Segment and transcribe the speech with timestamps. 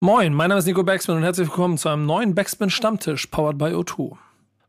[0.00, 3.56] Moin, mein Name ist Nico Backspin und herzlich willkommen zu einem neuen Backspin Stammtisch powered
[3.56, 4.18] by O2.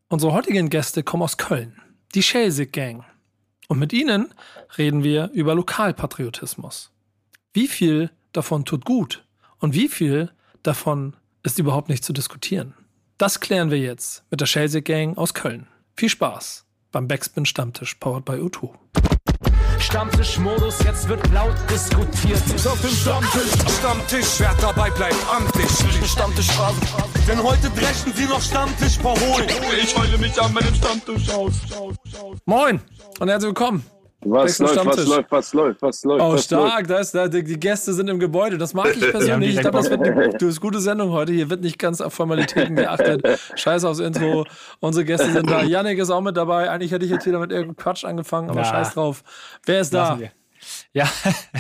[0.08, 1.82] Unsere heutigen Gäste kommen aus Köln,
[2.16, 3.04] die Schelsig Gang.
[3.68, 4.34] Und mit ihnen
[4.78, 6.94] reden wir über Lokalpatriotismus.
[7.52, 9.26] Wie viel davon tut gut
[9.60, 10.32] und wie viel
[10.64, 12.74] davon ist überhaupt nicht zu diskutieren?
[13.18, 15.68] Das klären wir jetzt mit der Schelsig Gang aus Köln.
[15.98, 18.74] Viel Spaß beim Backspin Stammtisch powered by O2.
[19.80, 22.42] Stammtischmodus, jetzt wird laut diskutiert.
[22.54, 25.70] Ist auf dem Stammtisch, Stammtisch, wer dabei bleibt, amtlich.
[26.10, 26.80] Stammtisch Phase.
[27.28, 29.48] Denn heute dreschen sie noch Stammtisch verholen.
[29.82, 31.54] Ich heule mich an meinem Stammtisch aus.
[32.46, 32.82] Moin
[33.20, 33.97] und herzlich willkommen.
[34.22, 36.24] Was läuft, was läuft, was läuft, was läuft?
[36.24, 38.58] Oh, was stark, da ist, da, die die Gäste sind im Gebäude.
[38.58, 39.56] Das mag ich persönlich.
[39.56, 41.34] Ich glaube, das wird eine du, ist gute Sendung heute.
[41.34, 43.24] Hier wird nicht ganz auf Formalitäten geachtet.
[43.56, 44.46] Scheiß aufs Intro.
[44.80, 45.62] Unsere Gäste sind da.
[45.62, 46.70] Yannick ist auch mit dabei.
[46.70, 48.66] Eigentlich hätte ich jetzt wieder mit irgendeinem Quatsch angefangen, aber Na.
[48.66, 49.24] scheiß drauf.
[49.66, 50.18] Wer ist da?
[50.94, 51.10] Ja,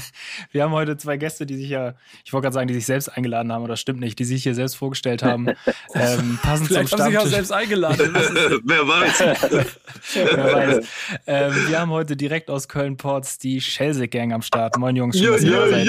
[0.52, 1.94] wir haben heute zwei Gäste, die sich ja,
[2.26, 4.56] ich wollte gerade sagen, die sich selbst eingeladen haben, oder stimmt nicht, die sich hier
[4.56, 5.48] selbst vorgestellt haben.
[5.94, 8.14] ähm, passend Vielleicht zum haben sie sich auch selbst eingeladen.
[8.64, 9.68] Wer weiß.
[10.14, 10.88] Wer weiß.
[11.28, 14.78] ähm, wir haben heute direkt aus Köln-Ports die Schelsig Gang am Start.
[14.78, 15.86] Moin Jungs, schön, Ja, dass ihr da ja, seid.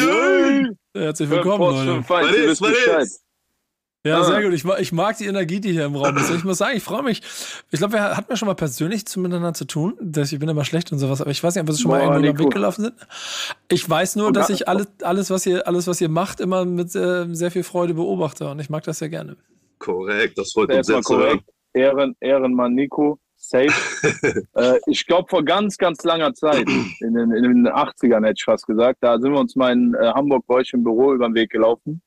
[0.95, 1.03] ja.
[1.03, 2.05] Herzlich willkommen, Leute.
[2.09, 3.28] Was ist, was ist?
[4.09, 4.25] Ja, Ah.
[4.25, 4.53] sehr gut.
[4.55, 6.31] Ich, mag- ich mag die Energie, die hier im Raum ist.
[6.31, 7.23] Ich muss sagen, ich freue mich.
[7.70, 9.95] Ich glaube, wir hatten ja schon mal persönlich zu miteinander zu tun.
[10.00, 11.98] Das, ich bin immer schlecht und sowas, aber ich weiß nicht, ob wir schon mal
[11.98, 12.50] Boah, irgendwo über den Weg Nico.
[12.50, 12.95] gelaufen sind.
[13.70, 16.41] Ich weiß nur, Und dass da- ich alles, alles, was ihr, alles, was ihr macht,
[16.41, 19.37] immer mit äh, sehr viel Freude beobachte und ich mag das sehr gerne.
[19.78, 21.28] Korrekt, das freut uns sehr zu hören.
[21.28, 21.45] korrekt.
[21.75, 23.69] Ehren, Ehrenmann Nico, safe.
[24.55, 26.67] äh, ich glaube, vor ganz, ganz langer Zeit,
[27.00, 29.95] in den, in den 80ern hätte ich fast gesagt, da sind wir uns mal in
[29.95, 32.00] äh, Hamburg bei euch im Büro über den Weg gelaufen.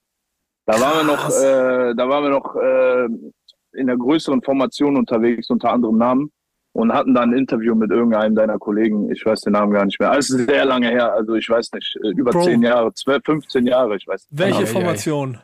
[0.72, 3.06] Da waren wir noch, äh, da waren wir noch äh,
[3.74, 6.32] in einer größeren Formation unterwegs, unter anderem Namen.
[6.74, 9.12] Und hatten da ein Interview mit irgendeinem deiner Kollegen.
[9.12, 10.10] Ich weiß den Namen gar nicht mehr.
[10.10, 11.12] Alles ist sehr lange her.
[11.12, 12.44] Also ich weiß nicht, äh, über Bro.
[12.44, 14.40] 10 Jahre, 12, 15 Jahre, ich weiß nicht.
[14.40, 14.66] Welche.
[14.66, 15.40] Formation?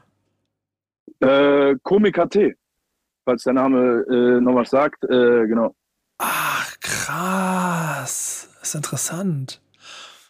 [1.20, 2.56] Äh, Komika T,
[3.26, 5.04] falls der Name äh, noch was sagt.
[5.04, 5.76] Äh, genau.
[6.20, 8.50] Ach, krass.
[8.62, 9.62] Das ist interessant.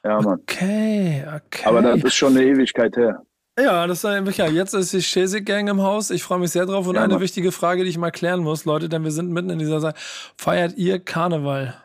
[0.03, 0.39] Ja, Mann.
[0.39, 1.65] Okay, okay.
[1.65, 3.21] Aber das ist schon eine Ewigkeit her.
[3.59, 6.11] Ja, das ist ja, ja, jetzt ist die Schesig Gang im Haus.
[6.11, 6.85] Ich freue mich sehr drauf.
[6.87, 7.23] Und Ja, eine Mann.
[7.23, 9.95] wichtige Frage, die ich mal klären muss, Leute, denn wir sind mitten in dieser Zeit.
[10.37, 11.75] Feiert ihr Karneval?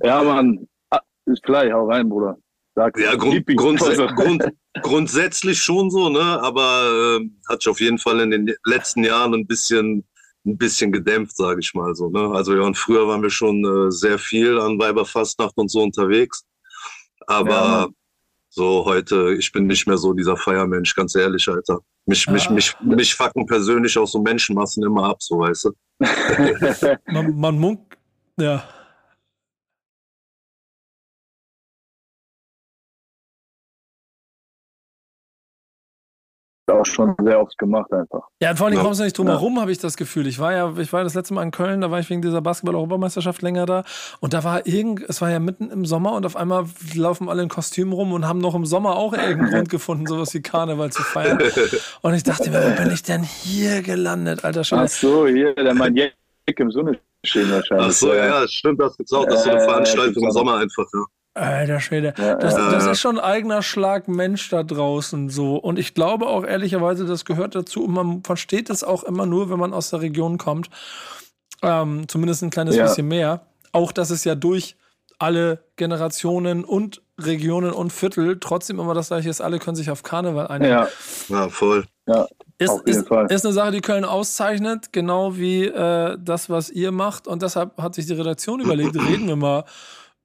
[0.03, 0.67] Ja, Mann.
[0.91, 2.37] Ah, ist gleich, hau rein, Bruder.
[2.75, 4.43] Sag Ja, grund, grundsä grund,
[4.83, 6.21] grundsätzlich schon so, ne?
[6.43, 10.05] Aber äh, hat sich auf jeden Fall in den letzten Jahren ein bisschen,
[10.44, 12.11] ein bisschen gedämpft, sage ich mal so.
[12.11, 12.33] Ne?
[12.34, 16.44] Also ja, und früher waren wir schon äh, sehr viel an Weiberfastnacht und so unterwegs.
[17.28, 17.89] Aber Ja.
[18.55, 21.81] So heute, ich bin nicht mehr so dieser Feiermensch, ganz ehrlich, Alter.
[22.07, 22.53] Mich, mich, Ah.
[22.53, 25.73] mich, mich fucken persönlich auch so Menschenmassen immer ab, so weißt du.
[27.13, 27.97] Man, man munk.
[28.39, 28.63] Ja.
[36.73, 38.23] Auch schon sehr oft gemacht einfach.
[38.41, 38.83] Ja, vor allem Ja.
[38.83, 40.27] kommst du nicht drum herum, habe ich das Gefühl.
[40.27, 42.41] Ich war ja, ich war das letzte Mal in Köln, da war ich wegen dieser
[42.41, 43.85] Basketball-Europameisterschaft länger da.
[44.21, 46.65] Und da war irgend, es war ja mitten im Sommer und auf einmal
[46.95, 50.33] laufen alle in Kostümen rum und haben noch im Sommer auch irgendeinen Grund gefunden, sowas
[50.35, 51.39] wie Karneval zu feiern.
[52.03, 55.07] Und ich dachte mir, wo bin ich denn hier gelandet, alter Ach Scheiße?
[55.07, 56.15] so, hier, der mein Jack
[56.57, 57.87] im Sonne stehen wahrscheinlich.
[57.89, 59.25] Ach so, ja, stimmt, das gibt's auch.
[59.27, 60.31] Das ist so eine Äh, Veranstaltung im.
[60.31, 61.05] Sommer einfach, ja.
[61.34, 62.15] Alter Schwede.
[62.17, 62.71] Ja, Das, ja.
[62.71, 62.93] das Ja.
[62.93, 65.56] ist schon ein eigener Schlag Mensch da draußen so.
[65.56, 67.84] Und ich glaube auch ehrlicherweise, das gehört dazu.
[67.84, 70.71] Und man versteht es auch immer nur, wenn man aus der Region kommt.
[71.62, 72.84] Ähm, zumindest ein kleines Ja.
[72.84, 73.41] bisschen mehr.
[73.73, 74.77] Auch, dass es ja durch
[75.19, 79.41] alle Generationen und Regionen und Viertel trotzdem immer das gleiche ist.
[79.41, 80.71] Alle können sich auf Karneval einigen.
[80.73, 80.89] Ja,
[81.28, 81.84] Ja, voll.
[82.59, 83.27] Ist, jeden ist, Fall.
[83.33, 87.27] ist eine Sache, die Köln auszeichnet, genau wie äh, das, was ihr macht.
[87.27, 89.65] Und deshalb hat sich die Redaktion überlegt, reden wir mal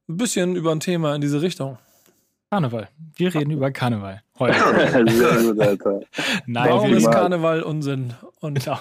[0.10, 1.78] ein bisschen über ein Thema in diese Richtung.
[2.52, 2.90] Karneval.
[3.16, 4.58] Wir reden über Karneval heute.
[5.08, 6.02] sehr gut, Alter.
[6.48, 7.12] Nein, Warum ist.
[7.12, 8.16] Karneval Unsinn?
[8.40, 8.80] Und Genau.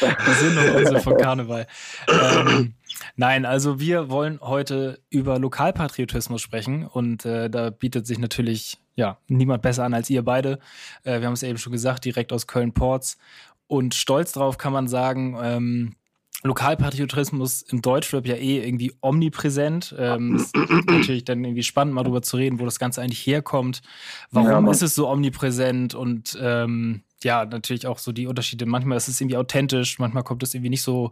[0.00, 1.66] Der Sinn und Unsinn von Karneval.
[2.08, 2.74] Ähm,
[3.16, 9.18] nein, also wir wollen heute über Lokalpatriotismus sprechen und äh, da bietet sich natürlich ja
[9.28, 10.58] niemand besser an als ihr beide.
[11.04, 13.18] Äh, wir haben es eben schon gesagt, direkt aus Köln-Ports.
[13.66, 15.94] Und stolz drauf kann man sagen, ähm,
[16.42, 19.94] Lokalpatriotismus im Deutschrap ja eh irgendwie omnipräsent.
[19.98, 23.82] Ähm, ist natürlich dann irgendwie spannend, mal drüber zu reden, wo das Ganze eigentlich herkommt.
[24.30, 28.64] Warum Ja, ist es so omnipräsent und ähm, ja, natürlich auch so die Unterschiede.
[28.64, 31.10] Manchmal ist es irgendwie authentisch, manchmal kommt es irgendwie nicht so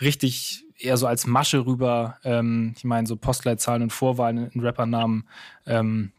[0.00, 2.18] richtig eher so als Masche rüber.
[2.24, 5.28] Ähm, ich meine, so Postleitzahlen und Vorwahlen in Rappernamen.
[5.66, 6.10] Ähm,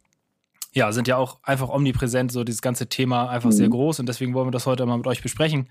[0.74, 3.72] ja, sind ja auch einfach omnipräsent, so dieses ganze Thema einfach sehr Mhm.
[3.72, 5.70] groß und deswegen wollen wir das heute mal mit euch besprechen.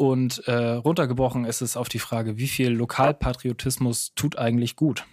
[0.00, 5.04] Und äh, runtergebrochen ist es auf die Frage, wie viel Lokalpatriotismus tut eigentlich gut?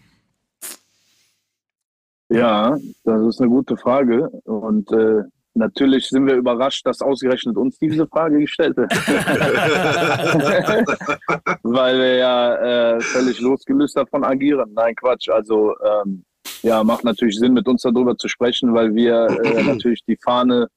[2.30, 4.30] Ja, das ist eine gute Frage.
[4.46, 5.24] Und äh,
[5.56, 8.92] Natürlich sind wir überrascht, dass ausgerechnet uns diese Frage gestellt wird.
[11.64, 14.72] Weil wir ja äh, völlig losgelöst davon agieren.
[14.74, 15.28] Nein, Quatsch.
[15.30, 16.24] Also ähm,
[16.62, 20.68] ja, macht natürlich Sinn, mit uns darüber zu sprechen, weil wir äh, natürlich die Fahne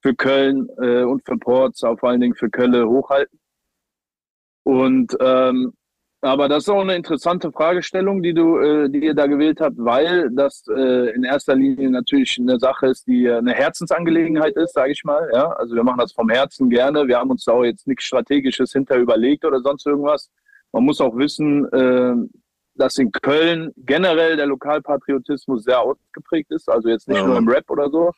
[0.00, 3.41] für Köln äh, und für Ports, vor allen Dingen für Köln hochhalten.
[4.64, 5.72] Und ähm,
[6.24, 9.74] aber das ist auch eine interessante Fragestellung, die du, äh, die ihr da gewählt habt,
[9.76, 14.92] weil das äh, in erster Linie natürlich eine Sache ist, die eine Herzensangelegenheit ist, sage
[14.92, 15.28] ich mal.
[15.34, 17.08] Ja, also wir machen das vom Herzen gerne.
[17.08, 20.30] Wir haben uns da auch jetzt nichts Strategisches hinter überlegt oder sonst irgendwas.
[20.70, 22.14] Man muss auch wissen, äh,
[22.76, 26.70] dass in Köln generell der Lokalpatriotismus sehr ausgeprägt ist.
[26.70, 27.26] Also jetzt nicht ja.
[27.26, 28.12] nur im Rap oder so,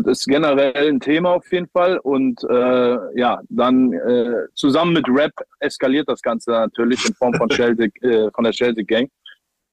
[0.00, 1.98] das ist generell ein Thema auf jeden Fall.
[1.98, 7.48] Und äh, ja, dann äh, zusammen mit Rap eskaliert das Ganze natürlich in Form von,
[7.50, 9.08] Chelsea, äh, von der Chelsea Gang.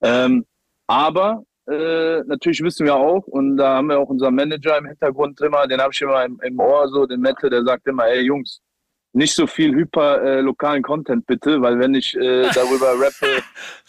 [0.02, 0.46] Ähm,
[0.88, 5.40] aber äh, natürlich wissen wir auch, und da haben wir auch unseren Manager im Hintergrund
[5.42, 8.22] immer, den habe ich immer im, im Ohr, so den Metal, der sagt immer, ey
[8.22, 8.62] Jungs,
[9.14, 13.44] nicht so viel hyper äh, lokalen Content bitte, weil wenn ich äh, darüber rappe,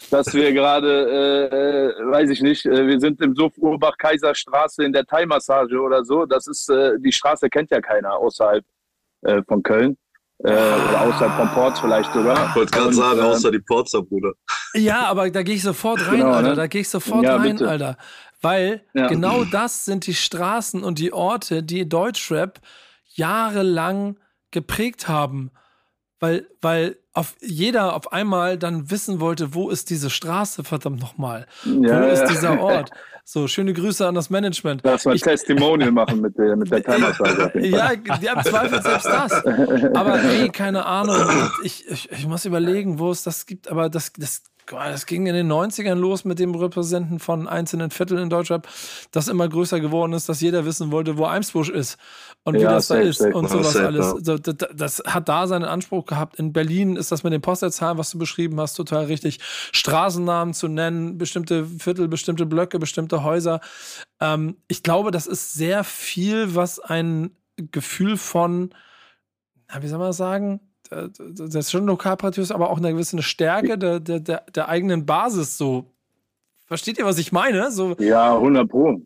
[0.09, 4.83] dass wir gerade, äh, äh, weiß ich nicht, äh, wir sind im Suff Urbach Kaiserstraße
[4.83, 8.65] in der Thai-Massage oder so, das ist, äh, die Straße kennt ja keiner außerhalb
[9.21, 9.97] äh, von Köln.
[10.39, 12.49] Äh, oder außerhalb von Ports vielleicht sogar.
[12.49, 14.33] Ich wollte gerade sagen, äh, außer die Ports, Bruder.
[14.73, 16.49] Ja, aber da gehe ich sofort rein, genau, Alter.
[16.49, 16.55] Ne?
[16.55, 17.69] Da gehe ich sofort ja, rein, bitte.
[17.69, 17.97] Alter.
[18.41, 19.07] Weil ja.
[19.07, 22.59] genau das sind die Straßen und die Orte, die Deutschrap
[23.05, 24.17] jahrelang
[24.53, 25.51] geprägt haben,
[26.19, 31.47] weil, weil auf jeder auf einmal dann wissen wollte, wo ist diese Straße, verdammt nochmal.
[31.65, 32.91] Ja, wo ist dieser Ort?
[33.25, 34.81] So, schöne Grüße an das Management.
[34.83, 37.51] Lass mal ich, Testimonial machen mit der, mit der Timersage.
[37.67, 39.45] ja, die haben Zweifel selbst das.
[39.95, 41.17] Aber ey, keine Ahnung.
[41.63, 45.35] Ich, ich, ich muss überlegen, wo es das gibt, aber das, das das ging in
[45.35, 48.67] den 90ern los mit dem Repräsenten von einzelnen Vierteln in Deutschland,
[49.11, 51.97] das immer größer geworden ist, dass jeder wissen wollte, wo Eimsbusch ist
[52.43, 54.15] und wie ja, das da ist und sowas alles.
[54.21, 56.39] Das, das, hat da seinen Anspruch gehabt.
[56.39, 59.39] In Berlin ist das mit den Postleitzahlen, was du beschrieben hast, total richtig.
[59.71, 63.61] Straßennamen zu nennen, bestimmte Viertel, bestimmte Blöcke, bestimmte Häuser.
[64.19, 68.73] Ähm, ich glaube, das ist sehr viel, was ein Gefühl von,
[69.79, 70.59] wie soll man sagen,
[70.93, 75.57] das ist schon Lokalpatriotismus, aber auch eine gewisse Stärke der, der, der, der eigenen Basis
[75.57, 75.85] so.
[76.65, 77.71] Versteht ihr, was ich meine?
[77.71, 77.95] So.
[77.99, 79.01] Ja, 100 Pro.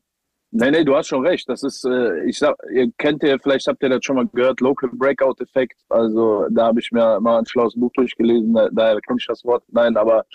[0.51, 1.50] Nee, nee, du hast schon recht.
[1.50, 4.62] Das ist, äh, ich sag, ihr kennt ja, vielleicht habt ihr das schon mal gehört,
[4.62, 5.78] Local Breakout Effekt.
[5.89, 9.44] Also da habe ich mir mal ein schlaues Buch durchgelesen, da, daher kenne ich das
[9.44, 9.63] Wort.
[9.68, 10.25] Nein, aber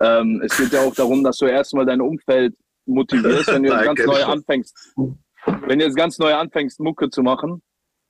[0.00, 2.54] ähm, es geht ja auch darum, dass du erstmal dein Umfeld
[2.86, 4.94] motivierst, wenn du jetzt ganz neu anfängst.
[4.96, 7.62] Wenn du jetzt ganz neu anfängst, Mucke zu machen,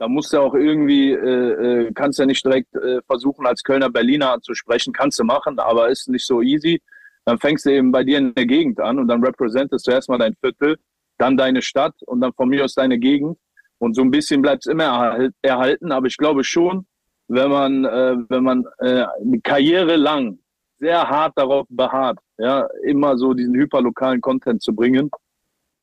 [0.04, 3.88] da musst du auch irgendwie, äh, äh, kannst ja nicht direkt äh, versuchen, als Kölner
[3.88, 6.82] Berliner zu sprechen, kannst du machen, aber ist nicht so easy.
[7.24, 10.18] Dann fängst du eben bei dir in der Gegend an und dann repräsentest du erstmal
[10.18, 10.76] dein Viertel,
[11.16, 13.38] dann deine Stadt und dann von mir aus deine Gegend.
[13.78, 16.84] Und so ein bisschen bleibt es immer erhalten, aber ich glaube schon,
[17.28, 20.38] wenn man, äh, wenn man äh, eine Karriere lang
[20.80, 25.10] sehr hart darauf beharrt, ja, immer so diesen hyperlokalen Content zu bringen,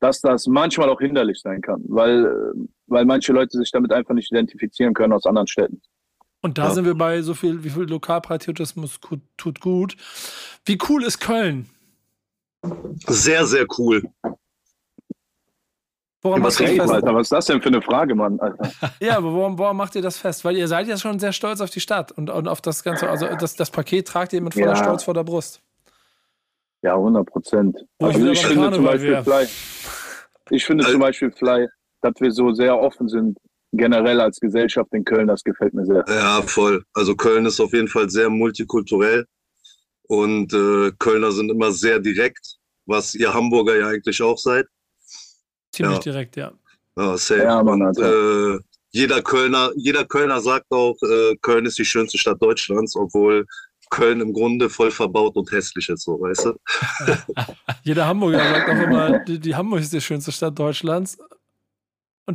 [0.02, 2.54] dass das manchmal auch hinderlich sein kann, weil,
[2.92, 5.82] weil manche Leute sich damit einfach nicht identifizieren können aus anderen Städten.
[6.42, 6.72] Und da ja.
[6.72, 9.00] sind wir bei so viel, wie viel Lokalpatriotismus
[9.38, 9.96] tut gut.
[10.66, 11.70] Wie cool ist Köln?
[13.08, 14.04] Sehr, sehr cool.
[16.24, 16.80] Woran was, fest?
[16.80, 18.40] Alter, was ist das denn für eine Frage, Mann?
[18.40, 18.72] Alter?
[19.00, 20.46] ja, aber woran, woran, macht ihr das fest?
[20.46, 23.10] Weil ihr seid ja schon sehr stolz auf die Stadt und, und auf das Ganze,
[23.10, 24.76] also das, das Paket tragt ihr mit voller ja.
[24.76, 25.62] Stolz vor der Brust.
[26.84, 27.86] Ja, 100 Prozent.
[28.00, 29.48] Also ich, finde zum Beispiel Fly,
[30.50, 31.68] ich finde zum Beispiel Fly,
[32.02, 33.38] dass wir so sehr offen sind,
[33.72, 36.04] generell als Gesellschaft in Köln, das gefällt mir sehr.
[36.08, 36.84] Ja, voll.
[36.94, 39.26] Also Köln ist auf jeden Fall sehr multikulturell
[40.04, 44.66] und äh, Kölner sind immer sehr direkt, was ihr Hamburger ja eigentlich auch seid.
[45.72, 46.02] Ziemlich ja.
[46.02, 46.52] direkt, ja.
[46.98, 47.44] Ja, safe.
[47.44, 48.60] Ja, Mann, und, äh,
[48.92, 53.46] jeder Kölner, jeder Kölner sagt auch, äh, Köln ist die schönste Stadt Deutschlands, obwohl
[53.90, 56.54] Köln im Grunde voll verbaut und hässlich ist, so, weißt du?
[57.84, 61.18] Jeder Hamburger sagt auch immer, die, die, Hamburg ist die schönste Stadt Deutschlands.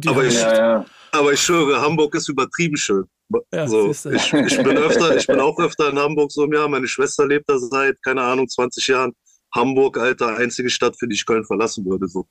[0.06, 0.84] Aber, ich, ja, ja.
[1.12, 3.04] aber ich schwöre, Hamburg ist übertrieben schön.
[3.52, 6.68] Ja, so, ich, ich, bin öfter, ich bin auch öfter in Hamburg so im Jahr.
[6.68, 9.12] Meine Schwester lebt da seit, keine Ahnung, 20 Jahren.
[9.52, 12.06] Hamburg, Alter, einzige Stadt, für die ich Köln verlassen würde.
[12.06, 12.26] So.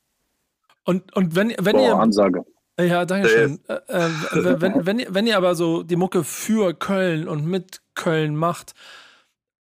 [0.84, 1.96] Und, und wenn, wenn Boah, ihr.
[1.96, 2.44] Ansage.
[2.80, 3.60] Ja, danke schön.
[3.68, 8.36] Äh, äh, wenn, wenn, wenn ihr aber so die Mucke für Köln und mit Köln
[8.36, 8.74] macht,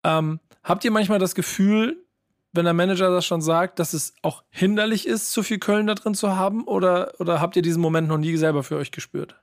[0.03, 2.04] ähm, habt ihr manchmal das Gefühl,
[2.55, 5.95] wenn der Manager das schon sagt, dass es auch hinderlich ist, zu viel Köln da
[5.95, 6.63] drin zu haben?
[6.65, 9.35] Oder, oder habt ihr diesen Moment noch nie selber für euch gespürt?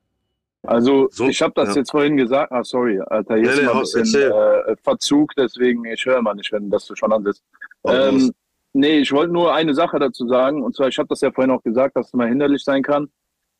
[0.64, 1.76] Also so, ich habe das ja.
[1.76, 2.52] jetzt vorhin gesagt.
[2.52, 6.52] Ah, sorry, Alter, jetzt nee, nee, ein bisschen äh, Verzug, deswegen ich höre mal nicht,
[6.52, 7.42] wenn das du schon ansetzt.
[7.84, 8.32] Ähm,
[8.72, 10.62] nee, ich wollte nur eine Sache dazu sagen.
[10.62, 13.08] Und zwar, ich habe das ja vorhin auch gesagt, dass es mal hinderlich sein kann.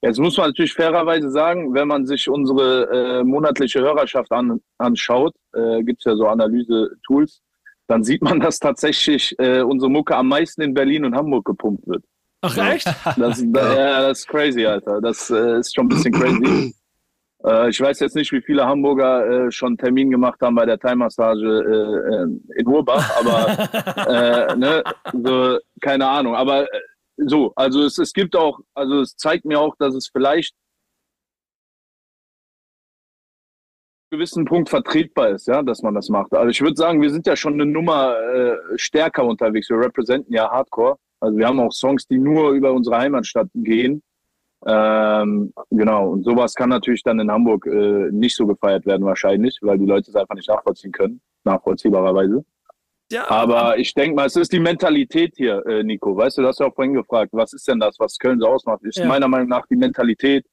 [0.00, 5.34] Jetzt muss man natürlich fairerweise sagen, wenn man sich unsere äh, monatliche Hörerschaft an, anschaut,
[5.54, 7.40] äh, gibt es ja so Analyse-Tools,
[7.86, 11.86] dann sieht man, dass tatsächlich äh, unsere Mucke am meisten in Berlin und Hamburg gepumpt
[11.86, 12.04] wird.
[12.42, 12.86] Ach echt?
[13.16, 15.00] Das, da, ja, das ist crazy, Alter.
[15.00, 16.74] Das äh, ist schon ein bisschen crazy.
[17.44, 20.78] Äh, ich weiß jetzt nicht, wie viele Hamburger äh, schon Termin gemacht haben bei der
[20.78, 26.36] Thai-Massage äh, äh, in Urbach, aber äh, ne, so, keine Ahnung.
[26.36, 26.80] Aber äh,
[27.16, 30.54] so, also es, es gibt auch, also es zeigt mir auch, dass es vielleicht
[34.12, 36.32] gewissen Punkt vertretbar ist, ja, dass man das macht.
[36.34, 39.68] Also ich würde sagen, wir sind ja schon eine Nummer äh, stärker unterwegs.
[39.70, 40.96] Wir repräsentieren ja Hardcore.
[41.18, 44.02] Also wir haben auch Songs, die nur über unsere Heimatstadt gehen.
[44.66, 49.58] Ähm, genau, und sowas kann natürlich dann in Hamburg äh, nicht so gefeiert werden wahrscheinlich,
[49.62, 52.44] weil die Leute es einfach nicht nachvollziehen können, nachvollziehbarerweise.
[53.10, 56.16] Ja, Aber ich denke mal, es ist die Mentalität hier, äh, Nico.
[56.16, 58.46] Weißt du, du hast ja auch vorhin gefragt, was ist denn das, was Köln so
[58.46, 58.82] ausmacht?
[58.84, 59.06] Ist Ja.
[59.06, 60.46] meiner Meinung nach die Mentalität.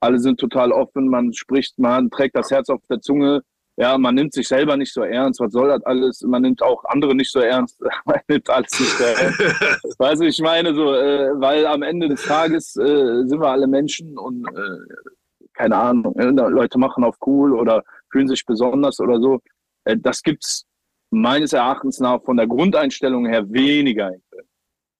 [0.00, 3.42] Alle sind total offen, man spricht, man trägt das Herz auf der Zunge.
[3.78, 5.38] Ja, man nimmt sich selber nicht so ernst.
[5.38, 6.22] Was soll das alles?
[6.22, 7.78] Man nimmt auch andere nicht so ernst.
[8.06, 9.38] Man nimmt alles nicht so ernst.
[9.98, 13.66] Weißt du, ich meine so, äh, weil am Ende des Tages äh, sind wir alle
[13.66, 15.06] Menschen und äh,
[15.52, 19.40] keine Ahnung, äh, Leute machen auf cool oder fühlen sich besonders oder so.
[19.84, 20.66] Äh, das gibt's
[21.10, 24.12] meines Erachtens nach von der Grundeinstellung her weniger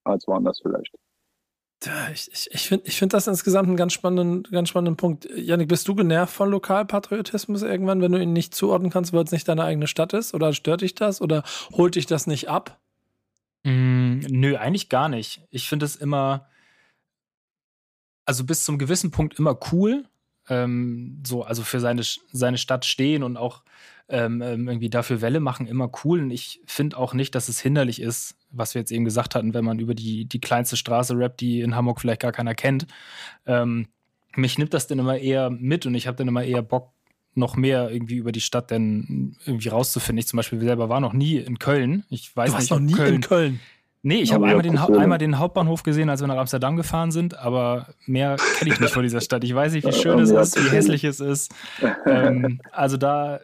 [0.04, 0.92] als woanders vielleicht.
[2.12, 5.28] Ich, ich, ich finde ich find das insgesamt einen ganz spannenden, ganz spannenden Punkt.
[5.36, 9.30] Janik, bist du genervt von Lokalpatriotismus irgendwann, wenn du ihn nicht zuordnen kannst, weil es
[9.30, 10.34] nicht deine eigene Stadt ist?
[10.34, 11.20] Oder stört dich das?
[11.20, 11.42] Oder
[11.72, 12.80] holt dich das nicht ab?
[13.64, 15.42] Mm, nö, eigentlich gar nicht.
[15.50, 16.48] Ich finde es immer,
[18.24, 20.08] also bis zum gewissen Punkt immer cool.
[20.48, 23.62] Ähm, so, also für seine, seine Stadt stehen und auch
[24.08, 26.20] ähm, ähm, irgendwie dafür Welle machen, immer cool.
[26.20, 29.54] Und ich finde auch nicht, dass es hinderlich ist, was wir jetzt eben gesagt hatten,
[29.54, 32.86] wenn man über die, die kleinste Straße rappt, die in Hamburg vielleicht gar keiner kennt.
[33.46, 33.88] Ähm,
[34.36, 36.92] mich nimmt das dann immer eher mit und ich habe dann immer eher Bock,
[37.36, 40.18] noch mehr irgendwie über die Stadt denn irgendwie rauszufinden.
[40.18, 42.04] Ich zum Beispiel selber war noch nie in Köln.
[42.08, 43.60] Ich weiß Du warst nicht, noch nie Köln, in Köln.
[44.06, 47.36] Nee, ich habe einmal, den, einmal den Hauptbahnhof gesehen, als wir nach Amsterdam gefahren sind,
[47.36, 49.42] aber mehr kenne ich nicht von dieser Stadt.
[49.42, 51.52] Ich weiß nicht, wie schön es ist, wie hässlich es ist.
[52.06, 53.40] Ähm, also da,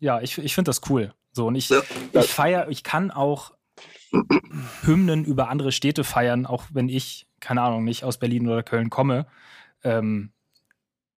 [0.00, 1.14] ja, ich, ich finde das cool.
[1.32, 1.70] So, und ich,
[2.12, 3.52] ich feiere, ich kann auch
[4.82, 8.90] Hymnen über andere Städte feiern, auch wenn ich, keine Ahnung, nicht aus Berlin oder Köln
[8.90, 9.24] komme.
[9.84, 10.32] Ähm,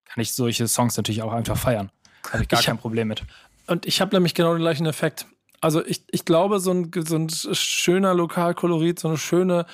[0.06, 1.92] kann ich solche Songs natürlich auch einfach feiern.
[2.32, 3.26] Habe ich gar Ich kein Problem mit.
[3.68, 5.26] Und ich habe nämlich genau den gleichen Effekt.
[5.62, 9.66] Also ich, ich glaube, so ein, so ein schöner Lokalkolorit, so eine schöne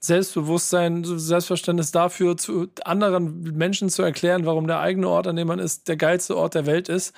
[0.00, 5.58] Selbstbewusstsein, Selbstverständnis dafür, zu anderen Menschen zu erklären, warum der eigene Ort, an dem man
[5.58, 7.14] ist, der geilste Ort der Welt ist.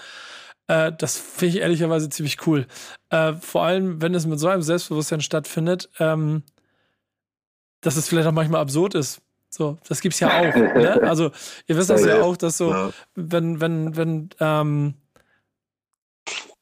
[0.68, 2.66] Äh, das finde ich ehrlicherweise ziemlich cool.
[3.10, 6.44] Äh, vor allem, wenn es mit so einem Selbstbewusstsein stattfindet, ähm,
[7.80, 9.20] dass es vielleicht auch manchmal absurd ist.
[9.50, 10.54] So, das gibt's ja auch.
[10.54, 11.00] ne?
[11.02, 11.30] Also,
[11.66, 12.22] ihr wisst das ja Ja.
[12.22, 14.94] auch, dass so, wenn, wenn, wenn, ähm,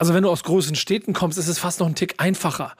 [0.00, 2.72] also wenn du aus großen Städten kommst, ist es fast noch ein Tick einfacher.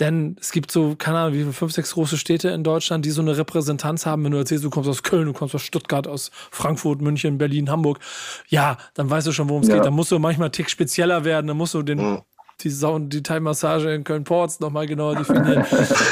[0.00, 3.10] Denn es gibt so, keine Ahnung, wie viele, fünf, sechs große Städte in Deutschland, die
[3.10, 4.24] so eine Repräsentanz haben.
[4.24, 7.70] Wenn du erzählst, du kommst aus Köln, du kommst aus Stuttgart, aus Frankfurt, München, Berlin,
[7.70, 8.00] Hamburg.
[8.48, 9.76] Ja, dann weißt du schon, worum es Ja.
[9.76, 9.84] geht.
[9.84, 11.46] Dann musst du manchmal einen Tick spezieller werden.
[11.46, 12.24] Dann musst du den, Ja.
[12.62, 15.64] die Sound, die Thai-Massage in Köln-Ports nochmal genauer definieren.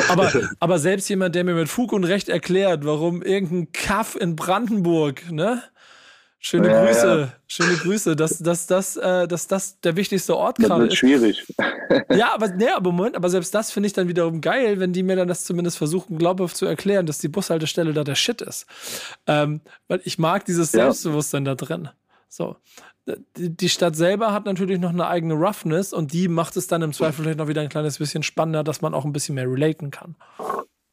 [0.09, 0.31] aber,
[0.61, 5.33] aber selbst jemand, der mir mit Fug und Recht erklärt, warum irgendein Kaff in Brandenburg,
[5.33, 5.61] ne?
[6.45, 7.33] Schöne Ja, Grüße, ja.
[7.47, 10.99] schöne Grüße, dass, dass, dass, äh, dass das der wichtigste Ort Das gerade wird ist.
[10.99, 11.47] schwierig.
[12.11, 15.03] Ja, aber, nee, aber Moment, aber selbst das finde ich dann wiederum geil, wenn die
[15.03, 18.67] mir dann das zumindest versuchen, glaubhaft zu erklären, dass die Bushaltestelle da der Shit ist.
[19.27, 20.85] Ähm, weil ich mag dieses Ja.
[20.85, 21.91] Selbstbewusstsein da drin.
[22.29, 22.57] So.
[23.37, 26.93] Die Stadt selber hat natürlich noch eine eigene Roughness und die macht es dann im
[26.95, 29.91] Zweifel vielleicht noch wieder ein kleines bisschen spannender, dass man auch ein bisschen mehr relaten
[29.91, 30.17] kann.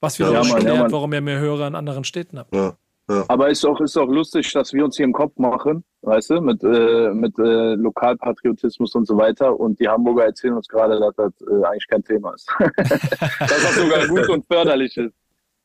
[0.02, 2.54] Was wieder Ja, auch Mann, ja, erklärt, warum ihr mehr Hörer in anderen Städten habt.
[2.54, 2.76] Ja.
[3.28, 6.42] Aber ist auch, ist auch lustig, dass wir uns hier im Kopf machen, weißt du,
[6.42, 9.60] mit, äh, mit äh, Lokalpatriotismus und so weiter.
[9.60, 12.48] Und die Hamburger erzählen uns gerade, dass das äh, eigentlich kein Thema ist.
[12.78, 15.14] dass das sogar gut und förderlich ist.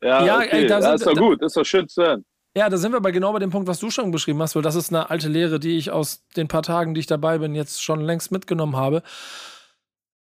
[0.02, 0.48] Ja, Ja, okay.
[0.62, 2.24] ey, da ja, sind- ist doch da- gut, ist doch schön zu hören.
[2.56, 4.62] Ja, da sind wir aber genau bei dem Punkt, was du schon beschrieben hast, weil
[4.62, 7.54] das ist eine alte Lehre, die ich aus den paar Tagen, die ich dabei bin,
[7.56, 9.02] jetzt schon längst mitgenommen habe.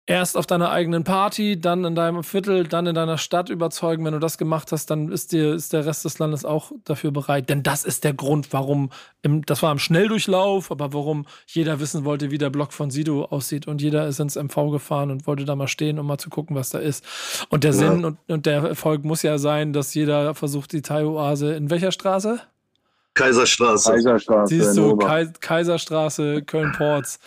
[0.05, 4.05] Erst auf deiner eigenen Party, dann in deinem Viertel, dann in deiner Stadt überzeugen.
[4.05, 7.13] Wenn du das gemacht hast, dann ist, dir, ist der Rest des Landes auch dafür
[7.13, 7.49] bereit.
[7.49, 8.91] Denn das ist der Grund, warum,
[9.23, 13.27] im, das war im Schnelldurchlauf, aber warum jeder wissen wollte, wie der Block von Sido
[13.27, 13.69] aussieht.
[13.69, 16.57] Und jeder ist ins MV gefahren und wollte da mal stehen, um mal zu gucken,
[16.57, 17.47] was da ist.
[17.49, 21.55] Und der Sinn und, und der Erfolg muss ja sein, dass jeder versucht, die Thai-Oase
[21.55, 22.41] in welcher Straße?
[23.15, 23.93] Kaiserstraße.
[23.93, 24.55] Kaiserstraße.
[24.55, 27.21] Siehst du, Kai Kaiserstraße, Köln-Ports.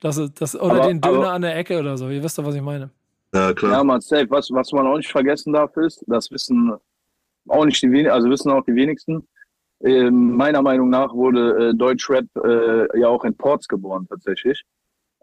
[0.00, 2.08] Das, das, oder Aber- den Döner aber- an der Ecke oder so.
[2.08, 2.90] Ihr wisst doch, was ich meine.
[3.34, 3.72] Ja, klar.
[3.72, 4.26] Ja, man, safe.
[4.30, 6.72] Was, was man auch nicht vergessen darf, ist, das wissen
[7.48, 9.26] auch nicht die wenigsten, also wissen auch die wenigsten.
[9.82, 14.62] äh, meiner Meinung nach wurde äh, Deutschrap äh, ja auch in Ports geboren tatsächlich.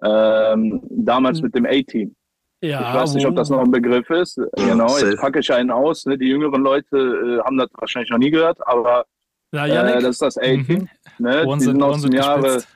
[0.04, 1.46] Ähm, damals Hm.
[1.46, 2.16] mit dem A-Team.
[2.62, 4.40] Ja, ich weiß nicht, ob das noch ein Begriff ist.
[4.56, 5.12] genau, safe.
[5.12, 6.06] jetzt packe ich einen aus.
[6.08, 6.18] Ne?
[6.18, 9.06] Die jüngeren Leute äh, haben das wahrscheinlich noch nie gehört, aber
[9.52, 10.88] Na, äh, das ist das A-Team.
[11.20, 11.46] Ne?
[11.46, 12.68] Ohren Die sind, aus dem Jahre gespitzt.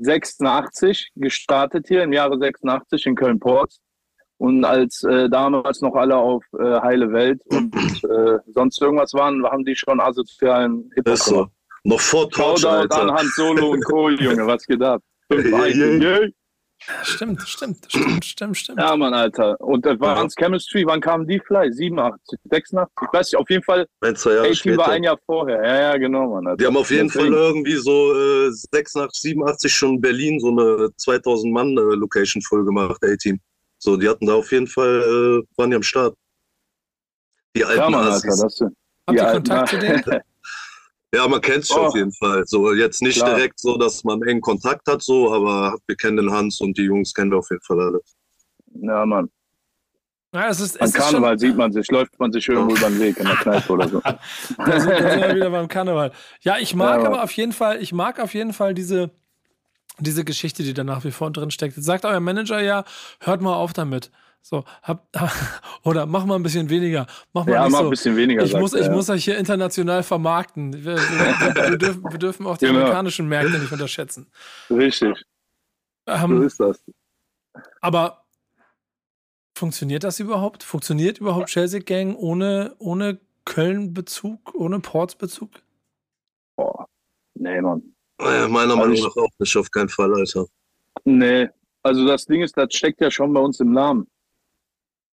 [0.00, 3.80] 86 gestartet hier, im Jahre 86 in Köln-Ports.
[4.38, 9.44] Und als äh, damals noch alle auf äh, heile Welt und äh, sonst irgendwas waren,
[9.44, 11.46] haben die schon asozialen Hip-Hop so.
[11.84, 13.14] Noch vor Torch, Shoutout an Alter.
[13.14, 15.02] Hans Solo und Co., Junge, was geht ab?
[15.30, 16.28] Fünf Yeah, yeah.
[17.02, 18.78] Stimmt, stimmt, stimmt, stimmt, stimmt.
[18.80, 19.60] Ja, Mann, Alter.
[19.60, 20.28] Und das war Ja.
[20.38, 21.72] Chemistry, wann kamen die Fly?
[21.72, 22.90] 87, 86?
[23.02, 24.90] Ich weiß nicht, auf jeden Fall, Ein, zwei Jahre 18 war später.
[24.96, 25.62] ein Jahr vorher.
[25.64, 26.46] Ja, ja, genau, Mann.
[26.46, 26.56] Alter.
[26.58, 27.32] Die haben auf jeden Deswegen.
[27.32, 32.40] Fall irgendwie so äh, 86, 87 schon in Berlin so eine 2000 Mann äh, Location
[32.42, 33.38] voll gemacht, A-Team.
[33.78, 36.14] So, die hatten da auf jeden Fall, äh, waren die am Start.
[37.56, 38.28] Die alten Ja, Mann, Alter.
[38.28, 38.72] Das, Habt
[39.08, 40.02] die ihr Kontakt zu denen?
[41.14, 41.86] Ja, man kennt sich Oh.
[41.86, 42.44] auf jeden Fall.
[42.46, 43.34] So, jetzt nicht Klar.
[43.34, 46.82] direkt so, dass man engen Kontakt hat, so, aber wir kennen den Hans und die
[46.84, 48.00] Jungs kennen wir auf jeden Fall alle.
[48.74, 49.28] ja, Mann.
[50.32, 53.00] Ja, es ist, An es Karneval sieht man sich, läuft man sich irgendwo über den
[53.00, 54.00] Weg in der Kneipe oder so.
[54.04, 54.20] da
[54.56, 54.90] sind, da sind
[55.22, 56.12] wir wieder beim Karneval.
[56.42, 59.10] Ja, ich mag Ja, aber auf jeden Fall, ich mag auf jeden Fall diese,
[59.98, 61.74] diese Geschichte, die da nach wie vor drin steckt.
[61.76, 62.84] Jetzt sagt euer Manager ja,
[63.18, 64.12] hört mal auf damit.
[64.42, 65.06] So, hab,
[65.84, 67.06] oder mach mal ein bisschen weniger.
[67.32, 67.84] Mach mal Ja, nicht mach so.
[67.84, 68.42] ein bisschen weniger.
[68.42, 68.92] ich sagt muss, ich ja.
[68.92, 70.72] muss euch hier international vermarkten.
[70.84, 72.78] Wir, wir, wir, dürfen, wir dürfen auch die Genau.
[72.80, 74.30] amerikanischen Märkte nicht unterschätzen.
[74.70, 75.18] Richtig,
[76.06, 76.82] so Ähm, ist das.
[77.80, 78.24] aber
[79.56, 80.62] funktioniert das überhaupt?
[80.62, 85.50] Funktioniert überhaupt Chelsea Gang ohne, ohne Köln-Bezug, ohne Ports-Bezug?
[86.56, 86.86] Boah.
[87.34, 87.82] Nee, Mann.
[88.18, 90.46] Äh, meiner Also Meinung nach auch nicht, auf keinen Fall, Alter.
[91.04, 91.48] Nee.
[91.82, 94.06] Also das Ding ist, das steckt ja schon bei uns im Namen.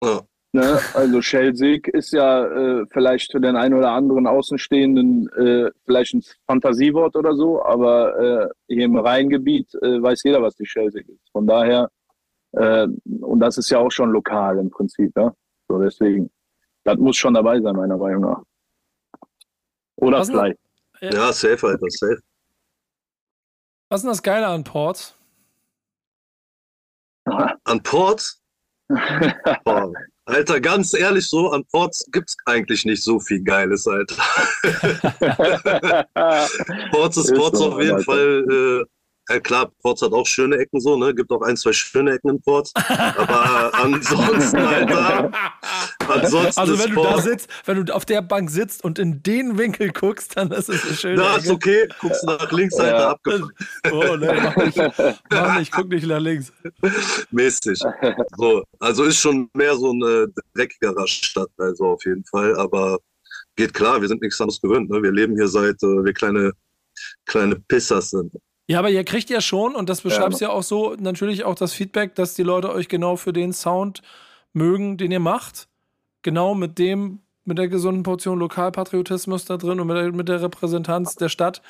[0.02, 0.20] Ja.
[0.52, 0.80] Ne?
[0.94, 6.24] Also Schelsig ist ja äh, vielleicht für den einen oder anderen Außenstehenden äh, vielleicht ein
[6.46, 11.30] Fantasiewort oder so, aber äh, hier im Rheingebiet äh, weiß jeder, was die Schelsig ist.
[11.30, 11.88] Von daher,
[12.52, 12.88] äh,
[13.20, 15.32] und das ist ja auch schon lokal im Prinzip, ja.
[15.68, 16.30] So deswegen,
[16.82, 18.42] das muss schon dabei sein, meiner Meinung nach.
[19.96, 20.30] Oder Was?
[20.30, 20.56] Fly.
[21.00, 22.20] Ja, safe, Alter, safe.
[23.88, 25.16] Was ist denn das Geile an Ports?
[27.24, 28.39] An Ports?
[29.64, 29.92] Boah.
[30.26, 34.14] Alter, ganz ehrlich so, an Ports gibt's eigentlich nicht so viel Geiles, Alter.
[36.92, 38.04] Ports ist Ist Ports so, auf jeden Alter.
[38.04, 38.44] Fall.
[38.48, 38.84] Äh,
[39.32, 41.14] ja klar, Ports hat auch schöne Ecken so, ne?
[41.14, 42.72] Gibt auch ein, zwei schöne Ecken in Ports.
[42.74, 48.82] Aber ansonsten, Alter, ansonsten Also wenn du da sitzt, wenn du auf der Bank sitzt
[48.84, 52.50] und in den Winkel guckst, dann ist es eine schöne Da ist okay, guckst nach
[52.52, 53.10] links, Alter, Ja.
[53.10, 53.54] abgefuckt.
[53.92, 54.76] Oh, nee, mach nicht,
[55.30, 56.52] mach nicht, guck nicht nach links.
[57.30, 57.80] mäßig.
[58.36, 62.56] So, also ist schon mehr so ein äh, dreckigerer Stadtteil, so auf jeden Fall.
[62.56, 62.98] Aber
[63.56, 64.90] geht klar, wir sind nichts anderes gewöhnt.
[64.90, 65.02] Ne?
[65.02, 66.52] Wir leben hier seit äh, wir kleine,
[67.26, 68.32] kleine Pissers sind.
[68.68, 71.56] Ja, aber ihr kriegt ja schon, und das beschreibst du ja auch so, natürlich auch
[71.56, 74.00] das Feedback, dass die Leute euch genau für den Sound
[74.52, 75.66] mögen, den ihr macht.
[76.22, 80.42] Genau mit dem, mit der gesunden Portion Lokalpatriotismus da drin und mit der, mit der
[80.42, 81.62] Repräsentanz der Stadt,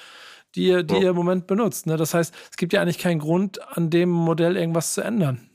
[0.55, 1.01] die ihr, die Ja.
[1.03, 1.87] ihr im Moment benutzt.
[1.87, 1.97] Ne?
[1.97, 5.47] Das heißt, es gibt ja eigentlich keinen Grund, an dem Modell irgendwas zu ändern.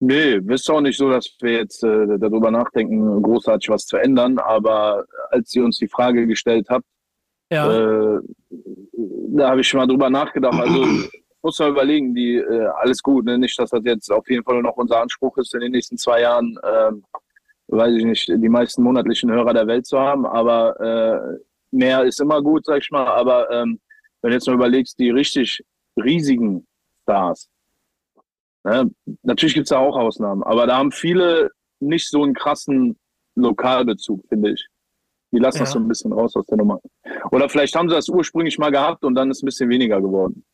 [0.00, 4.38] Nee, ist auch nicht so, dass wir jetzt äh, darüber nachdenken, großartig was zu ändern.
[4.38, 6.84] Aber als ihr uns die Frage gestellt habt,
[7.52, 8.16] Ja.
[8.16, 8.20] äh,
[9.34, 10.54] da habe ich schon mal drüber nachgedacht.
[10.60, 10.84] Also
[11.42, 13.38] muss man überlegen, die äh, alles gut, ne?
[13.38, 16.22] nicht, dass das jetzt auf jeden Fall noch unser Anspruch ist, in den nächsten zwei
[16.22, 17.04] Jahren, ähm,
[17.76, 20.26] weiß ich nicht, die meisten monatlichen Hörer der Welt zu haben.
[20.26, 21.38] Aber äh,
[21.70, 23.06] mehr ist immer gut, sag ich mal.
[23.06, 23.80] Aber ähm,
[24.20, 25.64] wenn du jetzt mal überlegst, die richtig
[25.96, 26.66] riesigen
[27.02, 27.48] Stars,
[28.64, 28.90] ne?
[29.22, 32.96] natürlich gibt es da auch Ausnahmen, aber da haben viele nicht so einen krassen
[33.34, 34.66] Lokalbezug, finde ich.
[35.32, 35.72] Die lassen das Ja.
[35.72, 36.78] so ein bisschen raus aus der Nummer.
[37.30, 40.44] Oder vielleicht haben sie das ursprünglich mal gehabt und dann ist ein bisschen weniger geworden.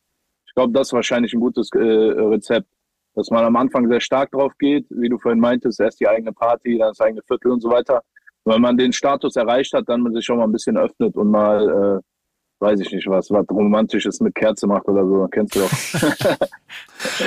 [0.47, 2.67] Ich glaube, das ist wahrscheinlich ein gutes äh, Rezept.
[3.15, 6.31] Dass man am Anfang sehr stark drauf geht, wie du vorhin meintest, erst die eigene
[6.31, 8.03] Party, dann das eigene Viertel und so weiter.
[8.43, 11.15] Und wenn man den Status erreicht hat, dann man sich schon mal ein bisschen öffnet
[11.15, 15.55] und mal, äh, weiß ich nicht was, was Romantisches mit Kerze macht oder so, kennst
[15.55, 16.37] du doch.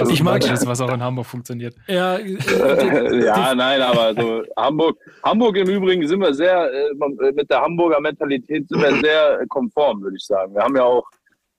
[0.10, 1.74] Ich mag das, was auch in Hamburg funktioniert.
[1.86, 7.50] Ja, äh, ja, nein, aber so Hamburg, Hamburg im Übrigen sind wir sehr, äh, mit
[7.50, 10.54] der Hamburger Mentalität sind wir sehr konform, würde ich sagen.
[10.54, 11.04] Wir haben ja auch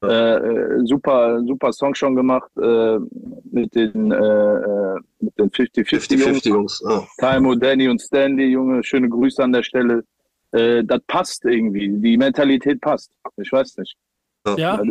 [0.03, 2.97] äh, äh, super, super Song schon gemacht äh,
[3.51, 6.43] mit den, äh, äh, mit den 50-50 Jungs.
[6.43, 6.85] 50-50 Jungs.
[6.85, 7.03] Ah.
[7.17, 10.03] Taimo, Danny und Stanley, Junge, schöne Grüße an der Stelle.
[10.51, 13.11] Äh, das passt irgendwie, die Mentalität passt.
[13.37, 13.95] Ich weiß nicht.
[14.45, 14.81] ja, ja.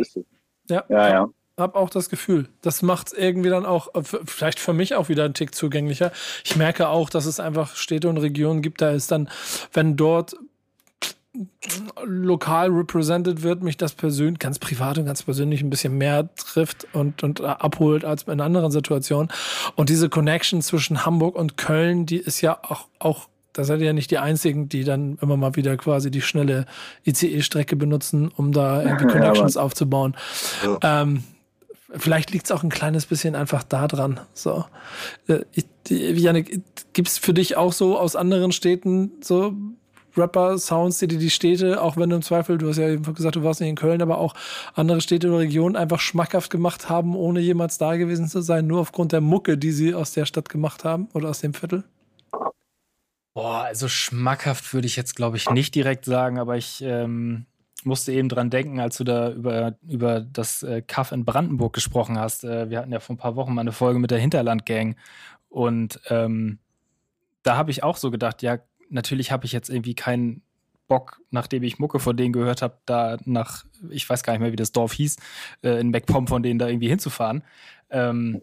[0.69, 1.29] Ja, ja.
[1.55, 2.49] Hab auch das Gefühl.
[2.61, 3.89] Das macht es irgendwie dann auch,
[4.25, 6.11] vielleicht für mich auch wieder einen Tick zugänglicher.
[6.43, 9.29] Ich merke auch, dass es einfach Städte und Regionen gibt, da ist dann,
[9.71, 10.35] wenn dort
[12.05, 16.87] lokal represented wird, mich das persönlich, ganz privat und ganz persönlich ein bisschen mehr trifft
[16.93, 19.29] und, und abholt als in anderen Situationen.
[19.75, 23.87] Und diese Connection zwischen Hamburg und Köln, die ist ja auch, auch da seid ihr
[23.87, 26.65] ja nicht die Einzigen, die dann immer mal wieder quasi die schnelle
[27.05, 30.15] ICE-Strecke benutzen, um da irgendwie Connections ja, aufzubauen.
[30.63, 31.01] Ja.
[31.01, 31.23] Ähm,
[31.95, 34.19] vielleicht liegt es auch ein kleines bisschen einfach da dran.
[34.33, 34.65] So.
[35.27, 35.45] Äh,
[35.89, 36.61] Janik,
[36.93, 39.53] gibt es für dich auch so aus anderen Städten so
[40.17, 43.43] Rapper-Sounds, die die Städte, auch wenn du im Zweifel, du hast ja eben gesagt, du
[43.43, 44.33] warst nicht in Köln, aber auch
[44.75, 48.81] andere Städte oder Regionen einfach schmackhaft gemacht haben, ohne jemals da gewesen zu sein, nur
[48.81, 51.83] aufgrund der Mucke, die sie aus der Stadt gemacht haben oder aus dem Viertel?
[53.33, 57.47] Boah, also schmackhaft würde ich jetzt, glaube ich, nicht direkt sagen, aber ich ähm,
[57.83, 62.19] musste eben dran denken, als du da über, über das äh, Kaff in Brandenburg gesprochen
[62.19, 62.43] hast.
[62.43, 64.95] Äh, wir hatten ja vor ein paar Wochen mal eine Folge mit der Hinterland-Gang
[65.49, 66.59] und ähm,
[67.43, 68.59] da habe ich auch so gedacht, ja,
[68.93, 70.41] natürlich habe ich jetzt irgendwie keinen
[70.87, 74.51] Bock, nachdem ich Mucke von denen gehört habe, da nach, ich weiß gar nicht mehr,
[74.51, 75.17] wie das Dorf hieß,
[75.63, 77.43] äh, in MacPom von denen da irgendwie hinzufahren.
[77.89, 78.41] Ähm,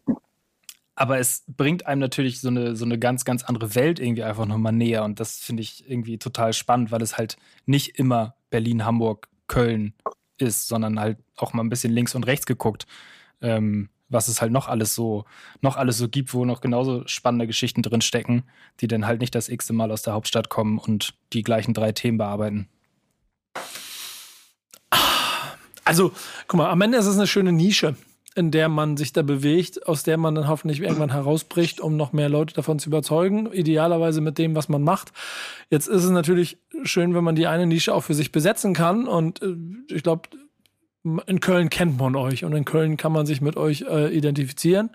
[0.95, 4.47] aber es bringt einem natürlich so eine, so eine ganz, ganz andere Welt irgendwie einfach
[4.47, 5.05] nochmal näher.
[5.05, 7.37] Und das finde ich irgendwie total spannend, weil es halt
[7.67, 9.95] nicht immer Berlin, Hamburg, Köln
[10.39, 12.87] ist, sondern halt auch mal ein bisschen links und rechts geguckt,
[13.41, 15.25] ähm, was es halt noch alles so,
[15.61, 18.45] noch alles so gibt, wo noch genauso spannende Geschichten drin stecken,
[18.81, 21.93] die dann halt nicht das x-te Mal aus der Hauptstadt kommen und die gleichen drei
[21.93, 22.69] Themen bearbeiten.
[25.85, 26.13] Also,
[26.47, 27.97] guck mal, am Ende ist es eine schöne Nische
[28.37, 32.13] in der man sich da bewegt, aus der man dann hoffentlich irgendwann herausbricht, um noch
[32.13, 33.53] mehr Leute davon zu überzeugen.
[33.53, 35.13] Idealerweise mit dem, was man macht.
[35.69, 39.09] Jetzt ist es natürlich schön, wenn man die eine Nische auch für sich besetzen kann.
[39.09, 39.57] Und äh,
[39.89, 40.29] ich glaube,
[41.03, 44.91] in Köln kennt man euch und in Köln kann man sich mit euch äh, identifizieren.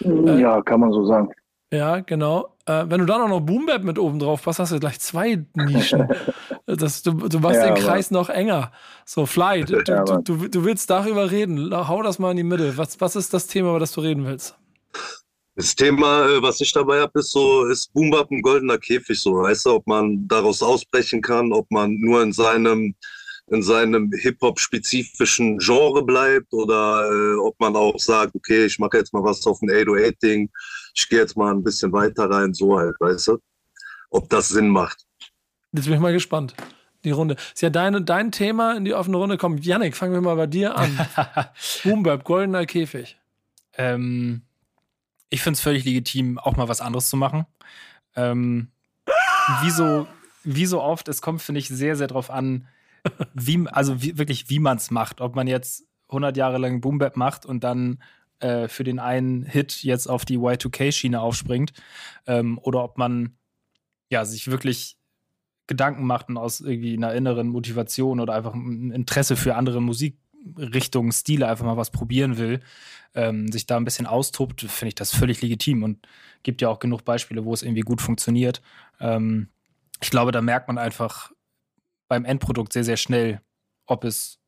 [0.00, 1.30] Ja, kann man so sagen.
[1.72, 2.56] Ja, genau.
[2.66, 5.44] Äh, wenn du dann auch noch Boombap mit oben drauf passt, hast du gleich zwei
[5.54, 6.08] Nischen.
[6.66, 8.72] das, du, du machst ja, den Kreis noch enger.
[9.04, 11.74] So, Fly, du, ja, du, du, du, willst darüber reden.
[11.88, 12.76] Hau das mal in die Mitte.
[12.76, 14.56] Was, was ist das Thema, über das du reden willst?
[15.56, 19.42] Das Thema, äh, was ich dabei habe, ist so, ist Boombap ein goldener Käfig, so,
[19.42, 22.94] weißt du, ob man daraus ausbrechen kann, ob man nur in seinem
[23.48, 29.12] in seinem Hip-Hop-spezifischen Genre bleibt oder äh, ob man auch sagt, okay, ich mache jetzt
[29.12, 30.50] mal was auf ein 808-Ding,
[30.94, 33.38] ich gehe jetzt mal ein bisschen weiter rein, so halt, weißt du?
[34.10, 35.04] Ob das Sinn macht.
[35.72, 36.54] Jetzt bin ich mal gespannt.
[37.02, 37.36] Die Runde.
[37.52, 39.66] Ist ja deine, dein Thema in die offene Runde kommt.
[39.66, 41.06] Yannick, fangen wir mal bei dir an.
[41.84, 43.18] Boombap, goldener Käfig.
[43.76, 44.42] Ähm,
[45.28, 47.44] ich finde es völlig legitim, auch mal was anderes zu machen.
[48.16, 48.68] Ähm,
[49.62, 50.06] wie, so,
[50.44, 52.68] wie so oft, es kommt, finde ich, sehr, sehr drauf an,
[53.34, 55.20] wie, also wie, wirklich, wie man es macht.
[55.20, 58.02] Ob man jetzt 100 Jahre lang Boombap macht und dann
[58.40, 61.72] äh, für den einen Hit jetzt auf die Y2K-Schiene aufspringt
[62.26, 63.36] ähm, oder ob man
[64.10, 64.96] ja sich wirklich
[65.66, 71.10] Gedanken macht und aus irgendwie einer inneren Motivation oder einfach ein Interesse für andere Musikrichtungen,
[71.10, 72.60] Stile einfach mal was probieren will,
[73.14, 76.06] ähm, sich da ein bisschen austobt, finde ich das völlig legitim und
[76.42, 78.60] gibt ja auch genug Beispiele, wo es irgendwie gut funktioniert.
[79.00, 79.48] Ähm,
[80.02, 81.32] ich glaube, da merkt man einfach
[82.14, 83.40] beim Endprodukt sehr, sehr schnell,
[83.86, 84.38] ob es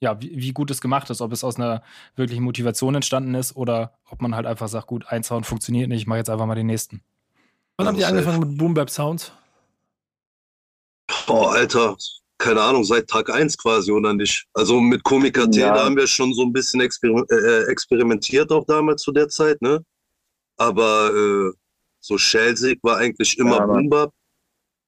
[0.00, 1.82] ja, wie, wie, gut es gemacht ist, ob es aus einer
[2.14, 6.02] wirklichen Motivation entstanden ist oder ob man halt einfach sagt, gut, ein Sound funktioniert nicht,
[6.02, 7.02] ich mache jetzt einfach mal den nächsten.
[7.76, 9.32] Wann habt ihr angefangen mit Boom Bap Sounds?
[11.26, 11.96] Boah, Alter,
[12.38, 14.46] keine Ahnung, seit Tag 1 quasi oder nicht.
[14.52, 15.74] Also mit Komiker T, ja.
[15.74, 19.60] da haben wir schon so ein bisschen exper äh, experimentiert auch damals zu der Zeit,
[19.62, 19.82] ne?
[20.56, 21.52] Aber äh,
[22.00, 24.12] so Schelsig war eigentlich immer ja, Boom Bap.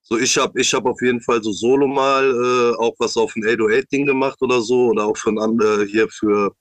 [0.08, 3.34] So, ich habe ich hab auf jeden Fall so solo mal äh, auch was auf
[3.34, 4.90] ein 808-Ding gemacht oder so.
[4.90, 6.54] Oder auch von äh, hier für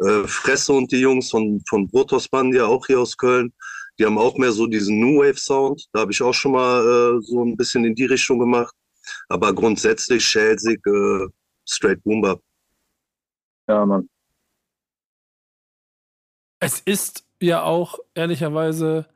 [0.00, 3.52] äh, Fresse und die Jungs von, von Brotos Band, ja auch hier aus Köln.
[3.96, 5.86] Die haben auch mehr so diesen New Wave Sound.
[5.92, 8.74] Da habe ich auch schon mal äh, so ein bisschen in die Richtung gemacht.
[9.28, 11.28] Aber grundsätzlich schälsig, äh,
[11.68, 12.40] straight Boomba.
[13.68, 14.08] Ja, Mann.
[16.58, 19.06] Es ist ja auch ehrlicherweise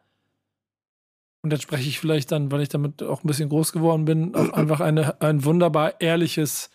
[1.45, 4.35] und jetzt spreche ich vielleicht dann, weil ich damit auch ein bisschen groß geworden bin,
[4.35, 6.71] auch einfach eine, ein wunderbar ehrliches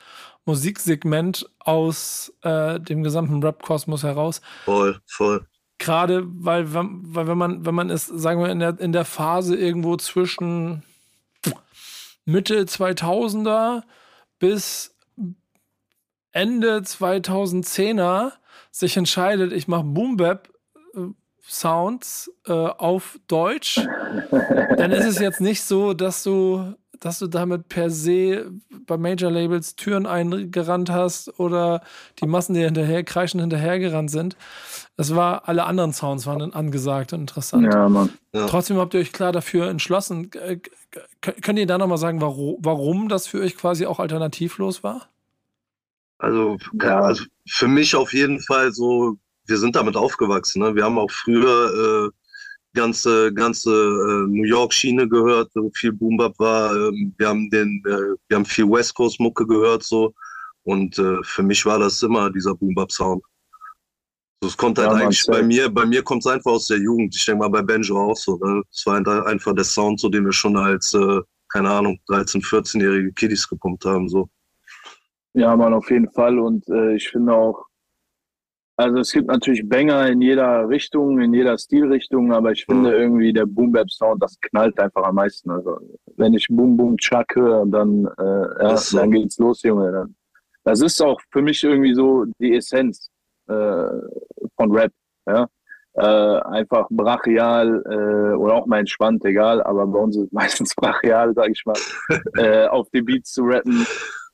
[0.46, 4.42] Musiksegment aus äh, dem gesamten Rap-Kosmos heraus.
[4.66, 5.48] Voll, voll.
[5.80, 9.56] Gerade weil, weil wenn man, wenn man es, sagen wir, in der, in der Phase
[9.56, 10.84] irgendwo zwischen
[12.26, 13.82] Mitte 2000er
[14.38, 14.96] bis
[16.32, 18.34] Ende 2010er
[18.70, 20.50] sich entscheidet, ich mache Boom Bap,
[21.50, 23.88] Sounds äh, auf Deutsch,
[24.78, 28.52] dann ist es jetzt nicht so, dass du dass du damit per se
[28.86, 31.82] bei Major Labels Türen eingerannt hast oder
[32.22, 34.36] die Massen, die hinterher kreischen hinterhergerannt sind.
[34.98, 37.74] Das war, alle anderen Sounds waren dann angesagt und interessant.
[37.74, 38.10] Ja, Mann.
[38.34, 38.48] Ja.
[38.48, 40.30] Trotzdem habt ihr euch klar dafür entschlossen.
[40.30, 40.60] K-
[41.42, 45.08] Könnt ihr da nochmal sagen, warum, warum das für euch quasi auch alternativlos war?
[46.18, 47.00] Also, Ja.
[47.00, 49.16] also für mich auf jeden Fall so,
[49.50, 50.62] wir sind damit aufgewachsen.
[50.62, 50.76] Ne?
[50.76, 52.10] Wir haben auch früher äh,
[52.74, 56.76] ganze, ganze äh, New York-Schiene gehört, wo viel Boom-Bap war.
[56.76, 60.14] Ähm, wir haben den, äh, wir haben viel West Coast-Mucke gehört so.
[60.64, 63.24] Und äh, für mich war das immer dieser Boom-Bap-Sound.
[64.42, 66.78] So, es kommt halt Ja, eigentlich bei mir, bei mir kommt es einfach aus der
[66.78, 67.16] Jugend.
[67.16, 68.38] Ich denke mal bei Benjo auch so.
[68.38, 68.62] Ne?
[68.72, 71.20] Es war ein- einfach der Sound, so den wir schon als, äh,
[71.52, 74.08] keine Ahnung, 13-, 14-jährige Kiddies gepumpt haben.
[74.08, 74.30] So.
[75.34, 76.38] Ja, Mann, auf jeden Fall.
[76.40, 77.66] Und äh, ich finde auch,
[78.80, 83.34] also es gibt natürlich Banger in jeder Richtung, in jeder Stilrichtung, aber ich finde irgendwie
[83.34, 85.52] der Boom Bap Sound, das knallt einfach am meisten.
[85.52, 85.80] Also
[86.16, 88.98] wenn ich Boom Boom Chuck höre, dann, äh, ja, so.
[88.98, 89.92] dann geht's los, Junge.
[89.92, 90.16] Dann.
[90.64, 93.10] Das ist auch für mich irgendwie so die Essenz
[93.48, 93.90] äh,
[94.56, 94.94] von Rap.
[95.28, 95.50] Ja?
[95.96, 100.74] Äh, einfach brachial äh, oder auch mal entspannt, egal, aber bei uns ist es meistens
[100.74, 101.76] brachial, sag ich mal,
[102.38, 103.86] äh, auf die Beats zu rappen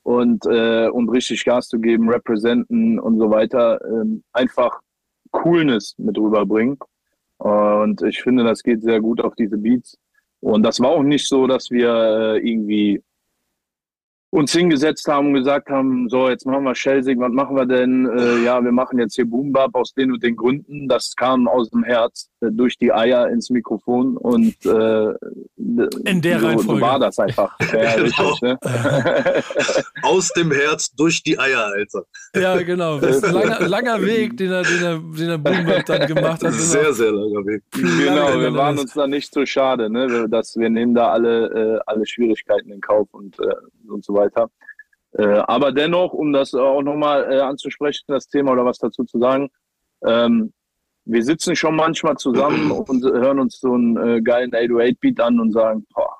[0.06, 3.80] und, äh, und richtig Gas zu geben, representen und so weiter.
[3.86, 4.80] Ähm, einfach
[5.32, 6.78] Coolness mit rüberbringen.
[7.38, 9.98] Und ich finde, das geht sehr gut auf diese Beats.
[10.42, 13.02] Und das war auch nicht so, dass wir äh, irgendwie
[14.36, 18.06] uns hingesetzt haben und gesagt haben, so, jetzt machen wir Shellsig, was machen wir denn?
[18.06, 20.90] Äh, ja, wir machen jetzt hier Boom Bap aus den und den Gründen.
[20.90, 25.14] Das kam aus dem Herz, äh, durch die Eier ins Mikrofon und äh,
[25.56, 26.80] In der so, Reihenfolge.
[26.80, 27.58] so war das einfach.
[27.76, 28.58] Ja, richtig, ne?
[30.04, 32.04] Aus dem Herz durch die Eier, Alter.
[32.36, 33.00] Ja, genau.
[33.06, 36.08] Das ist ein langer, langer Weg, den er, den er, den er Boom Bap dann
[36.08, 36.54] gemacht hat.
[36.54, 37.64] Sehr, sehr langer Weg.
[37.72, 40.28] Genau, wir waren uns da nicht so schade, ne?
[40.30, 43.54] Dass wir nehmen da alle, äh, alle Schwierigkeiten in Kauf und, äh,
[43.88, 44.25] und so weiter.
[45.18, 49.20] Äh, aber dennoch, um das auch nochmal äh, anzusprechen, das Thema oder was dazu zu
[49.20, 49.50] sagen,
[50.06, 50.52] ähm,
[51.06, 55.52] wir sitzen schon manchmal zusammen und hören uns so einen äh, geilen 808-Beat an und
[55.52, 56.18] sagen, boah,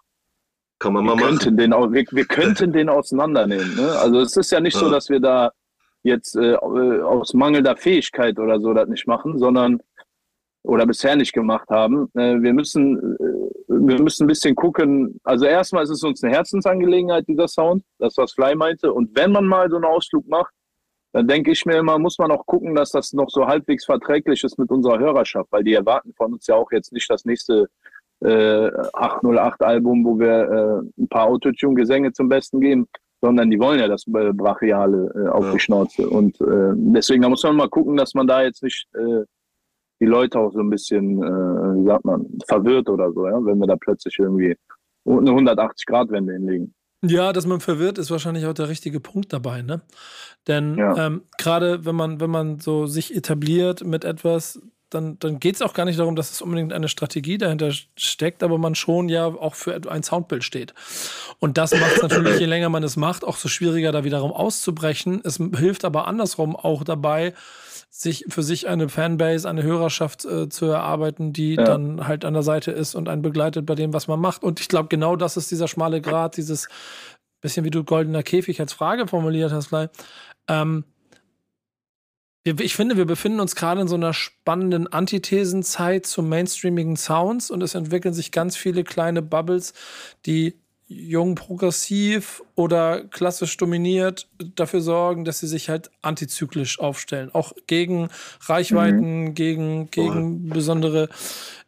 [0.80, 1.40] Kann man wir mal machen.
[1.40, 3.76] könnten den, wir, wir könnten den auseinandernehmen.
[3.76, 3.92] Ne?
[4.00, 4.92] Also es ist ja nicht so, Ja.
[4.92, 5.52] dass wir da
[6.04, 9.80] jetzt äh, äh, aus mangelnder Fähigkeit oder so das nicht machen, sondern
[10.64, 12.10] oder bisher nicht gemacht haben.
[12.14, 15.20] Äh, wir müssen äh, wir müssen ein bisschen gucken.
[15.24, 18.94] Also erstmal ist es uns eine Herzensangelegenheit dieser Sound, das was Fly meinte.
[18.94, 20.54] Und wenn man mal so einen Ausflug macht,
[21.14, 24.44] dann denke ich mir immer, muss man auch gucken, dass das noch so halbwegs verträglich
[24.44, 27.68] ist mit unserer Hörerschaft, weil die erwarten von uns ja auch jetzt nicht das nächste
[28.22, 28.28] äh,
[28.68, 32.88] 808-Album, wo wir äh, ein paar Autotune-Gesänge zum Besten geben,
[33.22, 35.52] sondern die wollen ja das Brachiale äh, auf Ja.
[35.54, 36.10] die Schnauze.
[36.10, 39.24] Und äh, deswegen da muss man mal gucken, dass man da jetzt nicht äh,
[40.00, 41.26] die Leute auch so ein bisschen, äh,
[41.82, 43.44] wie sagt man, verwirrt oder so, ja?
[43.46, 44.56] wenn wir da plötzlich irgendwie
[45.08, 46.74] eine 180-Grad-Wende hinlegen.
[47.04, 49.82] Ja, dass man verwirrt, ist wahrscheinlich auch der richtige Punkt dabei, ne?
[50.48, 51.08] Denn Ja.
[51.08, 55.62] ähm, gerade wenn man, wenn man so sich etabliert mit etwas, dann, dann geht es
[55.62, 59.26] auch gar nicht darum, dass es unbedingt eine Strategie dahinter steckt, aber man schon ja
[59.26, 60.74] auch für ein Soundbild steht.
[61.40, 64.32] Und das macht es natürlich, je länger man es macht, auch so schwieriger, da wiederum
[64.32, 65.22] auszubrechen.
[65.24, 67.34] Es hilft aber andersrum auch dabei,
[67.98, 71.64] sich für sich eine Fanbase, eine Hörerschaft äh, zu erarbeiten, die Ja.
[71.64, 74.44] dann halt an der Seite ist und einen begleitet bei dem, was man macht.
[74.44, 76.68] Und ich glaube, genau das ist dieser schmale Grat, dieses
[77.42, 79.88] bisschen wie du goldener Käfig als Frage formuliert hast, Fly.
[80.50, 80.84] Ähm,
[82.44, 87.64] ich finde, wir befinden uns gerade in so einer spannenden Antithesenzeit zu mainstreamigen Sounds und
[87.64, 89.74] es entwickeln sich ganz viele kleine Bubbles,
[90.26, 97.32] die jung progressiv oder klassisch dominiert dafür sorgen, dass sie sich halt antizyklisch aufstellen.
[97.34, 98.10] Auch gegen
[98.42, 101.10] Reichweiten, gegen, gegen besondere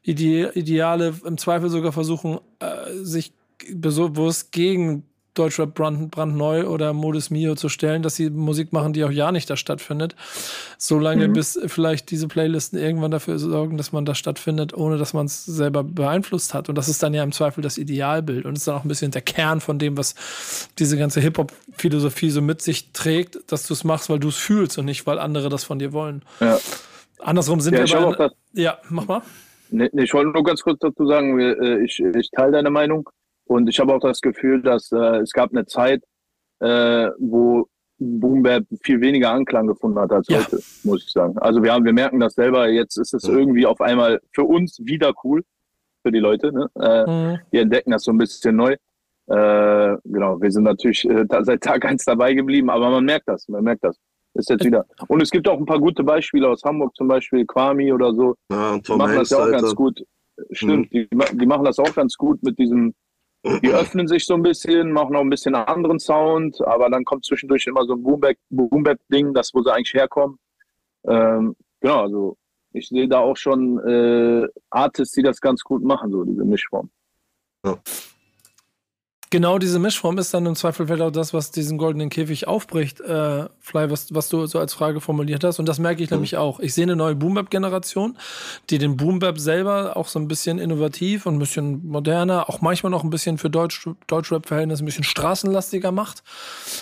[0.04, 3.34] Ide Ideale, im Zweifel sogar versuchen, äh, sich
[3.74, 5.04] bewusst gegen
[5.38, 9.32] Deutschrap brand, brandneu oder Modus Mio zu stellen, dass sie Musik machen, die auch ja
[9.32, 10.16] nicht da stattfindet.
[10.78, 15.26] Solange bis vielleicht diese Playlisten irgendwann dafür sorgen, dass man das stattfindet, ohne dass man
[15.26, 16.70] es selber beeinflusst hat.
[16.70, 19.12] Und das ist dann ja im Zweifel das Idealbild und ist dann auch ein bisschen
[19.12, 20.16] der Kern von dem, was
[20.80, 24.78] diese ganze Hip-Hop-Philosophie so mit sich trägt, dass du es machst, weil du es fühlst
[24.78, 26.24] und nicht, weil andere das von dir wollen.
[26.40, 26.60] Ja.
[27.20, 29.22] Andersrum sind Ja, wir bei Ja, mach mal.
[29.70, 33.10] Nee, nee, ich wollte nur ganz kurz dazu sagen, äh, ich, ich teile deine Meinung
[33.48, 36.04] und ich habe auch das Gefühl, dass äh, es gab eine Zeit,
[36.60, 37.68] äh, wo
[38.00, 40.38] Boom Bap viel weniger Anklang gefunden hat als Ja.
[40.40, 41.38] heute, muss ich sagen.
[41.40, 42.70] Also wir haben, wir merken das selber.
[42.70, 43.34] Jetzt ist es Ja.
[43.34, 45.44] irgendwie auf einmal für uns wieder cool
[46.04, 46.52] für die Leute.
[46.52, 46.68] Ne?
[46.80, 47.40] Äh, Mhm.
[47.50, 48.74] wir entdecken das so ein bisschen neu.
[49.30, 53.28] Äh, genau, wir sind natürlich äh, da seit Tag eins dabei geblieben, aber man merkt
[53.28, 53.98] das, man merkt das.
[54.36, 54.86] Ist jetzt wieder.
[55.08, 58.36] Und es gibt auch ein paar gute Beispiele aus Hamburg, zum Beispiel Kwami oder so,
[58.52, 59.62] Ja, und die machen das ja auch Alter.
[59.62, 60.04] ganz gut.
[60.52, 62.94] Stimmt, die, ma- die machen das auch ganz gut mit diesem
[63.44, 67.26] Die öffnen sich so ein bisschen, machen noch ein bisschen anderen Sound, aber dann kommt
[67.26, 68.04] zwischendurch immer so ein
[68.50, 70.38] Boombap-Ding, das wo sie eigentlich herkommen.
[71.06, 72.38] Ähm, genau, also
[72.74, 76.90] ich sehe da auch schon äh, Artists, die das ganz gut machen, so diese Mischform.
[77.66, 77.78] Ja.
[79.30, 83.02] Genau diese Mischform ist dann im Zweifel vielleicht auch das, was diesen goldenen Käfig aufbricht,
[83.02, 85.60] äh, Fly, was, was du so als Frage formuliert hast.
[85.60, 86.18] Und das merke ich mhm.
[86.18, 86.62] nämlich auch.
[86.62, 88.18] Ich sehe eine neue Boom-Bap-Generation,
[88.70, 92.90] die den Boom-Bap selber auch so ein bisschen innovativ und ein bisschen moderner, auch manchmal
[92.90, 96.24] noch ein bisschen für Deutsch, Deutschrap-Verhältnisse ein bisschen straßenlastiger macht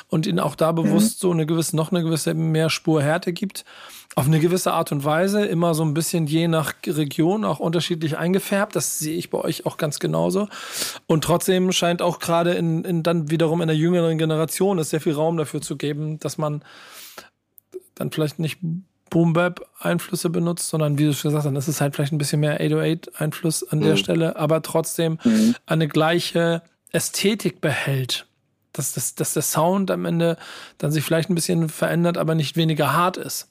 [0.10, 1.28] und ihnen auch da bewusst mhm.
[1.28, 3.66] so eine gewisse, noch eine gewisse mehr Spurhärte gibt
[4.18, 8.18] auf eine gewisse Art und Weise, immer so ein bisschen je nach Region auch unterschiedlich
[8.18, 8.74] eingefärbt.
[8.74, 10.48] Das sehe ich bei euch auch ganz genauso.
[11.06, 15.02] Und trotzdem scheint auch gerade in, in dann wiederum in der jüngeren Generation es sehr
[15.02, 16.64] viel Raum dafür zu geben, dass man
[17.94, 18.60] dann vielleicht nicht
[19.10, 19.36] Boom
[19.80, 22.56] Einflüsse benutzt, sondern wie du schon gesagt hast, das ist halt vielleicht ein bisschen mehr
[22.56, 23.98] 808 Einfluss an der mhm.
[23.98, 25.56] Stelle, aber trotzdem mhm.
[25.66, 28.28] eine gleiche Ästhetik behält.
[28.74, 30.38] Dass, dass, dass der Sound am Ende
[30.80, 33.48] dann sich vielleicht ein bisschen verändert, aber nicht weniger hart ist.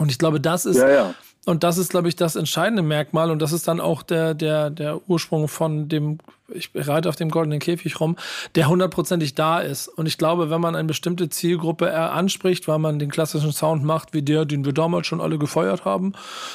[0.00, 1.14] Und ich glaube, das ist, ja, ja.
[1.44, 3.30] und das ist, glaube ich, das entscheidende Merkmal.
[3.30, 6.18] Und das ist dann auch der, der, der Ursprung von dem
[6.54, 8.16] ich reite auf dem goldenen Käfig rum,
[8.54, 9.88] der hundertprozentig da ist.
[9.88, 14.12] Und ich glaube, wenn man eine bestimmte Zielgruppe anspricht, weil man den klassischen Sound macht,
[14.12, 16.12] wie der, den wir damals schon alle gefeuert haben,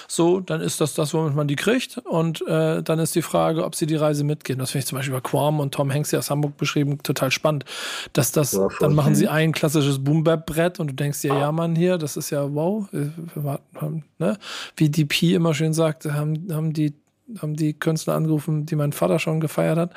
[0.08, 1.98] so, dann ist das das, womit man die kriegt.
[2.06, 4.60] Und äh, dann ist die Frage, ob sie die Reise mitgehen.
[4.60, 7.32] Das finde ich zum Beispiel bei Quam und Tom Hanks, die aus Hamburg beschrieben, total
[7.32, 7.66] spannend.
[8.14, 11.76] Dass das, ja, dann machen sie ein klassisches Boom-Bap-Brett und du denkst dir, ja, Mann,
[11.76, 12.88] hier, das ist ja wow.
[12.94, 13.10] Äh,
[14.20, 14.38] ne?
[14.76, 16.94] Wie DP immer schön sagt, haben, haben die
[17.40, 19.94] haben die Künstler angerufen, die mein Vater schon gefeiert hat.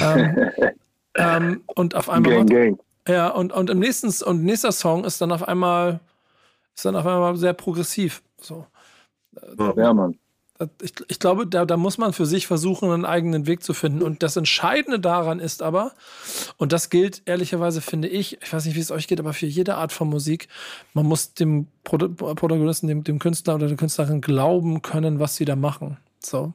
[0.00, 0.50] Ähm,
[1.14, 2.44] ähm, und auf einmal.
[2.44, 2.78] Gang, gang.
[3.08, 6.00] Ja, und, und im nächsten und nächster Song ist dann auf einmal
[6.76, 8.22] ist dann auf einmal sehr progressiv.
[8.40, 8.66] So.
[9.76, 10.18] Ja, Mann.
[10.80, 14.02] Ich, ich glaube, da, da muss man für sich versuchen, einen eigenen Weg zu finden.
[14.02, 15.92] Und das Entscheidende daran ist aber,
[16.56, 19.46] und das gilt ehrlicherweise, finde ich, ich weiß nicht, wie es euch geht, aber für
[19.46, 20.48] jede Art von Musik,
[20.94, 25.56] man muss dem Protagonisten, dem, dem Künstler oder der Künstlerin glauben können, was sie da
[25.56, 25.98] machen.
[26.20, 26.52] So.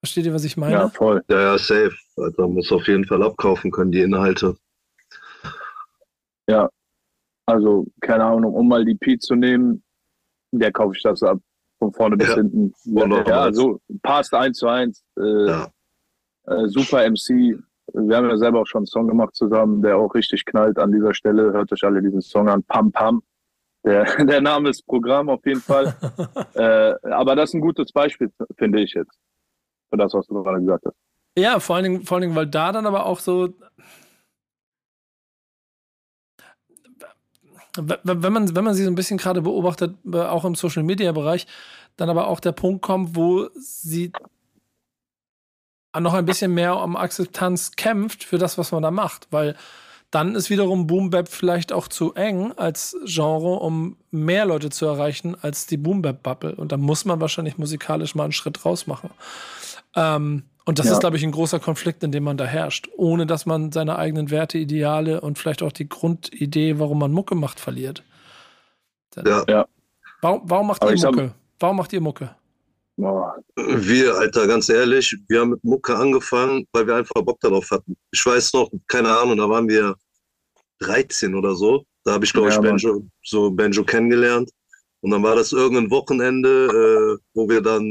[0.00, 0.72] Versteht ihr, was ich meine?
[0.74, 1.22] Ja, voll.
[1.28, 1.92] Ja, ja, safe.
[2.16, 4.56] Also man muss auf jeden Fall abkaufen können, die Inhalte.
[6.48, 6.68] Ja.
[7.46, 9.82] Also, keine Ahnung, um mal die P zu nehmen,
[10.52, 11.38] der kaufe ich das ab.
[11.78, 12.36] Von vorne bis Ja.
[12.36, 12.72] hinten.
[12.84, 13.46] Wunderbar.
[13.46, 15.02] Ja, so passt eins zu eins.
[15.18, 15.68] Äh, Ja.
[16.46, 17.58] äh, super MC.
[17.94, 20.92] Wir haben ja selber auch schon einen Song gemacht zusammen, der auch richtig knallt an
[20.92, 21.52] dieser Stelle.
[21.52, 22.62] Hört euch alle diesen Song an.
[22.64, 23.22] Pam Pam.
[23.84, 25.94] Der, der Name ist Programm auf jeden Fall.
[26.54, 29.18] äh, aber das ist ein gutes Beispiel, finde ich jetzt.
[29.90, 30.96] Für das, was du gerade gesagt hast.
[31.36, 33.54] Ja, vor allen Dingen, vor allen Dingen, weil da dann aber auch so.
[37.74, 41.10] Wenn man, wenn man sie so ein bisschen gerade beobachtet, äh, auch im Social Media
[41.12, 41.46] Bereich,
[41.96, 44.12] dann aber auch der Punkt kommt, wo sie
[45.98, 49.28] noch ein bisschen mehr um Akzeptanz kämpft für das, was man da macht.
[49.30, 49.56] Weil
[50.12, 54.86] dann ist wiederum Boom Bap vielleicht auch zu eng als Genre, um mehr Leute zu
[54.86, 56.54] erreichen als die Boom Bap Bubble.
[56.54, 59.10] Und da muss man wahrscheinlich musikalisch mal einen Schritt raus machen.
[59.96, 60.92] Ähm, und das Ja.
[60.92, 63.98] ist, glaube ich, ein großer Konflikt, in dem man da herrscht, ohne dass man seine
[63.98, 68.02] eigenen Werte, Ideale und vielleicht auch die Grundidee, warum man Mucke macht, verliert.
[69.16, 69.44] Ja.
[69.48, 69.66] Ja.
[70.20, 71.32] Warum, warum macht Aber ihr Mucke?
[71.58, 72.30] Warum macht ihr Mucke?
[72.96, 73.36] Boah.
[73.56, 77.96] Wir, Alter, ganz ehrlich, wir haben mit Mucke angefangen, weil wir einfach Bock darauf hatten.
[78.12, 79.96] Ich weiß noch, keine Ahnung, da waren wir
[80.80, 81.84] 13 oder so.
[82.04, 82.60] Da habe ich, glaube Ja, ich.
[82.60, 84.50] Benjo, so Benjo kennengelernt.
[85.00, 87.90] Und dann war das irgendein Wochenende, äh, wo wir dann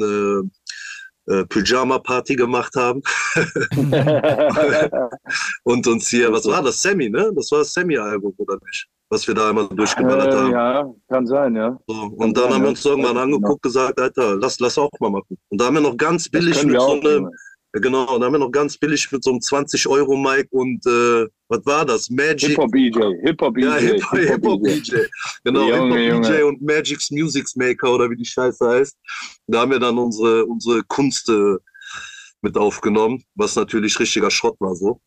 [1.27, 3.01] äh, äh, Pyjama-Party gemacht haben.
[5.63, 6.81] Und uns hier, was war das?
[6.81, 7.31] Sammy, ne?
[7.35, 8.87] Das war das Sammy-Album, oder nicht?
[9.12, 10.52] Was wir da einmal durchgeballert äh, haben.
[10.52, 11.78] ja, kann sein, ja.
[11.86, 15.38] So, und dann haben wir uns irgendwann angeguckt, gesagt, Alter, lass, lass auch mal machen.
[15.50, 17.30] Und da haben wir noch ganz billig mit so einem,
[17.74, 21.28] ja, genau, und da haben wir noch ganz billig mit so einem 20-Euro-Mic und äh,
[21.50, 22.10] was war das?
[22.10, 22.52] Magic.
[22.52, 23.65] Hip-Hop-DJ, Hip-Hop-DJ.
[23.65, 24.95] ja, Hip-Hop- Hip-Hop-DJ.
[25.43, 26.45] genau, Junge, Hip-Hop-DJ Junge.
[26.45, 28.97] und Magic's Music Maker oder wie die Scheiße heißt.
[29.47, 31.56] Da haben wir dann unsere, unsere Kunst äh,
[32.41, 34.99] mit aufgenommen, was natürlich richtiger Schrott war so.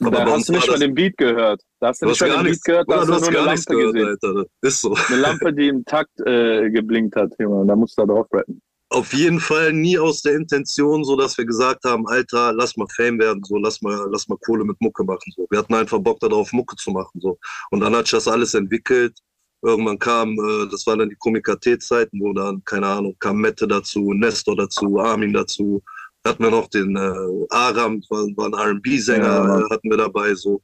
[0.00, 1.62] Da bei hast du nicht mal den Beat gehört.
[1.80, 3.12] Da hast du Du nicht hast mal gar den Beat nichts, gehört, da hast du
[3.14, 4.08] hast nur eine gar Lampe nichts gehört, gesehen.
[4.08, 4.46] Alter.
[4.62, 4.94] Ist so.
[5.08, 7.66] Eine Lampe, die im Takt äh, geblinkt hat, Junge.
[7.66, 8.60] Da musst du da drauf rappen.
[8.90, 12.86] auf jeden Fall nie aus der Intention, so dass wir gesagt haben, Alter, lass mal
[12.94, 15.32] Fame werden, so lass mal, lass mal Kohle mit Mucke machen.
[15.36, 15.46] So.
[15.50, 17.20] Wir hatten einfach Bock darauf, Mucke zu machen.
[17.20, 17.38] So.
[17.70, 19.18] Und dann hat sich das alles entwickelt.
[19.62, 24.12] Irgendwann kam, äh, das waren dann die Komikatätzeiten, wo dann, keine Ahnung, kam Mette dazu,
[24.12, 25.82] Nestor dazu, Armin dazu.
[26.26, 30.62] Hatten wir noch den äh, Aram, war, war ein RB-Sänger, Ja, hatten wir dabei, so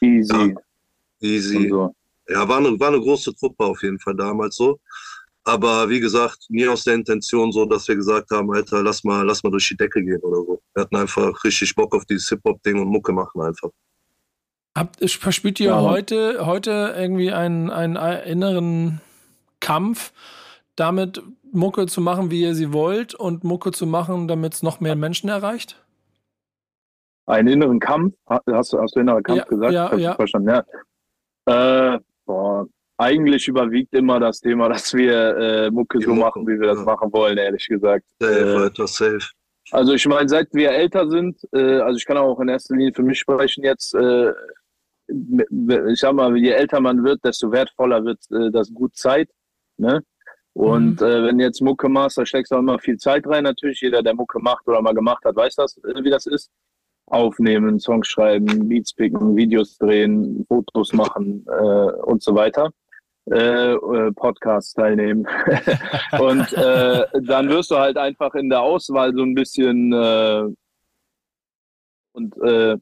[0.00, 0.54] Easy
[1.20, 1.56] easy.
[1.56, 1.94] und so.
[2.28, 4.78] Ja, war eine, war eine große Truppe auf jeden Fall damals so.
[5.46, 9.26] Aber wie gesagt, nie aus der Intention so, dass wir gesagt haben, Alter, lass mal,
[9.26, 10.62] lass mal durch die Decke gehen oder so.
[10.72, 13.68] Wir hatten einfach richtig Bock auf dieses Hip-Hop-Ding und Mucke machen einfach.
[14.76, 15.82] Habt, verspürt ihr Ja.
[15.82, 19.02] heute, heute irgendwie einen, einen inneren
[19.60, 20.12] Kampf,
[20.76, 21.22] damit
[21.52, 24.96] Mucke zu machen, wie ihr sie wollt und Mucke zu machen, damit es noch mehr
[24.96, 25.80] Menschen erreicht?
[27.26, 29.72] Einen inneren Kampf, Ha- hast du, hast du inneren Kampf Ja, gesagt?
[29.72, 30.14] ja, ja.
[30.14, 30.48] Verstanden,
[31.46, 31.94] ja.
[31.94, 32.66] Äh, boah,
[32.98, 36.68] eigentlich überwiegt immer das Thema, dass wir äh, Mucke Die so Mucke, machen, wie wir
[36.68, 36.84] das ja.
[36.84, 38.04] machen wollen, ehrlich gesagt.
[38.20, 39.18] Safe, Äh, safe.
[39.70, 42.92] Also ich meine, seit wir älter sind, äh, also ich kann auch in erster Linie
[42.94, 44.32] für mich sprechen jetzt, äh,
[45.08, 49.30] ich sag mal, je älter man wird, desto wertvoller wird äh, das gut Zeit.
[49.78, 50.02] Ne?
[50.54, 53.80] Und äh, wenn jetzt Mucke machst, da steckst du auch immer viel Zeit rein natürlich.
[53.80, 56.50] Jeder, der Mucke macht oder mal gemacht hat, weiß das, äh, wie das ist.
[57.06, 62.70] Aufnehmen, Songs schreiben, Beats picken, Videos drehen, Fotos machen äh, und so weiter.
[63.30, 65.26] Äh, äh, Podcasts teilnehmen.
[66.20, 70.44] und äh, dann wirst du halt einfach in der Auswahl so ein bisschen äh,
[72.12, 72.76] und äh,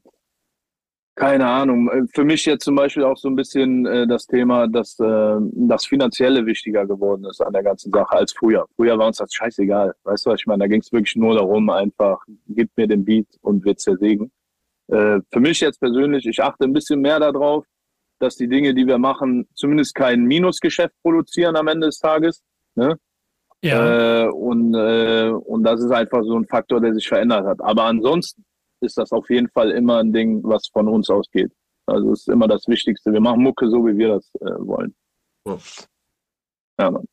[1.15, 1.89] keine Ahnung.
[1.89, 5.35] äh, Für mich jetzt zum Beispiel auch so ein bisschen äh, das Thema, dass äh,
[5.53, 8.65] das Finanzielle wichtiger geworden ist an der ganzen Sache als früher.
[8.75, 9.93] Früher war uns das scheißegal.
[10.03, 10.63] Weißt du, was ich meine?
[10.63, 14.31] Da ging es wirklich nur darum, einfach, gib mir den Beat und wird's der Segen.
[14.87, 17.65] Äh, für mich jetzt persönlich, ich achte ein bisschen mehr darauf,
[18.19, 22.41] dass die Dinge, die wir machen, zumindest kein Minusgeschäft produzieren am Ende des Tages.
[22.75, 22.97] Ne?
[24.25, 27.61] Äh, und, äh, und das ist einfach so ein Faktor, der sich verändert hat.
[27.61, 28.43] Aber ansonsten
[28.83, 31.51] ist das auf jeden Fall immer ein Ding, was von uns ausgeht.
[31.85, 33.11] Also es ist immer das Wichtigste.
[33.11, 34.93] Wir machen Mucke so, wie wir das äh, wollen.
[35.47, 35.57] Ja.
[36.79, 37.05] Ja, Mann.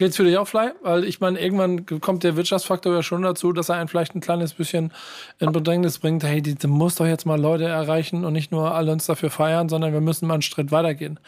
[0.00, 0.72] Geht's für dich auch, Fly?
[0.80, 4.22] Weil ich meine, irgendwann kommt der Wirtschaftsfaktor ja schon dazu, dass er einen vielleicht ein
[4.22, 4.94] kleines bisschen
[5.38, 6.24] in Bedrängnis bringt.
[6.24, 9.28] Hey, die, die muss doch jetzt mal Leute erreichen und nicht nur alle uns dafür
[9.28, 11.20] feiern, sondern wir müssen mal einen Schritt weitergehen.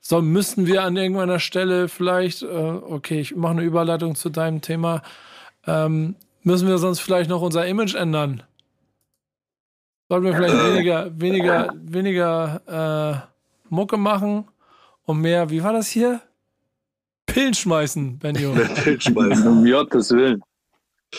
[0.00, 4.62] So müssen wir an irgendeiner Stelle vielleicht, äh, okay, ich mache eine Überleitung zu deinem
[4.62, 5.02] Thema,
[5.68, 8.42] ähm, müssen wir sonst vielleicht noch unser Image ändern?
[10.08, 13.28] Sollten wir vielleicht weniger, weniger, weniger äh,
[13.68, 14.48] Mucke machen
[15.04, 16.20] und mehr, wie war das hier?
[17.26, 18.52] Pillen schmeißen, Benjo.
[19.14, 20.42] Um Gottes Willen.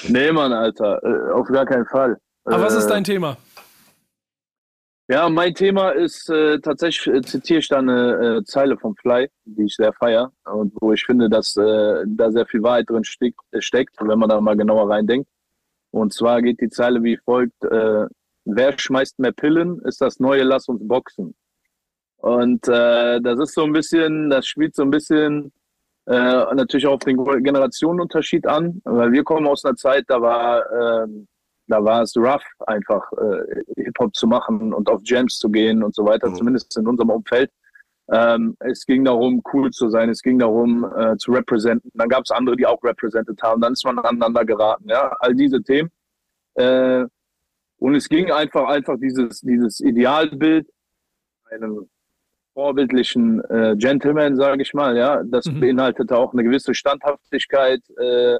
[0.08, 1.02] Nee, Mann, Alter.
[1.04, 2.18] Äh, auf gar keinen Fall.
[2.46, 3.38] Aber was ist Äh, dein Thema?
[5.12, 9.28] Ja, mein Thema ist äh, tatsächlich, äh, zitiere ich da eine äh, Zeile vom Fly,
[9.44, 13.04] die ich sehr feier und wo ich finde, dass äh, da sehr viel Wahrheit drin
[13.04, 15.28] steckt, äh, steckt, wenn man da mal genauer reindenkt.
[15.90, 18.06] Und zwar geht die Zeile wie folgt, äh,
[18.46, 21.34] wer schmeißt mehr Pillen, ist das neue Lass uns boxen.
[22.18, 25.52] Und äh, das ist so ein bisschen, das spielt so ein bisschen
[26.06, 30.72] äh, natürlich auch auf den Generationenunterschied an, weil wir kommen aus einer Zeit, da war
[30.72, 31.28] ähm,
[31.70, 35.96] da war es rough, einfach äh, Hip-Hop zu machen und auf Jams zu gehen und
[35.96, 36.36] so weiter, Mhm.
[36.36, 37.52] zumindest in unserem Umfeld.
[38.12, 41.92] Ähm, es ging darum, cool zu sein, es ging darum, äh, zu representen.
[41.94, 45.36] Dann gab es andere, die auch represented haben, dann ist man aneinander geraten, ja, all
[45.36, 45.92] diese Themen.
[46.56, 47.06] Äh,
[47.78, 50.68] und es ging einfach, einfach dieses, dieses Idealbild,
[51.52, 51.88] einem
[52.54, 55.60] vorbildlichen äh, Gentleman, sage ich mal, ja, das Mhm.
[55.60, 58.38] beinhaltete auch eine gewisse Standhaftigkeit, äh,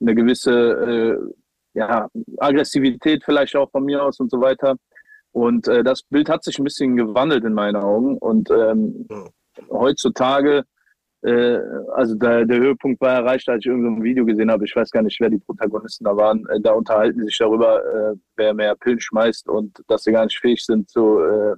[0.00, 1.32] eine gewisse äh,
[1.76, 2.08] ja,
[2.38, 4.76] Aggressivität vielleicht auch von mir aus und so weiter.
[5.32, 8.16] Und äh, das Bild hat sich ein bisschen gewandelt in meinen Augen.
[8.16, 9.06] Und ähm,
[9.70, 10.64] heutzutage,
[11.22, 11.58] äh,
[11.94, 14.64] also der, der Höhepunkt war erreicht, als ich irgendein Video gesehen habe.
[14.64, 16.46] Ich weiß gar nicht, wer die Protagonisten da waren.
[16.48, 20.38] Äh, da unterhalten sich darüber, äh, wer mehr Pillen schmeißt und dass sie gar nicht
[20.38, 21.56] fähig sind zu, äh,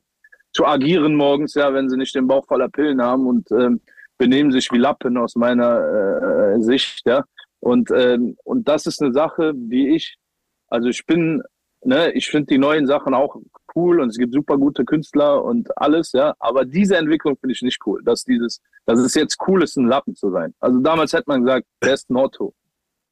[0.53, 3.81] zu agieren morgens, ja, wenn sie nicht den Bauch voller Pillen haben und ähm,
[4.19, 7.23] benehmen sich wie Lappen aus meiner äh, Sicht, ja.
[7.69, 10.17] Und, ähm, und das ist eine Sache, die ich,
[10.69, 11.43] also ich bin,
[11.85, 13.37] ne, ich finde die neuen Sachen auch
[13.77, 17.61] cool und es gibt super gute Künstler und alles, ja, aber diese Entwicklung finde ich
[17.61, 20.55] nicht cool, dass dieses, dass es jetzt cool ist, ein Lappen zu sein.
[20.61, 22.55] Also damals hätte man gesagt, der ist ein Otto.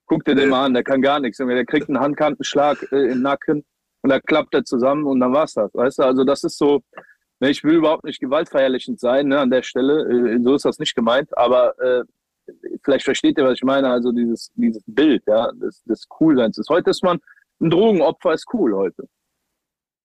[0.06, 3.20] Guck dir den mal an, der kann gar nichts, der kriegt einen Handkantenschlag äh, im
[3.20, 3.62] Nacken
[4.00, 6.80] und da klappt er zusammen und dann war's das, weißt du, also das ist so,
[7.40, 10.78] ne, ich will überhaupt nicht gewaltverherrlichend sein, ne, an der Stelle, äh, so ist das
[10.78, 12.04] nicht gemeint, aber äh,
[12.84, 16.58] vielleicht versteht ihr, was ich meine, also dieses, dieses Bild, ja, des, des Coolseins.
[16.58, 16.68] ist.
[16.68, 17.18] Heute ist man,
[17.60, 19.04] ein Drogenopfer ist cool heute.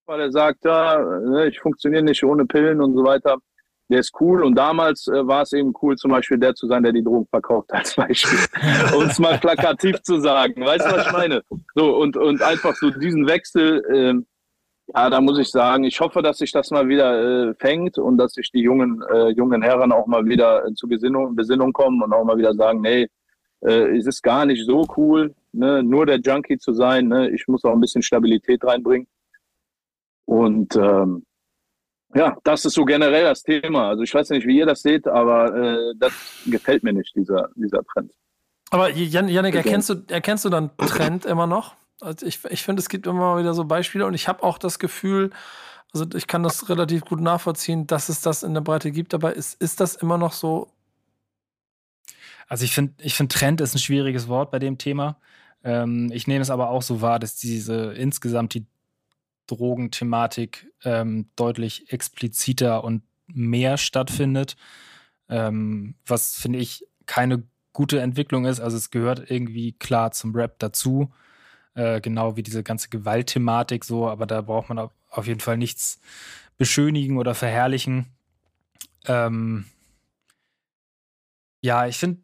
[0.05, 3.37] Weil er sagt, ja, ne, ich funktioniere nicht ohne Pillen und so weiter.
[3.89, 6.81] Der ist cool und damals äh, war es eben cool, zum Beispiel der zu sein,
[6.81, 8.39] der die Drogen verkauft, als Beispiel.
[8.95, 10.65] um es mal plakativ zu sagen.
[10.65, 11.43] Weißt du, was ich meine?
[11.75, 14.25] So, und, und einfach so diesen Wechsel, ähm,
[14.93, 18.17] ja, da muss ich sagen, ich hoffe, dass sich das mal wieder äh, fängt und
[18.17, 22.01] dass sich die jungen, äh, jungen Herren auch mal wieder äh, zu Gesinnung, Besinnung kommen
[22.01, 23.07] und auch mal wieder sagen, nee,
[23.61, 27.07] äh, es ist gar nicht so cool, ne, nur der Junkie zu sein.
[27.07, 29.07] Ne, ich muss auch ein bisschen Stabilität reinbringen.
[30.25, 31.23] Und ähm,
[32.13, 33.89] Ja, das ist so generell das Thema.
[33.89, 36.13] Also ich weiß nicht, wie ihr das seht, aber äh, das
[36.45, 38.11] gefällt mir nicht, dieser, dieser Trend.
[38.69, 41.75] Aber Jan, Janik, erkennst du, erkennst du dann Trend immer noch?
[42.01, 44.79] Also ich, ich finde, es gibt immer wieder so Beispiele und ich habe auch das
[44.79, 45.29] Gefühl,
[45.93, 49.35] also ich kann das relativ gut nachvollziehen, dass es das in der Breite gibt, aber
[49.35, 50.71] ist, ist das immer noch so?
[52.47, 55.17] Also ich finde, ich finde Trend ist ein schwieriges Wort bei dem Thema.
[55.63, 58.65] Ähm, ich nehme es aber auch so wahr, dass diese insgesamt die
[59.47, 64.55] Drogenthematik ähm, deutlich expliziter und mehr stattfindet,
[65.29, 67.43] ähm, was finde ich keine
[67.73, 68.59] gute Entwicklung ist.
[68.59, 71.11] Also es gehört irgendwie klar zum Rap dazu,
[71.75, 75.99] äh, genau wie diese ganze Gewaltthematik so, aber da braucht man auf jeden Fall nichts
[76.57, 78.07] beschönigen oder verherrlichen.
[79.05, 79.65] Ähm,
[81.61, 82.21] ja, ich finde,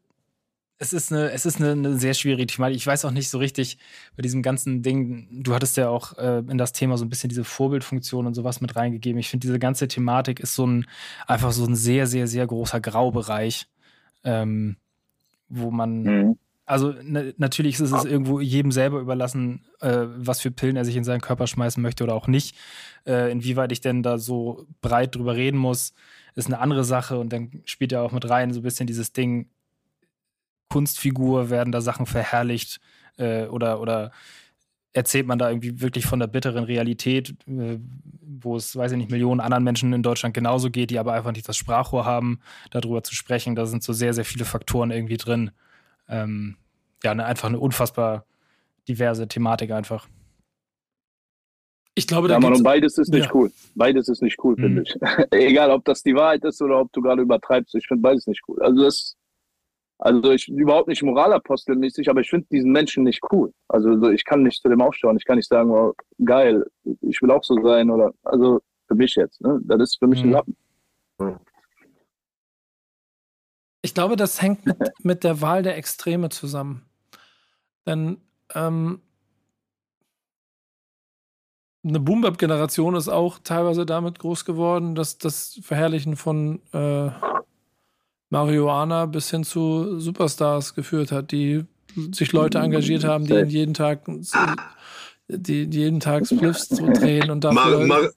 [0.79, 2.77] es ist eine, es ist eine, eine, sehr schwierige Thematik.
[2.77, 3.79] Ich weiß auch nicht so richtig
[4.15, 5.27] bei diesem ganzen Ding.
[5.43, 8.61] Du hattest ja auch äh, in das Thema so ein bisschen diese Vorbildfunktion und sowas
[8.61, 9.19] mit reingegeben.
[9.19, 10.85] Ich finde, diese ganze Thematik ist so ein
[11.25, 13.67] einfach so ein sehr, sehr, sehr großer Graubereich,
[14.23, 14.77] ähm,
[15.49, 16.37] wo man mhm.
[16.67, 20.97] Also ne, natürlich ist es irgendwo jedem selber überlassen, äh, was für Pillen er sich
[20.97, 22.57] in seinen Körper schmeißen möchte oder auch nicht.
[23.05, 25.93] Äh, inwieweit ich denn da so breit drüber reden muss,
[26.35, 27.19] ist eine andere Sache.
[27.19, 29.49] Und dann spielt ja auch mit rein so ein bisschen dieses Ding,
[30.67, 32.81] Kunstfigur, werden da Sachen verherrlicht
[33.15, 34.11] äh, oder, oder
[34.91, 37.79] erzählt man da irgendwie wirklich von der bitteren Realität, äh,
[38.21, 41.31] wo es, weiß ich nicht, Millionen anderen Menschen in Deutschland genauso geht, die aber einfach
[41.31, 42.41] nicht das Sprachrohr haben,
[42.71, 43.55] darüber zu sprechen.
[43.55, 45.51] Da sind so sehr, sehr viele Faktoren irgendwie drin
[46.09, 46.57] ähm,
[47.03, 48.25] ja, ne, einfach eine unfassbar
[48.87, 50.07] diverse Thematik einfach.
[51.95, 53.31] Ich glaube, da ja, Mann, beides ist nicht ja.
[53.33, 53.51] cool.
[53.73, 54.61] Beides ist nicht cool, mhm.
[54.61, 54.95] finde ich.
[55.31, 58.41] Egal, ob das die Wahrheit ist oder ob du gerade übertreibst, ich finde beides nicht
[58.47, 58.61] cool.
[58.61, 59.15] Also das,
[59.97, 63.51] also ich bin überhaupt nicht moralapostelmäßig, aber ich finde diesen Menschen nicht cool.
[63.67, 65.17] Also ich kann nicht zu dem aufschauen.
[65.17, 65.93] Ich kann nicht sagen, oh,
[66.23, 66.65] geil,
[67.01, 69.41] ich will auch so sein oder also für mich jetzt.
[69.41, 69.59] Ne?
[69.63, 70.29] Das ist für mich mhm.
[70.29, 70.57] ein Lappen.
[71.17, 71.35] Mhm.
[73.81, 76.85] Ich glaube, das hängt mit, mit der Wahl der Extreme zusammen.
[77.85, 78.17] Denn
[78.53, 79.01] ähm,
[81.83, 87.09] eine Boom-Bap-Generation ist auch teilweise damit groß geworden, dass das Verherrlichen von äh,
[88.29, 91.65] Marihuana bis hin zu Superstars geführt hat, die
[92.11, 94.01] sich Leute engagiert haben, die jeden Tag
[95.29, 97.85] die, jeden Tag Spliffs drehen und dafür.
[97.85, 98.09] Mar Mar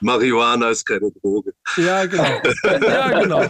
[0.00, 1.52] Marihuana ist keine Droge.
[1.76, 2.24] Ja, genau.
[2.88, 3.42] Ja, genau.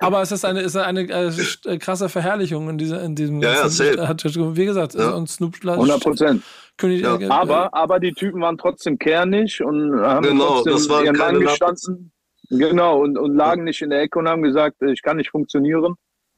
[0.00, 4.08] Aber es ist eine, ist eine, eine krasse Verherrlichung in, dieser, in diesem ja, ja,
[4.08, 5.10] hat, Wie gesagt, ja.
[5.10, 6.42] und Snoop 100 Prozent.
[6.80, 7.20] Ja.
[7.20, 11.16] Äh, aber, aber die Typen waren trotzdem kernig und haben genau, trotzdem das war ihren
[11.16, 12.12] Mann gestanden.
[12.50, 15.94] Genau, und, und lagen nicht in der Ecke und haben gesagt, ich kann nicht funktionieren,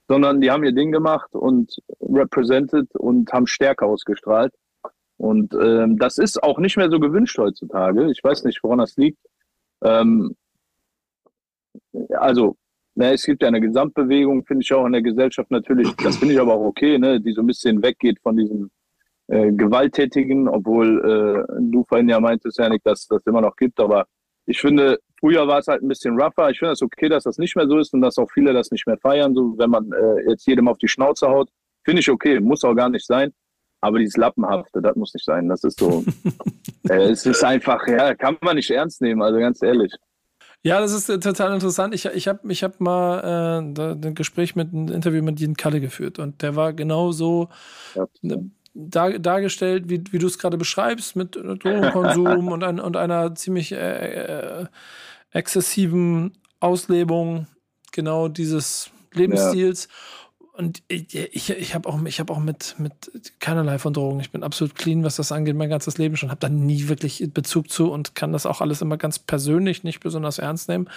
[0.08, 4.52] sondern die haben ihr Ding gemacht und represented und haben Stärke ausgestrahlt.
[5.24, 8.10] Und ähm, das ist auch nicht mehr so gewünscht heutzutage.
[8.10, 9.18] Ich weiß nicht, woran das liegt.
[9.82, 10.36] Ähm,
[12.10, 12.56] also,
[12.94, 15.90] na, es gibt ja eine Gesamtbewegung, finde ich auch in der Gesellschaft natürlich.
[15.96, 18.70] Das finde ich aber auch okay, ne, die so ein bisschen weggeht von diesem
[19.28, 23.80] äh, Gewalttätigen, obwohl äh, du vorhin ja meintest, Janik, dass das immer noch gibt.
[23.80, 24.04] Aber
[24.44, 26.50] ich finde, früher war es halt ein bisschen rougher.
[26.50, 28.52] Ich finde es das okay, dass das nicht mehr so ist und dass auch viele
[28.52, 31.48] das nicht mehr feiern, so wenn man äh, jetzt jedem auf die Schnauze haut.
[31.82, 33.32] Finde ich okay, muss auch gar nicht sein.
[33.84, 35.46] Aber dieses Lappenhafte, das muss nicht sein.
[35.46, 36.02] Das ist so,
[36.88, 39.92] äh, es ist einfach, ja, kann man nicht ernst nehmen, also ganz ehrlich.
[40.62, 41.94] Ja, das ist äh, total interessant.
[41.94, 43.20] Ich, ich habe ich hab mal
[43.76, 47.50] äh, ein Gespräch mit ein Interview mit Jen Kalle geführt und der war genau so
[47.94, 48.06] ja.
[48.22, 53.34] Ne, dar, dargestellt, wie, wie du es gerade beschreibst, mit Drogenkonsum und, ein, und einer
[53.34, 54.66] ziemlich äh, äh,
[55.30, 57.48] exzessiven Auslebung
[57.92, 59.88] genau dieses Lebensstils.
[59.90, 60.23] Ja.
[60.56, 62.92] Und ich, ich, habe auch, ich hab auch mit, mit
[63.40, 64.20] keinerlei von Drogen.
[64.20, 66.30] Ich bin absolut clean, was das angeht, mein ganzes Leben schon.
[66.30, 69.98] Habe da nie wirklich Bezug zu und kann das auch alles immer ganz persönlich nicht
[69.98, 70.88] besonders ernst nehmen.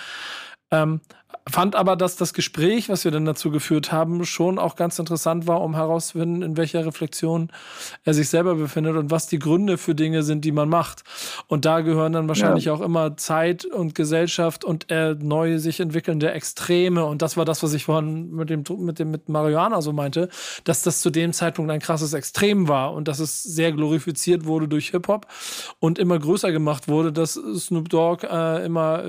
[0.69, 1.01] Ähm,
[1.49, 5.47] fand aber, dass das Gespräch, was wir dann dazu geführt haben, schon auch ganz interessant
[5.47, 7.49] war, um herauszufinden, in welcher Reflexion
[8.03, 11.03] er sich selber befindet und was die Gründe für Dinge sind, die man macht.
[11.47, 12.73] Und da gehören dann wahrscheinlich ja.
[12.73, 17.05] auch immer Zeit und Gesellschaft und äh, neu sich entwickelnde Extreme.
[17.05, 20.29] Und das war das, was ich vorhin mit dem, mit dem, mit Marihuana so meinte,
[20.63, 24.67] dass das zu dem Zeitpunkt ein krasses Extrem war und dass es sehr glorifiziert wurde
[24.67, 25.27] durch Hip-Hop
[25.79, 29.05] und immer größer gemacht wurde, dass Snoop Dogg äh, immer,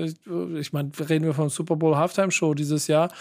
[0.55, 3.11] ich meine, reden wir von Super Bowl Halftime-Show dieses Jahr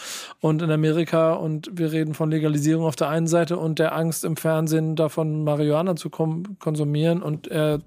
[0.40, 4.24] und in Amerika und wir reden von Legalisierung auf der einen Seite und der Angst
[4.24, 7.80] im Fernsehen davon Marihuana zu konsumieren und er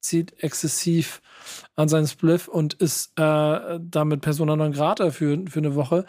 [0.00, 1.22] zieht exzessiv
[1.76, 6.04] an seinen Spliff und ist äh, damit Persona non grata für, für eine Woche.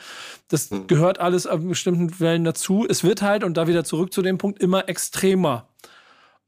[0.49, 0.87] Das mhm.
[0.87, 2.85] gehört alles auf bestimmten Wellen dazu.
[2.87, 5.69] Es wird halt, und da wieder zurück zu dem Punkt, immer extremer.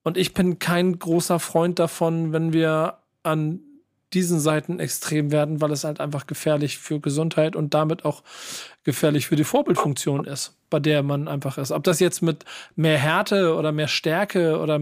[0.04, 3.62] Und ich bin kein großer Freund davon, wenn wir an
[4.14, 8.24] diesen Seiten extrem werden, weil es halt einfach gefährlich für Gesundheit und damit auch
[8.88, 11.74] gefährlich für die Vorbildfunktion ist, bei der man einfach ist.
[11.74, 12.46] Ob das jetzt mit
[12.78, 14.80] mehr Härte oder mehr Stärke oder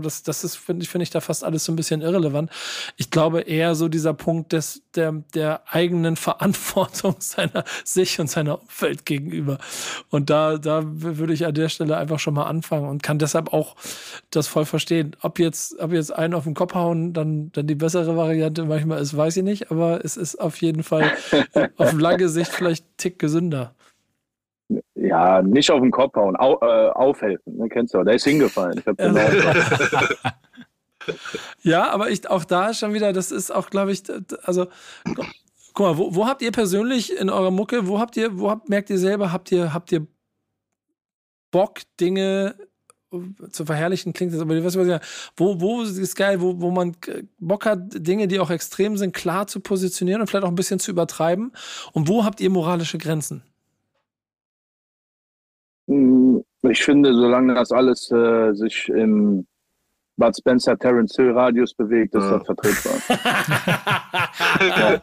[0.00, 2.50] das, das ist, finde ich, finde ich da fast alles so ein bisschen irrelevant.
[2.98, 8.60] Ich glaube eher so dieser Punkt des, der, der eigenen Verantwortung seiner sich und seiner
[8.60, 9.56] Umwelt gegenüber.
[10.10, 13.54] Und da, da würde ich an der Stelle einfach schon mal anfangen und kann deshalb
[13.54, 13.76] auch
[14.28, 15.16] das voll verstehen.
[15.22, 19.00] Ob jetzt, ob jetzt einen auf den Kopf hauen, dann, dann die bessere Variante manchmal
[19.00, 21.12] ist, weiß ich nicht, aber es ist auf jeden Fall
[21.78, 23.74] auf lange Sicht vielleicht tick gesünder gesünder.
[24.94, 27.56] Ja, nicht auf den Kopf hauen, au, äh, aufhelfen.
[27.56, 28.82] Ne, kennst du, der ist hingefallen.
[31.62, 34.02] ja, aber ich, auch da schon wieder, das ist auch, glaube ich,
[34.42, 34.66] also,
[35.72, 38.68] guck mal, wo, wo, habt ihr persönlich in eurer Mucke, wo habt ihr, wo habt,
[38.68, 40.06] merkt ihr selber, habt ihr, habt ihr
[41.50, 42.54] Bock, Dinge
[43.50, 46.94] zu verherrlichen klingt das, aber was weiß ich, wo, wo ist geil, wo, wo man
[47.38, 50.78] Bock hat, Dinge, die auch extrem sind, klar zu positionieren und vielleicht auch ein bisschen
[50.78, 51.52] zu übertreiben?
[51.92, 53.42] Und wo habt ihr moralische Grenzen?
[55.88, 59.46] Hm, ich finde, solange das alles äh, sich im
[60.18, 62.38] Bud Spencer Terence Hill Radius bewegt, ist ja.
[62.38, 62.94] das vertretbar.
[64.60, 65.00] ja.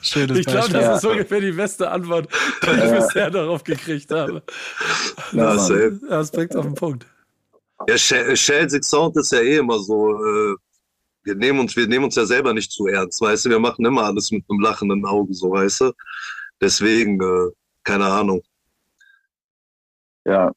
[0.00, 2.28] Schönes ich glaube, das ist ungefähr die beste Antwort,
[2.62, 4.42] die ich bisher darauf gekriegt habe.
[5.32, 5.70] Ja, das,
[6.08, 7.06] das bringt auf den Punkt.
[7.88, 10.54] Ja, Shell Sound ist ja eh immer so, äh,
[11.24, 13.84] wir nehmen uns, wir nehmen uns ja selber nicht zu ernst, weißt du, wir machen
[13.84, 15.92] immer alles mit einem lachenden Auge, so, weißt du.
[16.60, 17.50] Deswegen, äh,
[17.84, 18.42] keine Ahnung.
[20.24, 20.52] Ja.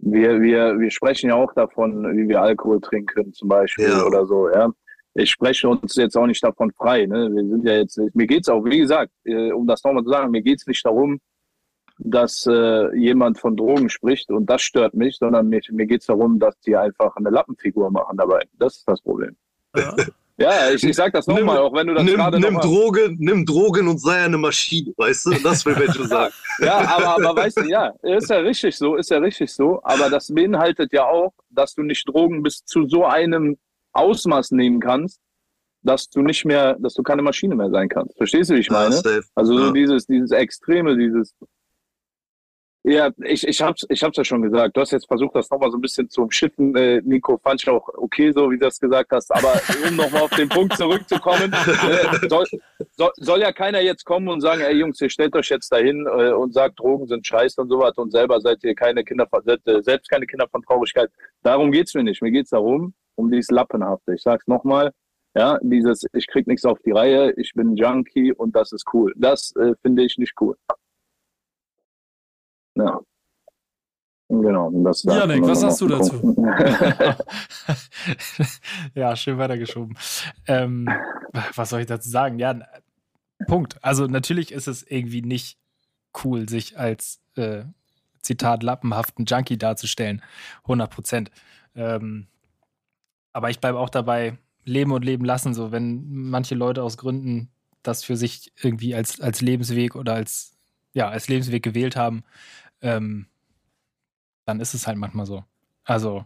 [0.00, 4.04] Wir, wir, wir sprechen ja auch davon, wie wir Alkohol trinken, zum Beispiel, ja.
[4.04, 4.70] oder so, ja.
[5.14, 7.28] Ich spreche uns jetzt auch nicht davon frei, ne?
[7.32, 10.30] Wir sind ja jetzt, mir geht's auch, wie gesagt, äh, um das nochmal zu sagen,
[10.30, 11.18] mir geht's nicht darum,
[11.98, 16.06] dass äh, jemand von Drogen spricht und das stört mich, sondern mir, mir geht es
[16.06, 18.42] darum, dass die einfach eine Lappenfigur machen dabei.
[18.58, 19.36] Das ist das Problem.
[19.76, 19.94] Ja,
[20.38, 23.44] ja ich, ich sag das nochmal, auch wenn du das nimm, gerade nimm Drogen, nimm
[23.44, 25.30] Drogen und sei eine Maschine, weißt du?
[25.42, 26.32] Das will Menschen sagen.
[26.60, 30.08] ja, aber, aber weißt du, ja, ist ja richtig so, ist ja richtig so, aber
[30.08, 33.56] das beinhaltet ja auch, dass du nicht Drogen bis zu so einem
[33.92, 35.20] Ausmaß nehmen kannst,
[35.82, 38.16] dass du nicht mehr, dass du keine Maschine mehr sein kannst.
[38.16, 38.94] Verstehst du, wie ich meine?
[38.94, 39.72] Ja, also so ja.
[39.72, 41.34] dieses, dieses Extreme, dieses
[42.88, 44.76] ja, ich, ich hab's, ich hab's ja schon gesagt.
[44.76, 46.74] Du hast jetzt versucht, das nochmal so ein bisschen zu umschiffen.
[46.74, 49.30] Äh, Nico, fand ich auch okay, so wie du das gesagt hast.
[49.34, 49.52] Aber
[49.86, 52.46] um nochmal auf den Punkt zurückzukommen, äh, soll,
[52.96, 56.06] soll, soll, ja keiner jetzt kommen und sagen, ey Jungs, ihr stellt euch jetzt dahin
[56.06, 59.82] äh, und sagt, Drogen sind scheiße und sowas und selber seid ihr keine Kinder äh,
[59.82, 61.10] selbst keine Kinder von Traurigkeit.
[61.42, 62.22] Darum geht's mir nicht.
[62.22, 64.14] Mir geht's darum, um dieses Lappenhafte.
[64.14, 64.92] Ich sag's nochmal,
[65.36, 69.12] ja, dieses, ich krieg nichts auf die Reihe, ich bin Junkie und das ist cool.
[69.16, 70.56] Das äh, finde ich nicht cool.
[72.78, 73.00] Ja.
[74.30, 74.70] Genau.
[74.84, 76.36] Das Janik, was hast du dazu?
[78.94, 79.96] ja, schön weitergeschoben.
[80.46, 80.86] Ähm,
[81.54, 82.38] was soll ich dazu sagen?
[82.38, 82.60] Ja,
[83.46, 83.82] Punkt.
[83.82, 85.58] Also natürlich ist es irgendwie nicht
[86.24, 87.62] cool, sich als äh,
[88.20, 90.22] Zitat lappenhaften Junkie darzustellen.
[90.64, 91.30] 100 Prozent.
[91.74, 92.26] Ähm,
[93.32, 95.54] aber ich bleibe auch dabei, leben und leben lassen.
[95.54, 97.50] So, wenn manche Leute aus Gründen
[97.82, 100.52] das für sich irgendwie als, als Lebensweg oder als,
[100.92, 102.24] ja, als Lebensweg gewählt haben,
[102.80, 103.26] ähm,
[104.46, 105.44] dann ist es halt manchmal so.
[105.84, 106.24] Also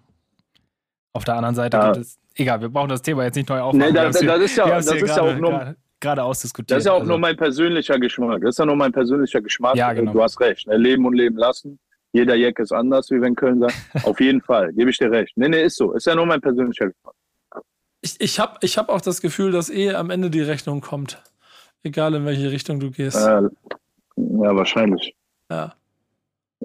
[1.13, 1.93] auf der anderen Seite ja.
[1.93, 3.93] gibt es, egal, wir brauchen das Thema jetzt nicht neu aufmachen.
[3.93, 6.71] Nee, das, das, ist ja, das ist ja auch nur gerade ausdiskutiert.
[6.71, 7.09] Das ist ja auch also.
[7.09, 8.43] nur mein persönlicher Geschmack.
[8.43, 9.77] Das ist ja nur mein persönlicher Geschmack.
[9.77, 10.13] Ja, genau.
[10.13, 10.67] Du hast recht.
[10.67, 10.77] Ne?
[10.77, 11.79] Leben und leben lassen.
[12.13, 13.75] Jeder Jack ist anders, wie wenn Köln sagt.
[14.05, 15.33] Auf jeden Fall, gebe ich dir recht.
[15.37, 15.93] Nee, nee, ist so.
[15.93, 17.15] Ist ja nur mein persönlicher Geschmack.
[18.03, 21.23] Ich, ich habe ich hab auch das Gefühl, dass eh am Ende die Rechnung kommt.
[21.85, 23.17] Egal in welche Richtung du gehst.
[23.17, 23.43] Äh,
[24.17, 25.15] ja, wahrscheinlich.
[25.51, 25.75] Ja.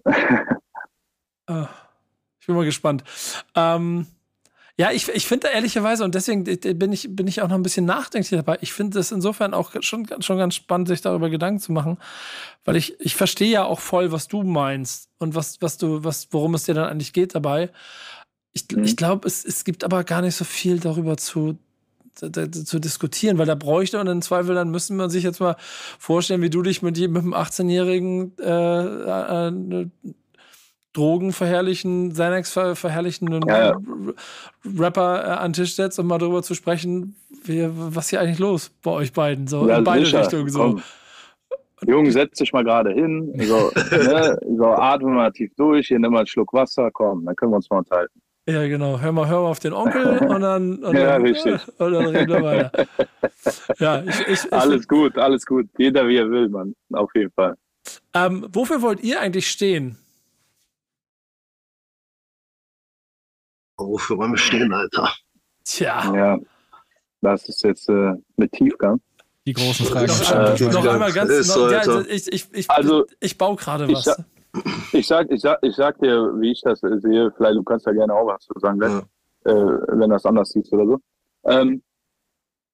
[1.50, 1.70] Ah,
[2.42, 3.06] ich bin mal gespannt.
[3.56, 4.06] Ähm,
[4.80, 7.86] ja, ich, ich finde ehrlicherweise, und deswegen bin ich, bin ich auch noch ein bisschen
[7.86, 11.72] nachdenklich dabei, ich finde es insofern auch schon, schon ganz spannend, sich darüber Gedanken zu
[11.72, 11.98] machen,
[12.64, 16.28] weil ich, ich verstehe ja auch voll, was du meinst und was, was du, was,
[16.32, 17.72] worum es dir dann eigentlich geht dabei.
[18.54, 18.84] Ich, mhm.
[18.84, 21.58] ich glaube, es, es gibt aber gar nicht so viel darüber zu,
[22.18, 25.56] zu diskutieren, weil da bräuchte man im Zweifel, dann müssen wir sich jetzt mal
[26.00, 29.88] vorstellen, wie du dich mit, mit einem 18-jährigen äh, äh,
[30.94, 33.80] Drogen verherrlichen, Xanax verherrlichen ja, ja.
[34.78, 38.40] Rapper äh, an den Tisch setzt, um mal darüber zu sprechen, wie, was hier eigentlich
[38.40, 40.22] los bei euch beiden, so ja, in beide sicher.
[40.22, 40.50] Richtungen.
[40.50, 40.60] So.
[40.60, 40.82] Komm.
[41.86, 46.12] Junge, setz dich mal gerade hin, so, ne, so atme mal tief durch, hier nimm
[46.12, 48.20] mal einen Schluck Wasser, komm, dann können wir uns mal unterhalten.
[48.48, 49.00] Ja, genau.
[49.02, 51.60] Hör mal, hör mal auf den Onkel und dann, und ja, dann, richtig.
[51.80, 52.88] und dann reden wir weiter.
[53.78, 55.68] Ja, ich, ich, ich, alles gut, alles gut.
[55.78, 56.74] Jeder wie er will, Mann.
[56.94, 57.58] Auf jeden Fall.
[58.14, 59.98] Ähm, wofür wollt ihr eigentlich stehen?
[63.76, 65.14] Wofür wollen wir stehen, Alter?
[65.66, 66.16] Tja.
[66.16, 66.40] Ja.
[67.22, 69.02] Das ist jetzt äh, mit Tiefgang.
[69.46, 70.08] Die großen Fragen.
[70.08, 73.58] Noch, äh, noch einmal ganz, Ist noch, ja, also ich, ich, ich, Also, ich baue
[73.58, 74.24] gerade ich was.
[74.94, 77.32] Ich sag, ich sag, ich sag dir, wie ich das sehe.
[77.36, 79.52] Vielleicht du kannst ja gerne auch was zu sagen, wenn, Ja.
[79.52, 81.00] äh, wenn das anders siehst oder so.
[81.46, 81.82] Ähm,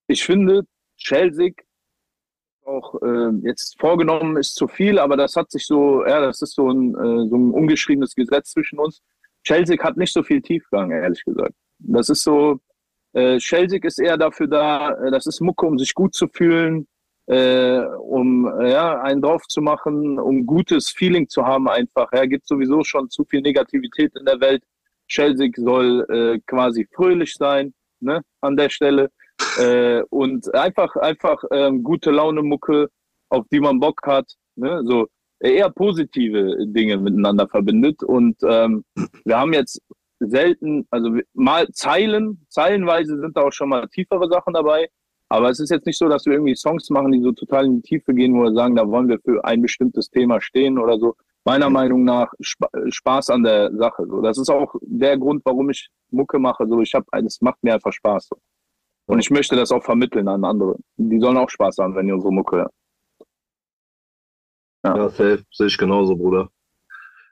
[0.08, 0.64] ich finde,
[0.98, 1.52] Chelsea
[2.66, 6.56] auch äh, jetzt vorgenommen ist zu viel, aber das hat sich so, ja, das ist
[6.56, 9.02] so ein, äh, so ein ungeschriebenes Gesetz zwischen uns.
[9.44, 11.54] Chelsea hat nicht so viel Tiefgang, ehrlich gesagt.
[11.80, 12.60] Das ist so,
[13.12, 16.88] äh, Chelsea ist eher dafür da, äh, das ist Mucke, um sich gut zu fühlen,
[17.28, 22.10] äh, um ja, einen drauf zu machen, um gutes Feeling zu haben einfach.
[22.14, 24.64] Ja, gibt sowieso schon zu viel Negativität in der Welt.
[25.08, 29.12] Chelsea soll äh, quasi fröhlich sein, ne, an der Stelle.
[29.58, 32.90] Äh, und einfach, einfach ähm, gute Laune Mucke,
[33.30, 35.08] auf die man Bock hat, ne, so
[35.40, 38.04] eher positive Dinge miteinander verbindet.
[38.04, 38.84] Und ähm,
[39.26, 39.82] wir haben jetzt
[40.20, 44.90] selten, also mal Zeilen, zeilenweise sind da auch schon mal tiefere Sachen dabei.
[45.30, 47.78] Aber es ist jetzt nicht so, dass wir irgendwie Songs machen, die so total in
[47.78, 51.00] die Tiefe gehen, wo wir sagen, da wollen wir für ein bestimmtes Thema stehen oder
[51.00, 51.16] so.
[51.46, 54.06] Meiner Meinung nach Spa Spaß an der Sache.
[54.08, 56.66] So, das ist auch der Grund, warum ich Mucke mache.
[56.68, 58.28] So, ich habe, es macht mir einfach Spaß.
[58.30, 58.38] So.
[59.08, 60.78] Und ich möchte das auch vermitteln an andere.
[60.96, 62.70] Die sollen auch Spaß haben, wenn die unsere Mucke hören.
[64.86, 66.50] Ja, safe, sehe ich genauso, Bruder.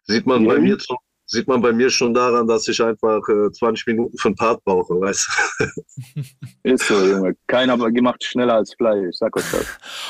[0.04, 0.64] Sieht man bei Mhm.
[0.64, 0.98] mir schon,
[1.32, 4.62] sieht man bei mir schon daran, dass ich einfach äh, 20 Minuten für einen Part
[4.66, 5.28] brauche, weißt
[5.60, 5.66] du?
[6.64, 7.36] Ist so, Junge.
[7.48, 9.08] Keiner gemacht schneller als Fly.
[9.10, 9.66] Ich sag euch das.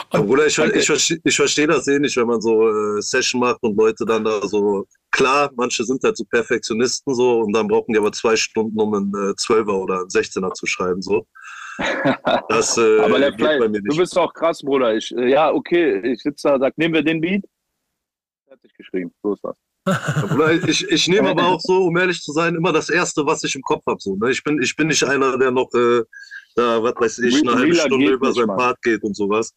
[0.10, 0.80] Aber Bruder, ich, Danke.
[0.80, 4.04] ich, verstehe- ich verstehe das eh nicht, wenn man so äh, Session macht und Leute
[4.04, 8.12] dann da so, klar, manche sind halt so Perfektionisten so und dann brauchen die aber
[8.12, 11.28] zwei Stunden, um einen äh, 12er oder einen 16er zu schreiben, so.
[12.50, 14.96] Das äh, Aber der Fly, du bist auch krass, Bruder.
[14.96, 17.44] Ich, äh, ja, okay, ich sitze da, sag, nehmen wir den Beat.
[18.48, 19.14] Fertig geschrieben.
[19.24, 19.56] So ist das.
[20.68, 23.56] Ich, ich nehme aber auch so, um ehrlich zu sein, immer das Erste, was ich
[23.56, 24.00] im Kopf habe.
[24.00, 24.30] So, ne?
[24.30, 26.04] ich, bin, ich bin nicht einer, der noch äh,
[26.56, 28.48] da, was weiß ich, eine halbe Stunde über sein.
[28.48, 29.54] Part geht und sowas.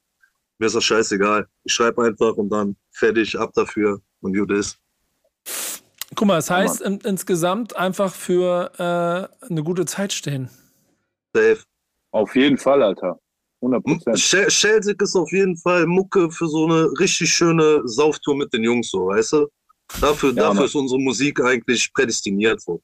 [0.58, 1.46] Mir ist das scheißegal.
[1.64, 4.78] Ich schreibe einfach und dann fertig, ab dafür und gut ist.
[6.14, 10.48] Guck mal, es heißt in, insgesamt einfach für äh, eine gute Zeit stehen.
[11.34, 11.58] Safe.
[12.12, 13.18] Auf jeden Fall, Alter.
[13.60, 14.16] 100 Prozent.
[14.16, 18.62] Sch- Schelsig ist auf jeden Fall Mucke für so eine richtig schöne Sauftour mit den
[18.62, 19.48] Jungs, so, weißt du?
[20.00, 22.60] Dafür, Ja, dafür ist unsere Musik eigentlich prädestiniert.
[22.60, 22.80] So.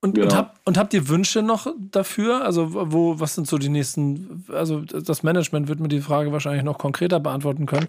[0.00, 0.26] Und, Genau.
[0.26, 2.44] und, hab, und habt ihr Wünsche noch dafür?
[2.44, 6.62] Also, wo, was sind so die nächsten, also das Management wird mir die Frage wahrscheinlich
[6.62, 7.88] noch konkreter beantworten können.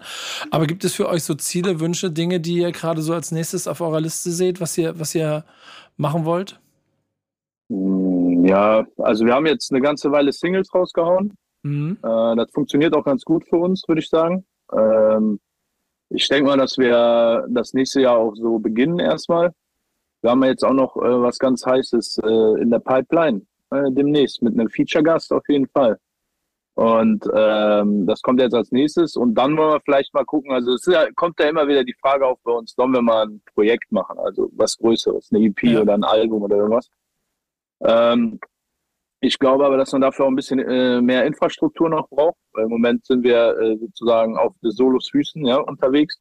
[0.50, 3.68] Aber gibt es für euch so Ziele, Wünsche, Dinge, die ihr gerade so als nächstes
[3.68, 5.44] auf eurer Liste seht, was ihr, was ihr
[5.96, 6.58] machen wollt?
[7.68, 11.34] Mm, Ja, also wir haben jetzt eine ganze Weile Singles rausgehauen.
[11.62, 11.98] Mhm.
[12.02, 14.44] Äh, das funktioniert auch ganz gut für uns, würde ich sagen.
[14.72, 15.38] Ähm,
[16.10, 19.52] ich denke mal, dass wir das nächste Jahr auch so beginnen erstmal.
[20.22, 23.90] Wir haben ja jetzt auch noch äh, was ganz Heißes äh, in der Pipeline äh,
[23.90, 25.98] demnächst mit einem Feature-Gast auf jeden Fall.
[26.74, 29.16] Und ähm, das kommt jetzt als nächstes.
[29.16, 30.52] Und dann wollen wir vielleicht mal gucken.
[30.52, 33.02] Also es ist ja, kommt ja immer wieder die Frage auf bei uns, sollen wir
[33.02, 34.18] mal ein Projekt machen?
[34.18, 35.82] Also was Größeres, eine EP Ja.
[35.82, 36.88] oder ein Album oder irgendwas.
[37.82, 38.38] Ähm,
[39.20, 42.38] ich glaube aber, dass man dafür auch ein bisschen äh, mehr Infrastruktur noch braucht.
[42.52, 46.18] Weil Im Moment sind wir äh, sozusagen auf des Solos Füßen ja, unterwegs.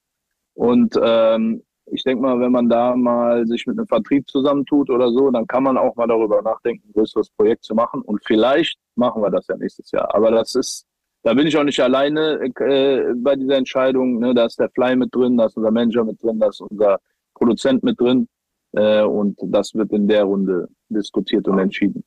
[0.54, 5.12] Und ähm, ich denke mal, wenn man da mal sich mit einem Vertrieb zusammentut oder
[5.12, 8.02] so, dann kann man auch mal darüber nachdenken, ein größeres Projekt zu machen.
[8.02, 10.14] Und vielleicht machen wir das ja nächstes Jahr.
[10.14, 10.86] Aber das ist,
[11.24, 14.20] da bin ich auch nicht alleine äh, bei dieser Entscheidung.
[14.20, 14.34] Ne?
[14.34, 17.00] Da ist der Fly mit drin, da ist unser Manager mit drin, da ist unser
[17.34, 18.28] Produzent mit drin.
[18.74, 22.04] Äh, und das wird in der Runde diskutiert und entschieden.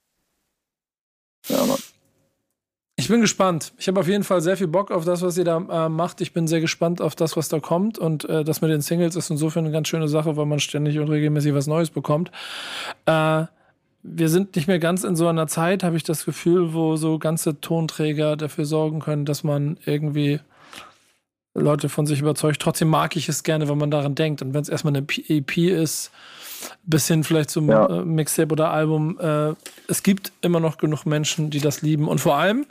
[1.49, 1.79] Ja, Mann.
[2.97, 3.73] Ich bin gespannt.
[3.79, 6.21] Ich habe auf jeden Fall sehr viel Bock auf das, was ihr da äh, macht.
[6.21, 7.99] Ich bin sehr gespannt auf das, was da kommt.
[7.99, 10.99] Und äh, das mit den Singles ist insofern eine ganz schöne Sache, weil man ständig
[10.99, 12.31] und regelmäßig was Neues bekommt.
[13.07, 13.47] Äh,
[14.05, 17.19] wir sind nicht mehr ganz in so einer Zeit, habe ich das Gefühl, wo so
[17.19, 20.41] ganze Tonträger dafür sorgen können, dass man irgendwie
[21.55, 22.61] Leute von sich überzeugt.
[22.61, 24.43] Trotzdem mag ich es gerne, wenn man daran denkt.
[24.43, 26.11] Und wenn es erstmal eine EP ist,
[26.85, 27.87] bis hin vielleicht zum Ja.
[27.87, 29.55] äh, Mixtape oder Album, äh,
[29.89, 32.09] es gibt immer noch genug Menschen, die das lieben.
[32.09, 32.67] Und vor allem,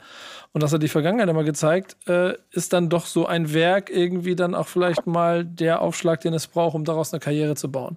[0.52, 4.36] und das hat die Vergangenheit immer gezeigt, äh, ist dann doch so ein Werk irgendwie
[4.36, 7.96] dann auch vielleicht mal der Aufschlag, den es braucht, um daraus eine Karriere zu bauen.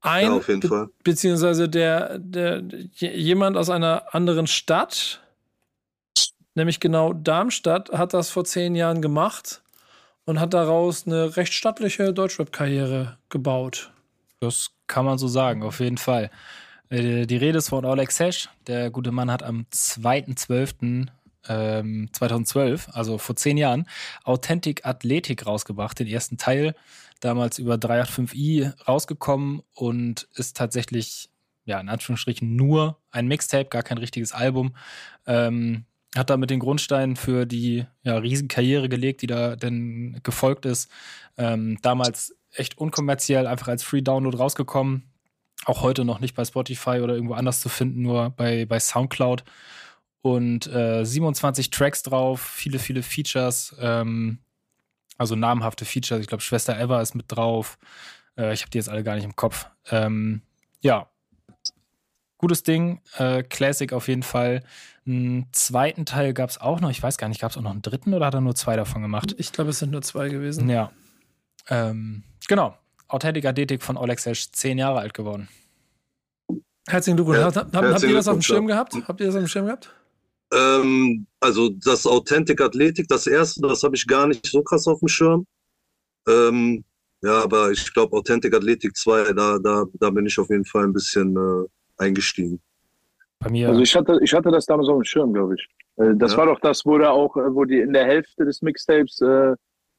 [0.00, 0.88] Ein, Ja, auf jeden be Fall.
[1.04, 2.62] beziehungsweise der, der,
[2.96, 5.20] jemand aus einer anderen Stadt,
[6.54, 9.62] nämlich genau Darmstadt, hat das vor zehn Jahren gemacht
[10.24, 13.92] und hat daraus eine recht stattliche Deutschrap-Karriere gebaut.
[14.42, 16.28] Das kann man so sagen, auf jeden Fall.
[16.90, 18.48] Äh, Die Rede ist von Alex Hesch.
[18.66, 21.06] Der gute Mann hat am 2.12.
[21.48, 23.88] Ähm, 2012, also vor zehn Jahren,
[24.22, 26.76] Authentic Athletik rausgebracht, den ersten Teil,
[27.18, 31.30] damals über 385i rausgekommen und ist tatsächlich
[31.64, 34.74] ja, in Anführungsstrichen nur ein Mixtape, gar kein richtiges Album.
[35.26, 35.84] Ähm,
[36.14, 40.90] hat damit den Grundstein für die ja, Riesenkarriere gelegt, die da denn gefolgt ist.
[41.38, 45.10] Ähm, damals echt unkommerziell, einfach als Free Download rausgekommen.
[45.64, 49.44] Auch heute noch nicht bei Spotify oder irgendwo anders zu finden, nur bei, bei Soundcloud.
[50.22, 54.38] Und äh, 27 Tracks drauf, viele, viele Features, ähm,
[55.18, 56.20] also namhafte Features.
[56.20, 57.78] Ich glaube, Schwester Eva ist mit drauf.
[58.36, 59.66] Äh, ich habe die jetzt alle gar nicht im Kopf.
[59.90, 60.42] Ähm,
[60.80, 61.08] ja,
[62.38, 63.00] gutes Ding.
[63.16, 64.62] Äh, Classic auf jeden Fall.
[65.06, 66.90] Einen zweiten Teil gab es auch noch.
[66.90, 68.76] Ich weiß gar nicht, gab es auch noch einen dritten oder hat er nur zwei
[68.76, 69.34] davon gemacht?
[69.38, 70.68] Ich glaube, es sind nur zwei gewesen.
[70.68, 70.92] Ja.
[71.68, 72.76] Ähm, genau.
[73.08, 75.48] Authentic Athletic von Oleg Sesh, zehn Jahre alt geworden.
[76.86, 77.38] Herzlichen Glückwunsch.
[77.38, 78.94] Ja, habt, habt ihr das auf dem Schirm gehabt?
[79.08, 79.94] Habt ihr das auf dem Schirm gehabt?
[80.52, 84.98] Ähm, also das Authentic Athletic, das erste, das habe ich gar nicht so krass auf
[84.98, 85.46] dem Schirm.
[86.28, 86.84] Ähm,
[87.22, 90.84] ja, aber ich glaube Authentic Athletic 2, da, da, da bin ich auf jeden Fall
[90.84, 92.60] ein bisschen äh, eingestiegen.
[93.38, 93.68] Bei mir.
[93.68, 95.66] Also ich hatte, ich hatte das damals auf dem Schirm, glaube ich.
[95.96, 96.38] Äh, das ja.
[96.38, 99.54] war doch das, wo da auch, äh, wo die in der Hälfte des Mixtapes äh,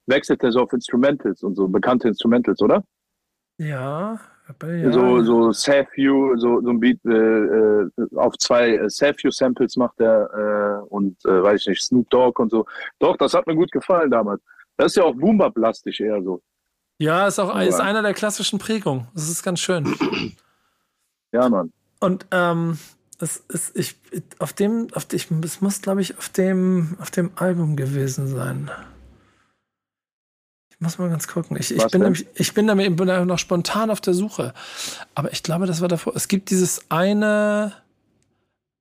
[0.05, 2.83] wechselte so auf Instrumentals und so, bekannte Instrumentals, oder?
[3.57, 4.19] Ja,
[4.61, 4.91] ja.
[4.91, 5.51] So, so
[5.95, 10.81] You, so, so ein Beat äh, äh auf zwei äh, Save You Samples macht er
[10.83, 12.65] äh, und äh, weiß ich nicht, Snoop Dogg und so.
[12.99, 14.41] Doch, das hat mir gut gefallen damals.
[14.75, 16.41] Das ist ja auch Boom-Bap-lastig eher so.
[16.97, 19.07] Ja, ist auch ist einer der klassischen Prägungen.
[19.13, 19.93] Das ist ganz schön.
[21.35, 21.73] Ja, Mann.
[21.99, 22.77] Und ähm,
[23.19, 23.95] es ist, ich,
[24.37, 28.69] auf dem, auf ich, es muss, glaube ich, auf dem, auf dem Album gewesen sein.
[30.83, 31.55] Ich muss mal ganz gucken.
[31.57, 34.53] Ich, ich bin, nämlich, ich bin da noch spontan auf der Suche.
[35.15, 36.13] Aber ich glaube, das war davor.
[36.13, 37.71] Es gibt dieses eine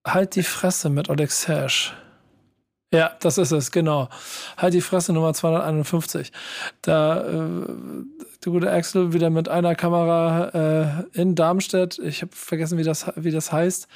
[0.05, 1.95] Halt die Fresse mit Odex Hash.
[2.93, 4.09] Ja, das ist es, genau.
[4.57, 6.33] Halt die Fresse Nummer 251.
[6.83, 7.67] Da äh,
[8.45, 12.01] der gute Axel wieder mit einer Kamera äh, in Darmstadt.
[12.01, 13.87] Ich habe vergessen, wie das, wie das heißt.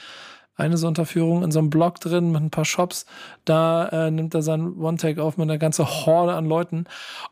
[0.57, 3.07] Eine so Unterführung in so einem Blog drin mit ein paar Shops.
[3.45, 6.85] Da äh, nimmt er seinen One-Take auf mit einer ganzen Horde an Leuten.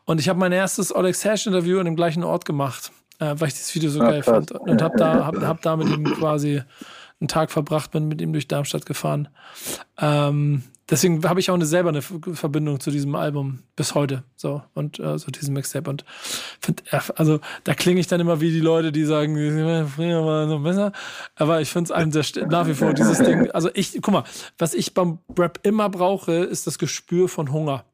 [0.05, 3.55] Und ich habe mein erstes Alex Hash-Interview an dem gleichen Ort gemacht, äh, weil ich
[3.55, 4.51] dieses Video so ja, geil fand.
[4.51, 6.61] Und habe da, hab, hab da mit ihm quasi
[7.19, 9.27] einen Tag verbracht, bin mit ihm durch Darmstadt gefahren.
[9.99, 14.23] Ähm, deswegen habe ich auch eine, selber eine Verbindung zu diesem Album bis heute.
[14.35, 15.89] So und äh, so diesem Mixtape.
[15.89, 16.05] Und
[16.61, 16.83] find,
[17.15, 19.35] also da klinge ich dann immer wie die Leute, die sagen,
[19.87, 20.91] früher war so besser.
[21.35, 23.49] Aber ich finde es einem sehr nach wie vor dieses Ding.
[23.51, 24.23] Also ich, guck mal,
[24.57, 27.85] was ich beim Rap immer brauche, ist das Gespür von Hunger.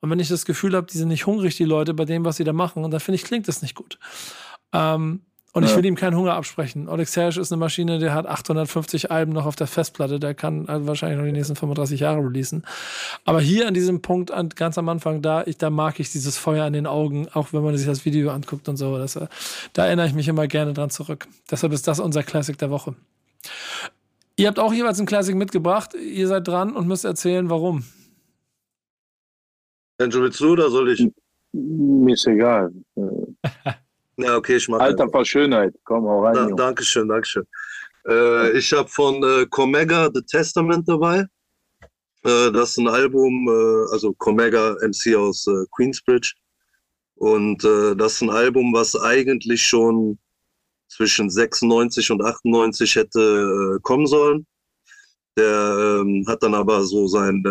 [0.00, 2.36] Und wenn ich das Gefühl habe, die sind nicht hungrig, die Leute, bei dem, was
[2.36, 3.98] sie da machen, und dann finde ich, klingt das nicht gut.
[4.72, 5.22] Ähm,
[5.58, 5.70] und ja.
[5.70, 6.88] ich will ihm keinen Hunger absprechen.
[6.88, 10.20] Oleg Serge ist eine Maschine, der hat 850 Alben noch auf der Festplatte.
[10.20, 12.62] Der kann also wahrscheinlich noch die nächsten 35 Jahre releasen.
[13.24, 16.64] Aber hier an diesem Punkt, ganz am Anfang, da, ich, da mag ich dieses Feuer
[16.64, 18.98] in den Augen, auch wenn man sich das Video anguckt und so.
[18.98, 19.18] Das,
[19.72, 21.26] da erinnere ich mich immer gerne dran zurück.
[21.50, 22.94] Deshalb ist das unser Classic der Woche.
[24.36, 25.94] Ihr habt auch jeweils einen Classic mitgebracht.
[25.94, 27.82] Ihr seid dran und müsst erzählen, warum.
[30.00, 31.04] Andrew, willst du oder soll ich?
[31.52, 32.70] Mir ist egal.
[34.18, 34.82] Ja, okay, ich mache.
[34.82, 35.74] Alter vor Schönheit.
[35.84, 36.34] Komm, hau rein.
[36.34, 37.46] Da, Dankeschön, Dankeschön.
[38.06, 41.24] Äh, ich habe von äh, Comega The Testament dabei.
[42.24, 46.32] Äh, das ist ein Album, äh, also Comega MC aus äh, Queensbridge.
[47.14, 50.18] Und äh, das ist ein Album, was eigentlich schon
[50.88, 54.46] zwischen 96 und 98 hätte kommen sollen.
[55.36, 57.44] Der ähm, hat dann aber so sein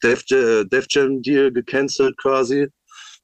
[0.00, 2.68] Def, Def Jam Deal gecancelt quasi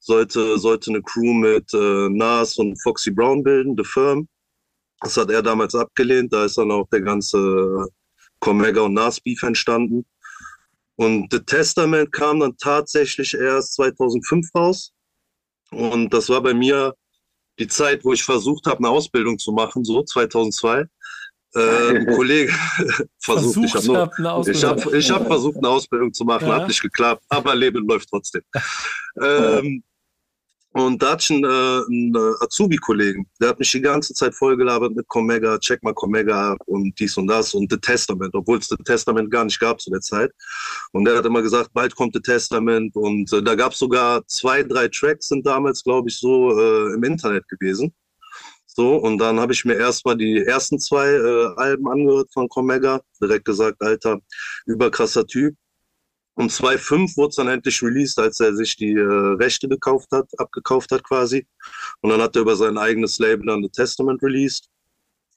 [0.00, 4.28] sollte, sollte eine Crew mit äh, Nas und Foxy Brown bilden, The Firm.
[5.00, 6.32] Das hat er damals abgelehnt.
[6.32, 7.86] Da ist dann auch der ganze
[8.40, 10.04] Comega und Nas Beef entstanden.
[10.96, 14.92] Und The Testament kam dann tatsächlich erst 2005 raus.
[15.70, 16.94] Und das war bei mir
[17.58, 20.84] die Zeit, wo ich versucht habe, eine Ausbildung zu machen, so 2002.
[21.54, 22.52] Äh, ein Kollege
[23.18, 26.54] versucht, versucht ich habe ich hab, ich hab versucht, eine Ausbildung zu machen, ja.
[26.60, 28.42] hat nicht geklappt, aber Leben läuft trotzdem.
[29.22, 29.82] ähm,
[30.72, 34.34] und da hatte ich einen, äh, einen äh, Azubi-Kollegen, der hat mich die ganze Zeit
[34.34, 38.68] vollgelabert mit Comega, check mal Comega und dies und das und The Testament, obwohl es
[38.68, 40.30] The Testament gar nicht gab zu der Zeit.
[40.92, 44.24] Und der hat immer gesagt, bald kommt The Testament und äh, da gab es sogar
[44.28, 47.92] zwei, drei Tracks, sind damals, glaube ich, so äh, im Internet gewesen.
[48.66, 53.00] So, und dann habe ich mir erstmal die ersten zwei äh, Alben angehört von Comega,
[53.20, 54.20] direkt gesagt, Alter,
[54.66, 55.56] überkrasser Typ.
[56.34, 60.28] Und 2.5 wurde es dann endlich released, als er sich die äh, Rechte gekauft hat,
[60.38, 61.46] abgekauft hat quasi.
[62.00, 64.68] Und dann hat er über sein eigenes Label dann The Testament released.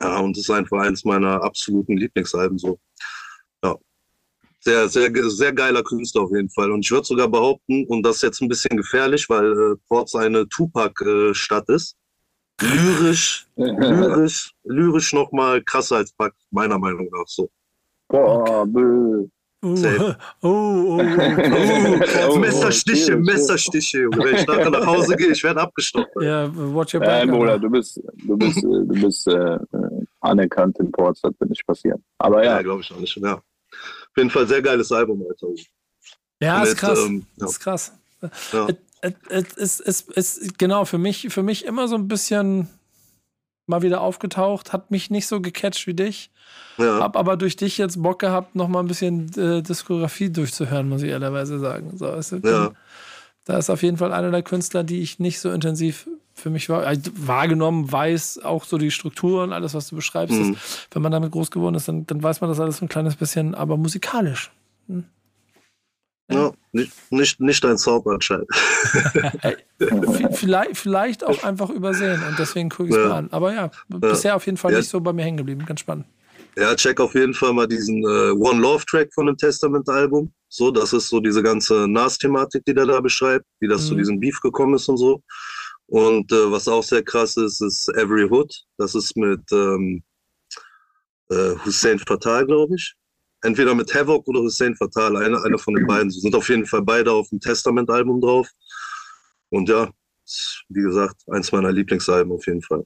[0.01, 2.79] Ja, und das ist einfach eins meiner absoluten Lieblingsalben so.
[3.63, 3.75] Ja.
[4.59, 6.71] Sehr, sehr, sehr geiler Künstler auf jeden Fall.
[6.71, 10.15] Und ich würde sogar behaupten, und das ist jetzt ein bisschen gefährlich, weil äh, Ports
[10.15, 11.97] eine Tupac-Stadt äh, ist.
[12.61, 17.49] lyrisch, lyrisch, lyrisch nochmal krasser als Pack, meiner Meinung nach so.
[18.07, 19.27] Boah, bö.
[19.75, 20.17] Safe.
[20.41, 24.17] oh, oh, oh, Oh, Messerstiche, oh, Messerstiche, Junge.
[24.25, 26.11] Wenn ich nachher nach Hause gehe, ich werde abgestoppt.
[26.21, 27.29] Ja, watch your Äh, back.
[27.29, 27.59] Bruder, Alter.
[27.61, 29.59] du bist, du bist, äh, du bist äh, äh,
[30.21, 32.03] anerkannt in Ports, das wird nicht passieren.
[32.17, 33.15] Aber Ja, ja, glaube ich auch nicht.
[33.17, 33.35] Ja.
[33.35, 35.47] Auf jeden Fall sehr geiles Album, Alter.
[36.41, 36.99] Ja, ist Mit, krass.
[37.05, 37.45] ähm, ja.
[37.45, 37.93] Ist krass.
[38.51, 38.67] Ja.
[39.01, 42.69] Es, es, es, es, es, genau, für mich, für mich immer so ein bisschen
[43.65, 46.31] mal wieder aufgetaucht, hat mich nicht so gecatcht wie dich.
[46.77, 46.99] Ja.
[46.99, 51.03] Hab aber durch dich jetzt Bock gehabt, noch mal ein bisschen äh, Diskografie durchzuhören, muss
[51.03, 51.97] ich ehrlicherweise sagen.
[51.97, 52.71] So, es, Ja.
[53.45, 56.69] Da ist auf jeden Fall einer der Künstler, die ich nicht so intensiv für mich
[56.69, 60.35] wahr, äh, wahrgenommen weiß, auch so die Struktur und alles, was du beschreibst.
[60.35, 60.53] Mhm.
[60.53, 62.89] Das, wenn man damit groß geworden ist, dann, dann weiß man das alles so ein
[62.89, 64.51] kleines bisschen, aber musikalisch.
[66.29, 68.47] Ja, nicht, nicht, nicht dein Sound anscheinend.
[70.31, 73.07] Vielleicht, vielleicht auch einfach übersehen und deswegen gucke ich es Ja.
[73.07, 73.27] mir an.
[73.31, 74.77] Aber ja, bisher auf jeden Fall Ja.
[74.79, 75.65] nicht so bei mir hängen geblieben.
[75.65, 76.05] Ganz spannend.
[76.55, 80.31] Ja, check auf jeden Fall mal diesen äh, One Love Track von dem Testament-Album.
[80.49, 83.97] So, das ist so diese ganze Nas-Thematik, die der da beschreibt, wie das zu Mhm.
[83.97, 85.21] diesem Beef gekommen ist und so.
[85.87, 88.53] Und äh, was auch sehr krass ist, ist Every Hood.
[88.77, 90.03] Das ist mit ähm,
[91.29, 92.93] äh, Hussein Fatal, glaube ich.
[93.43, 96.09] Entweder mit Havoc oder Hussein Fatal, einer, einer von den beiden.
[96.09, 98.49] Sie sind auf jeden Fall beide auf dem Testament-Album drauf.
[99.49, 99.91] Und ja,
[100.69, 102.85] wie gesagt, eins meiner Lieblingsalben auf jeden Fall.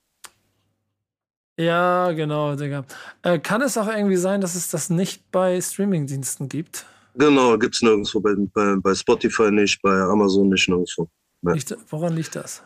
[1.59, 2.85] Ja, genau, Digga.
[3.21, 6.85] Äh, kann es auch irgendwie sein, dass es das nicht bei Streamingdiensten gibt?
[7.15, 11.07] Genau, gibt's nirgendwo bei, bei, bei Spotify nicht, bei Amazon nicht nirgendwo.
[11.43, 11.53] Ja.
[11.53, 12.63] Liegt, woran liegt das?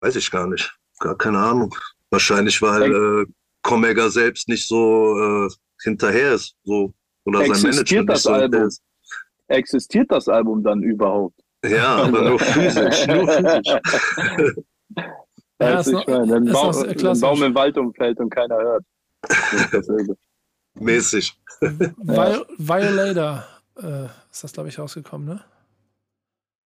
[0.00, 0.74] Weiß ich gar nicht.
[0.98, 1.74] Gar keine Ahnung.
[2.10, 3.26] Wahrscheinlich, weil äh,
[3.62, 5.50] Comega selbst nicht so äh,
[5.82, 6.54] hinterher ist.
[6.64, 6.92] So,
[7.24, 8.66] oder sein Existiert Management das Album?
[8.66, 8.82] ist.
[9.48, 11.40] existiert das Album dann überhaupt?
[11.64, 13.06] Ja, aber nur physisch.
[13.06, 14.56] nur physisch.
[15.60, 17.20] Ja, ist noch- ist Baum.
[17.20, 18.84] Baum im Wald umfällt und keiner hört.
[20.74, 21.32] Mäßig.
[21.60, 23.44] Viol Violator
[23.76, 25.40] äh, ist das, glaube ich, rausgekommen, ne?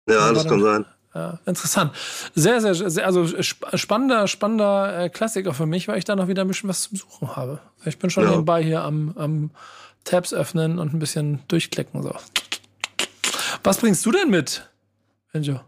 [0.09, 0.85] Ja, das kann sein.
[1.13, 1.91] Ja, interessant.
[2.35, 6.27] Sehr, sehr, sehr also sp spannender, spannender äh, Klassiker für mich, weil ich da noch
[6.29, 7.59] wieder ein bisschen was zum Suchen habe.
[7.85, 8.31] Ich bin schon Ja.
[8.31, 9.51] nebenbei hier am, am
[10.05, 12.01] Tabs öffnen und ein bisschen durchklicken.
[12.01, 12.15] So.
[13.63, 14.69] Was bringst du denn mit,
[15.33, 15.59] Benjo?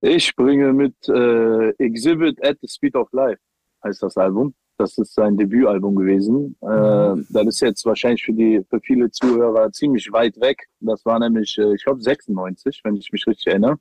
[0.00, 3.40] Ich bringe mit äh, Exhibit at the Speed of Life,
[3.84, 4.54] heißt das Album.
[4.78, 6.56] Das ist sein Debütalbum gewesen.
[6.62, 10.68] Äh, das ist jetzt wahrscheinlich für die für viele Zuhörer ziemlich weit weg.
[10.78, 13.76] Das war nämlich, äh, ich glaube, 96, wenn ich mich richtig erinnere.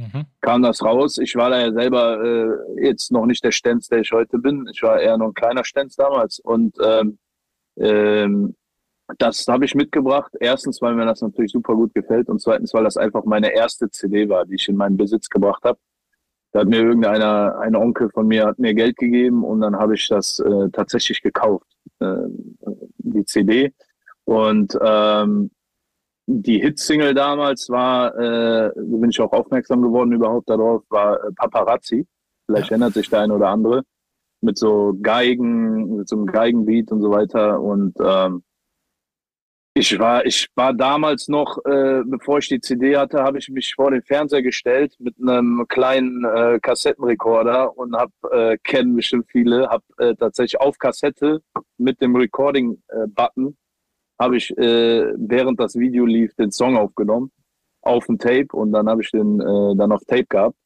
[0.00, 0.24] Mhm.
[0.40, 1.18] kam das raus.
[1.18, 4.66] Ich war da ja selber äh, jetzt noch nicht der Stenz, der ich heute bin.
[4.72, 6.38] Ich war eher noch ein kleiner Stenz damals.
[6.38, 7.18] Und ähm,
[7.76, 8.56] ähm,
[9.18, 10.32] das habe ich mitgebracht.
[10.40, 12.28] Erstens, weil mir das natürlich super gut gefällt.
[12.28, 15.64] Und zweitens, weil das einfach meine erste CD war, die ich in meinen Besitz gebracht
[15.64, 15.78] habe.
[16.52, 19.94] Da hat mir irgendeiner, ein Onkel von mir hat mir Geld gegeben und dann habe
[19.94, 21.66] ich das äh, tatsächlich gekauft,
[22.00, 22.16] äh,
[22.98, 23.72] die CD.
[24.24, 25.50] Und ähm,
[26.32, 31.32] die Hitsingle damals war, äh, so bin ich auch aufmerksam geworden überhaupt darauf, war äh,
[31.32, 32.06] Paparazzi.
[32.46, 33.82] Vielleicht erinnert sich der eine oder andere.
[34.40, 37.60] Mit so Geigen, mit so einem Geigenbeat und so weiter.
[37.60, 38.44] Und ähm,
[39.74, 43.74] ich war, ich war damals noch, äh, bevor ich die CD hatte, habe ich mich
[43.74, 49.68] vor den Fernseher gestellt mit einem kleinen äh, Kassettenrekorder und habe, äh, kennen bestimmt viele,
[49.68, 51.42] habe äh, tatsächlich auf Kassette
[51.76, 53.56] mit dem Recording-Button
[54.20, 57.32] habe ich, äh, während das Video lief, den Song aufgenommen
[57.80, 60.56] auf dem Tape und dann habe ich den äh, dann auf Tape gehabt.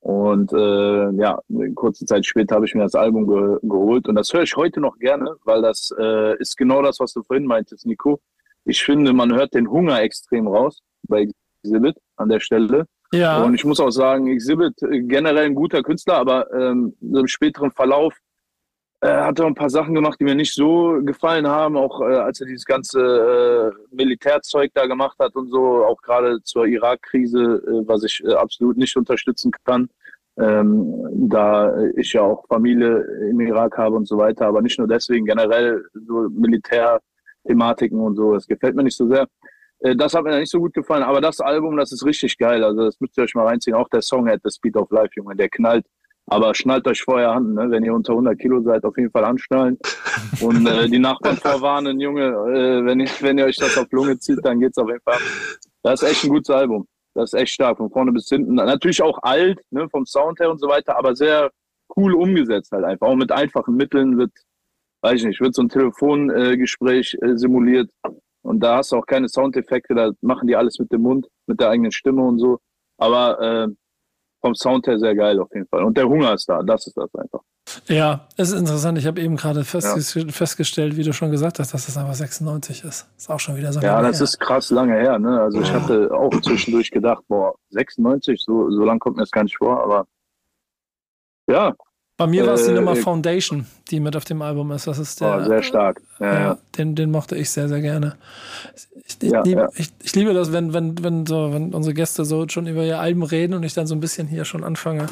[0.00, 1.38] Und äh, ja,
[1.74, 4.80] kurze Zeit später habe ich mir das Album ge geholt und das höre ich heute
[4.80, 8.20] noch gerne, weil das äh, ist genau das, was du vorhin meintest, Nico.
[8.64, 11.28] Ich finde, man hört den Hunger extrem raus bei
[11.62, 12.86] Exhibit an der Stelle.
[13.12, 17.20] Ja, Und ich muss auch sagen, Exhibit äh, generell ein guter Künstler, aber ähm, so
[17.20, 18.14] im späteren Verlauf
[19.08, 22.40] hat er ein paar Sachen gemacht, die mir nicht so gefallen haben, auch äh, als
[22.40, 27.88] er dieses ganze äh, Militärzeug da gemacht hat und so, auch gerade zur Irak-Krise, äh,
[27.88, 29.88] was ich äh, absolut nicht unterstützen kann.
[30.36, 34.88] Ähm, da ich ja auch Familie im Irak habe und so weiter, aber nicht nur
[34.88, 39.26] deswegen, generell so Militärthematiken und so, das gefällt mir nicht so sehr.
[39.80, 42.64] Äh, Das hat mir nicht so gut gefallen, aber das Album, das ist richtig geil.
[42.64, 43.76] Also das müsst ihr euch mal reinziehen.
[43.76, 45.86] Auch der Song at the Speed of Life, Junge, der knallt.
[46.26, 47.70] Aber schnallt euch vorher an, ne?
[47.70, 49.78] wenn ihr unter 100 Kilo seid, auf jeden Fall anschnallen.
[50.40, 54.18] Und äh, die Nachbarn vorwarnen, Junge, äh, wenn, ihr, wenn ihr euch das auf Lunge
[54.18, 55.18] zieht, dann geht's auf jeden Fall.
[55.82, 56.86] Das ist echt ein gutes Album.
[57.14, 58.54] Das ist echt stark, von vorne bis hinten.
[58.54, 61.50] Natürlich auch alt, ne, vom Sound her und so weiter, aber sehr
[61.96, 63.06] cool umgesetzt halt einfach.
[63.06, 64.32] Auch mit einfachen Mitteln wird,
[65.02, 67.90] weiß ich nicht, wird so ein Telefongespräch Gespräch, äh, simuliert.
[68.42, 71.60] Und da hast du auch keine Soundeffekte, da machen die alles mit dem Mund, mit
[71.60, 72.58] der eigenen Stimme und so.
[72.98, 73.68] Aber äh,
[74.44, 75.84] vom Sound her sehr geil auf jeden Fall.
[75.84, 77.40] Und der Hunger ist da, das ist das einfach.
[77.88, 78.98] Ja, es ist interessant.
[78.98, 80.28] Ich habe eben gerade festges ja.
[80.28, 83.08] festgestellt, wie du schon gesagt hast, dass das einfach 96 ist.
[83.16, 84.24] Ist auch schon wieder so Ja, das her.
[84.24, 85.18] ist krass lange her.
[85.18, 85.40] Ne?
[85.40, 89.44] Also ich hatte auch zwischendurch gedacht, boah, 96, so, so lang kommt mir das gar
[89.44, 90.06] nicht vor, aber
[91.46, 91.74] ja.
[92.16, 94.86] Bei mir war es die äh, Nummer Foundation, die mit auf dem Album ist.
[94.86, 95.38] Das ist der.
[95.40, 96.00] Oh, sehr stark.
[96.20, 98.14] Ja, ja, Den, den mochte ich sehr, sehr gerne.
[99.04, 99.68] Ich, ich, ja, lieb, ja.
[99.74, 103.00] ich, ich liebe das, wenn, wenn, wenn, so, wenn unsere Gäste so schon über ihr
[103.00, 105.06] Album reden und ich dann so ein bisschen hier schon anfange,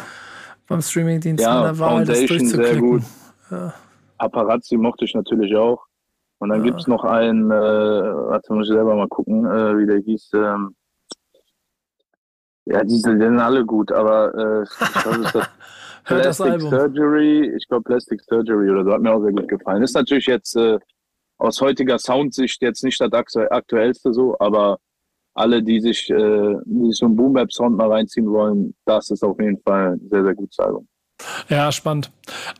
[0.68, 3.02] beim Streamingdienst ja, meiner Wahl das sehr gut.
[3.50, 3.74] Ja.
[4.18, 5.84] Paparazzi mochte ich natürlich auch.
[6.38, 6.66] Und dann ja.
[6.66, 10.30] gibt es noch einen, äh, warte, muss ich selber mal gucken, äh, wie der hieß.
[10.34, 10.76] Ähm,
[12.64, 14.66] ja, diese, die sind alle gut, aber äh,
[15.04, 15.48] was ist das?
[16.04, 19.82] Plastic Surgery, ich glaube Plastic Surgery oder so, hat mir auch sehr gut gefallen.
[19.82, 20.78] Ist natürlich jetzt äh,
[21.38, 24.78] aus heutiger Soundsicht jetzt nicht das aktuellste so, aber
[25.34, 29.22] alle, die sich, äh, die sich so einen Boom Sound mal reinziehen wollen, das ist
[29.24, 30.86] auf jeden Fall ein sehr, sehr gutes Album.
[31.48, 32.10] Ja, spannend.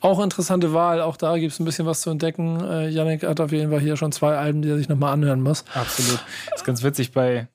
[0.01, 1.01] Auch interessante Wahl.
[1.01, 2.61] Auch da gibt es ein bisschen was zu entdecken.
[2.61, 5.43] Äh, Yannick hat auf jeden Fall hier schon zwei Alben, die er sich nochmal anhören
[5.43, 5.65] muss.
[5.75, 6.25] Absolut.
[6.51, 7.49] Das ist ganz witzig bei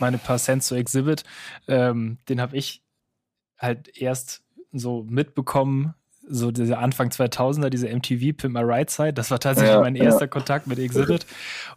[0.00, 1.24] meine paar Cents zu Exhibit.
[1.66, 2.82] Ähm, den habe ich
[3.58, 4.43] halt erst
[4.78, 5.94] so mitbekommen,
[6.26, 9.94] so dieser Anfang 2000er, diese MTV Pimp My Right Side, das war tatsächlich ja, mein
[9.94, 10.26] erster ja.
[10.26, 11.26] Kontakt mit Exhibit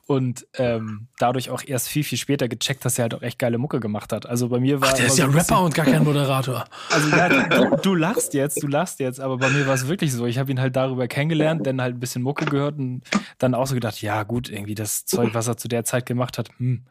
[0.06, 3.58] und ähm, dadurch auch erst viel, viel später gecheckt, dass er halt auch echt geile
[3.58, 4.26] Mucke gemacht hat.
[4.26, 4.90] Also bei mir war.
[4.90, 6.66] Ach, der ist ja so Rapper und gar kein Moderator.
[6.90, 10.14] Also ja, du, du, lachst jetzt, du lachst jetzt, aber bei mir war es wirklich
[10.14, 10.26] so.
[10.26, 13.02] Ich habe ihn halt darüber kennengelernt, dann halt ein bisschen Mucke gehört und
[13.38, 16.38] dann auch so gedacht, ja gut, irgendwie das Zeug, was er zu der Zeit gemacht
[16.38, 16.84] hat, hm,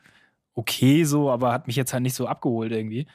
[0.55, 3.07] okay so, aber hat mich jetzt halt nicht so abgeholt irgendwie.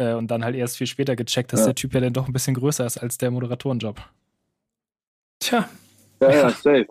[0.00, 1.66] Äh, und dann halt erst viel später gecheckt, dass ja.
[1.66, 4.00] der Typ ja dann doch ein bisschen größer ist als der Moderatorenjob.
[5.38, 5.68] Tja.
[6.20, 6.86] Ja, ja, safe.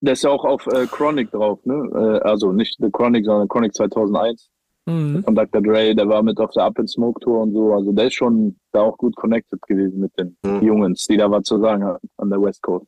[0.00, 1.74] Der ist ja auch auf äh, Chronic drauf, ne?
[1.94, 4.48] Äh, also nicht The Chronic, sondern Chronic 2001.
[4.86, 5.24] Mhm.
[5.24, 5.60] Von Dr.
[5.60, 7.74] Dre, der war mit auf der Up in Smoke Tour und so.
[7.74, 10.62] Also der ist schon da auch gut connected gewesen mit den mhm.
[10.62, 12.86] Jungs, die da was zu sagen hatten an der West Coast.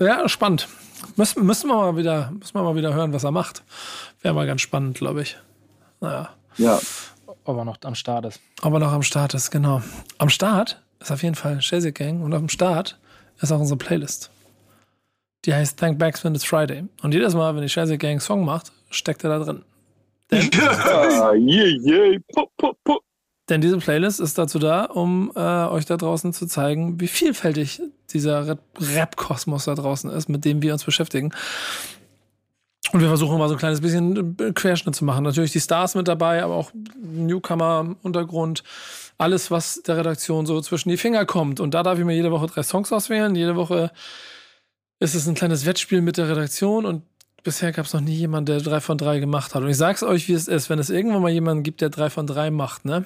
[0.00, 0.68] Ja, spannend.
[1.16, 3.64] Müssen, müssen, wir mal wieder, müssen wir mal wieder hören, was er macht.
[4.20, 5.36] Wäre mal ganz spannend, glaube ich.
[6.00, 6.30] Naja.
[6.56, 6.78] Ja.
[7.48, 8.40] Ob er noch am Start ist.
[8.60, 9.80] Ob er noch am Start ist, genau.
[10.18, 12.98] Am Start ist auf jeden Fall Shazy Gang und am Start
[13.40, 14.30] ist auch unsere Playlist.
[15.46, 16.84] Die heißt Thank Backs When It's Friday.
[17.00, 19.62] Und jedes Mal, wenn die Shazy Gang Song macht, steckt er da drin.
[20.30, 22.18] Denn, yeah, yeah.
[22.34, 23.02] Pop, pop, pop.
[23.48, 27.80] denn diese Playlist ist dazu da, um äh, euch da draußen zu zeigen, wie vielfältig
[28.10, 31.32] dieser Rap-Kosmos da draußen ist, mit dem wir uns beschäftigen.
[32.92, 35.24] Und wir versuchen mal so ein kleines bisschen äh, Querschnitt zu machen.
[35.24, 36.70] Natürlich die Stars mit dabei, aber auch
[37.00, 38.62] Newcomer-Untergrund.
[39.18, 41.60] Alles, was der Redaktion so zwischen die Finger kommt.
[41.60, 43.34] Und da darf ich mir jede Woche drei Songs auswählen.
[43.34, 43.90] Jede Woche
[45.00, 47.02] ist es ein kleines Wettspiel mit der Redaktion und
[47.44, 49.62] bisher gab es noch nie jemanden, der drei von drei gemacht hat.
[49.62, 50.70] Und ich sag's euch, wie es ist.
[50.70, 53.04] Wenn es irgendwann mal jemanden gibt, der drei von drei macht, ne?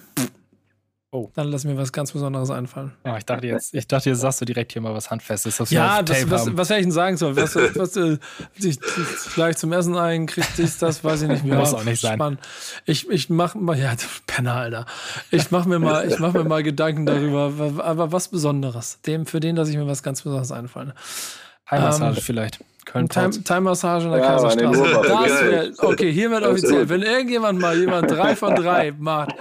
[1.15, 1.29] Oh.
[1.35, 2.93] Dann lass mir was ganz Besonderes einfallen.
[3.05, 5.61] Ja, ich dachte jetzt, ich dachte, jetzt sagst du direkt hier mal was Handfestes.
[5.61, 7.37] Was ja, das, was, was hätte ich denn sagen sollen?
[7.37, 8.17] Was, was, äh,
[8.59, 8.81] ich,
[9.35, 11.59] gleich zum Essen ein, kriegt dich das, weiß ich nicht mehr.
[11.59, 12.39] Muss auch nicht sein.
[12.87, 13.93] Ich, ich mach mal, ja,
[14.27, 14.87] Penner, Alter.
[15.31, 17.53] Ich mach mir mal, ich mach mir mal Gedanken darüber,
[17.85, 19.03] aber was Besonderes.
[19.03, 20.95] Dem, für den, dass ich mir was ganz Besonderes einfallen.
[21.71, 22.59] Heimmassage ähm, vielleicht.
[22.87, 25.09] Köln Time-Massage in der ja, Kaiserstraße.
[25.09, 26.89] Das wär, okay, hiermit offiziell.
[26.89, 29.35] Wenn irgendjemand mal jemand drei von drei macht,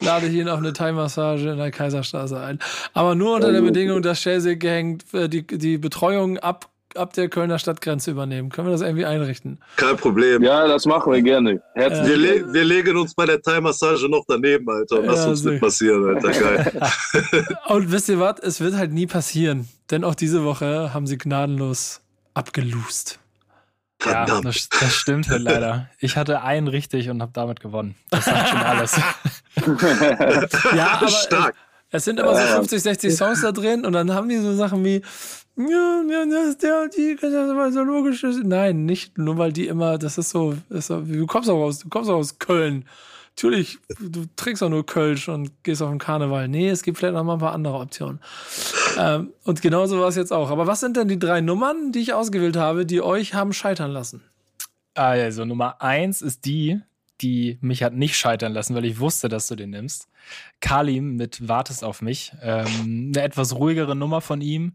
[0.00, 2.58] lade ich ihn auf eine Thai-Massage in der Kaiserstraße ein.
[2.94, 7.28] Aber nur unter der Bedingung, dass Chelsea Gang äh, die, die Betreuung ab, ab der
[7.28, 8.48] Kölner Stadtgrenze übernehmen.
[8.50, 9.58] Können wir das irgendwie einrichten?
[9.76, 10.42] Kein Problem.
[10.42, 11.62] Ja, das machen wir gerne.
[11.74, 12.08] Herzlich.
[12.08, 15.02] Wir, le wir legen uns bei der Thai-Massage noch daneben, Alter.
[15.02, 16.30] Lass ja, uns nicht passieren, Alter.
[16.30, 16.80] Geil.
[17.68, 18.40] Und wisst ihr was?
[18.40, 19.68] Es wird halt nie passieren.
[19.90, 22.00] Denn auch diese Woche haben sie gnadenlos
[22.34, 23.19] abgelust.
[24.04, 25.88] Ja, das, das, stimmt halt leider.
[25.98, 27.94] Ich hatte einen richtig und habe damit gewonnen.
[28.10, 28.96] Das sagt schon alles.
[30.76, 31.54] ja, aber Stark.
[31.90, 34.84] es sind immer so 50, 60 Songs da drin und dann haben die so Sachen
[34.84, 35.02] wie
[35.56, 38.24] ja, ja, das ist der und die, das ist so logisch.
[38.42, 41.60] Nein, nicht nur weil die immer, das ist so, das ist so du kommst auch
[41.60, 42.86] aus, du kommst auch aus Köln.
[43.36, 46.46] Natürlich, du trinkst auch nur Kölsch und gehst auf den Karneval.
[46.48, 48.20] Nee, es gibt vielleicht noch mal ein paar andere Optionen.
[48.98, 50.50] Ähm, und genauso war es jetzt auch.
[50.50, 53.92] Aber was sind denn die drei Nummern, die ich ausgewählt habe, die euch haben scheitern
[53.92, 54.22] lassen?
[54.94, 56.80] Also Nummer eins ist die,
[57.20, 60.08] die mich hat nicht scheitern lassen, weil ich wusste, dass du den nimmst.
[60.60, 62.32] Kalim mit Wartest auf mich.
[62.42, 64.74] Ähm, eine etwas ruhigere Nummer von ihm.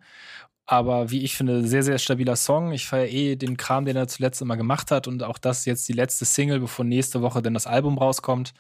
[0.68, 2.72] Aber wie ich finde, sehr, sehr stabiler Song.
[2.72, 5.08] Ich feiere eh den Kram, den er zuletzt immer gemacht hat.
[5.08, 8.54] Und auch das jetzt die letzte Single, bevor nächste Woche dann das Album rauskommt.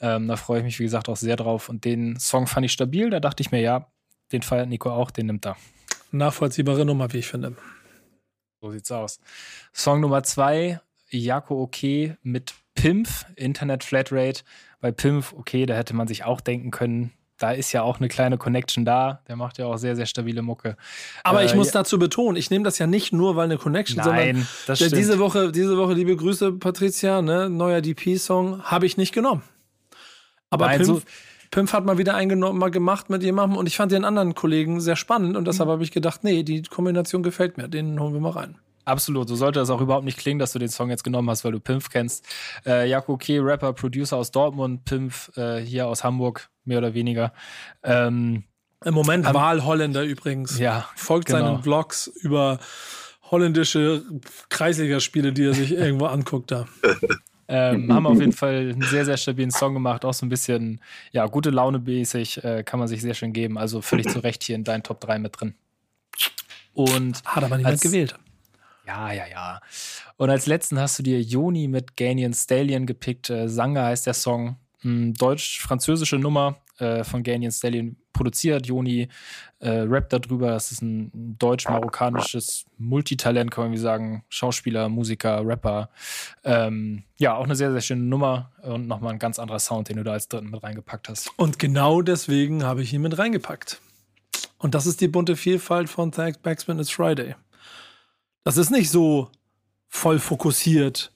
[0.00, 1.68] Ähm, da freue ich mich, wie gesagt, auch sehr drauf.
[1.68, 3.08] Und den Song fand ich stabil.
[3.10, 3.86] Da dachte ich mir, ja,
[4.32, 5.56] den feiert Nico auch, den nimmt er.
[6.10, 7.56] Nachvollziehbare Nummer, wie ich finde.
[8.60, 9.20] So sieht's aus.
[9.72, 14.42] Song Nummer zwei, Jako OK mit Pimpf, Internet Flatrate.
[14.80, 17.12] Bei Pimpf, okay, da hätte man sich auch denken können,
[17.44, 19.20] da ist ja auch eine kleine Connection da.
[19.28, 20.76] Der macht ja auch sehr, sehr stabile Mucke.
[21.24, 23.58] Aber Äh, ich muss ja- dazu betonen, ich nehme das ja nicht nur, weil eine
[23.58, 24.98] Connection, Nein, sondern das der, stimmt.
[24.98, 29.42] diese Woche, diese Woche, liebe Grüße, Patricia, ne, neuer DP-Song, habe ich nicht genommen.
[30.48, 31.02] Aber Nein, Pimpf, so-
[31.50, 34.80] Pimpf hat mal wieder eingenommen, mal gemacht mit jemandem und ich fand den anderen Kollegen
[34.80, 35.46] sehr spannend und Mhm.
[35.46, 38.56] deshalb habe ich gedacht, nee, die Kombination gefällt mir, den holen wir mal rein.
[38.86, 41.44] Absolut, so sollte das auch überhaupt nicht klingen, dass du den Song jetzt genommen hast,
[41.44, 42.26] weil du Pimpf kennst.
[42.66, 47.32] Äh, Jaco K., Rapper, Producer aus Dortmund, Pimpf äh, hier aus Hamburg, mehr oder weniger.
[47.82, 48.44] Ähm,
[48.84, 50.58] Im Moment Am- Wahlholländer übrigens.
[50.58, 51.38] ja, Folgt genau.
[51.38, 52.58] seinen Vlogs über
[53.30, 54.02] holländische
[54.50, 56.66] Kreisligaspiele, die er sich irgendwo anguckt da.
[57.48, 60.80] Ähm, haben auf jeden Fall einen sehr, sehr stabilen Song gemacht, auch so ein bisschen,
[61.12, 63.56] ja, gute Laune mäßig, äh, kann man sich sehr schön geben.
[63.58, 65.54] Also völlig zu Recht hier in deinen Top 3 mit drin.
[66.74, 68.16] Und Hat aber niemand Als- gewählt.
[68.86, 69.60] Ja, ja, ja.
[70.16, 73.30] Und als letzten hast du dir Joni mit Ganian Stallion gepickt.
[73.30, 74.56] Äh, Sanga heißt der Song.
[74.80, 78.66] Hm, Deutsch-französische Nummer äh, von Ganian Stallion produziert.
[78.66, 79.08] Joni
[79.60, 80.50] äh, rappt darüber.
[80.50, 84.24] Das ist ein deutsch-marokkanisches Multitalent, kann man wie sagen.
[84.28, 85.88] Schauspieler, Musiker, Rapper.
[86.44, 89.96] Ähm, ja, auch eine sehr, sehr schöne Nummer und nochmal ein ganz anderer Sound, den
[89.96, 91.30] du da als dritten mit reingepackt hast.
[91.36, 93.80] Und genau deswegen habe ich ihn mit reingepackt.
[94.58, 97.34] Und das ist die bunte Vielfalt von Thanks Backspin It's Friday.
[98.44, 99.28] Das ist nicht so
[99.88, 101.12] voll fokussiert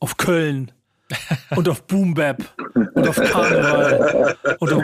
[0.00, 0.72] auf Köln
[1.56, 2.42] und auf Boom Bap
[2.94, 4.82] und auf Karneval und auf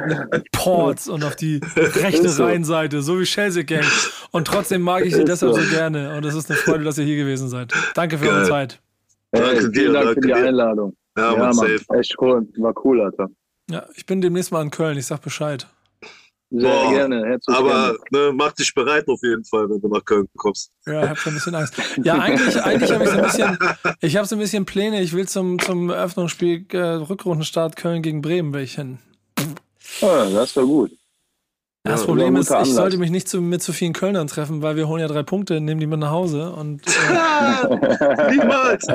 [0.53, 2.45] Ports und auf die rechte so.
[2.45, 3.85] Rheinseite, so wie Chelsea Gang.
[4.31, 5.61] Und trotzdem mag ich sie deshalb so.
[5.63, 6.15] so gerne.
[6.17, 7.73] Und es ist eine Freude, dass ihr hier gewesen seid.
[7.95, 8.49] Danke für eure Geil.
[8.49, 8.81] Zeit.
[9.33, 10.37] Hey, Danke vielen dir, Dank danke für die dir.
[10.49, 10.97] Einladung.
[11.17, 11.85] Ja, Ja, man, Mann, safe.
[11.99, 12.47] echt cool.
[12.59, 13.29] War cool, Alter.
[13.71, 14.99] Ja, ich bin demnächst mal in Köln.
[14.99, 15.67] Ich sag Bescheid.
[16.51, 17.27] Sehr Boah, gerne.
[17.27, 18.29] Herzlich Aber gerne.
[18.29, 20.71] ne, mach dich bereit auf jeden Fall, wenn du nach Köln kommst.
[20.87, 21.75] Ja, ich habe schon ein bisschen Angst.
[22.03, 23.59] Ja, eigentlich, eigentlich habe ich so ein bisschen,
[24.01, 25.03] ich habe so ein bisschen Pläne.
[25.03, 28.99] Ich will zum, zum Eröffnungsspiel äh, Rückrundenstart Köln gegen Bremen will ich hin.
[30.01, 30.91] Ah, das war gut.
[31.85, 32.75] Das Ja, Problem ist, ich Anlass.
[32.75, 35.61] sollte mich nicht zu, mit zu vielen Kölnern treffen, weil wir holen ja drei Punkte,
[35.61, 38.87] nehmen die mit nach Hause und äh, Niemals!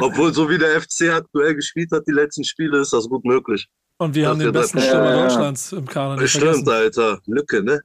[0.00, 3.68] Obwohl, so wie der FC aktuell gespielt hat, die letzten Spiele, ist das gut möglich.
[4.00, 5.22] Und wir Ach, haben den besten das- Stürmer Ja.
[5.22, 6.20] Deutschlands im Kader.
[6.20, 6.68] Nicht Stimmt, vergessen.
[6.70, 7.20] Alter.
[7.26, 7.80] Lücke, ne?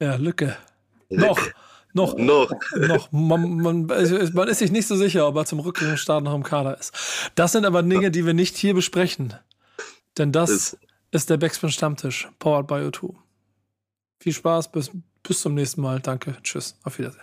[0.00, 0.56] Ja, Lücke.
[1.08, 1.52] Lücke.
[1.92, 2.50] Noch, noch, Noch.
[2.76, 3.12] noch.
[3.12, 6.78] Man, man, man ist sich nicht so sicher, ob er zum Rückrundenstart noch im Kader
[6.78, 6.92] ist.
[7.34, 9.34] Das sind aber Dinge, die wir nicht hier besprechen.
[10.18, 10.78] Denn das Ist-
[11.12, 13.14] ist der Backspin Stammtisch, powered by O2.
[14.18, 14.90] Viel Spaß, bis,
[15.22, 16.00] bis zum nächsten Mal.
[16.00, 17.22] Danke, tschüss, auf Wiedersehen.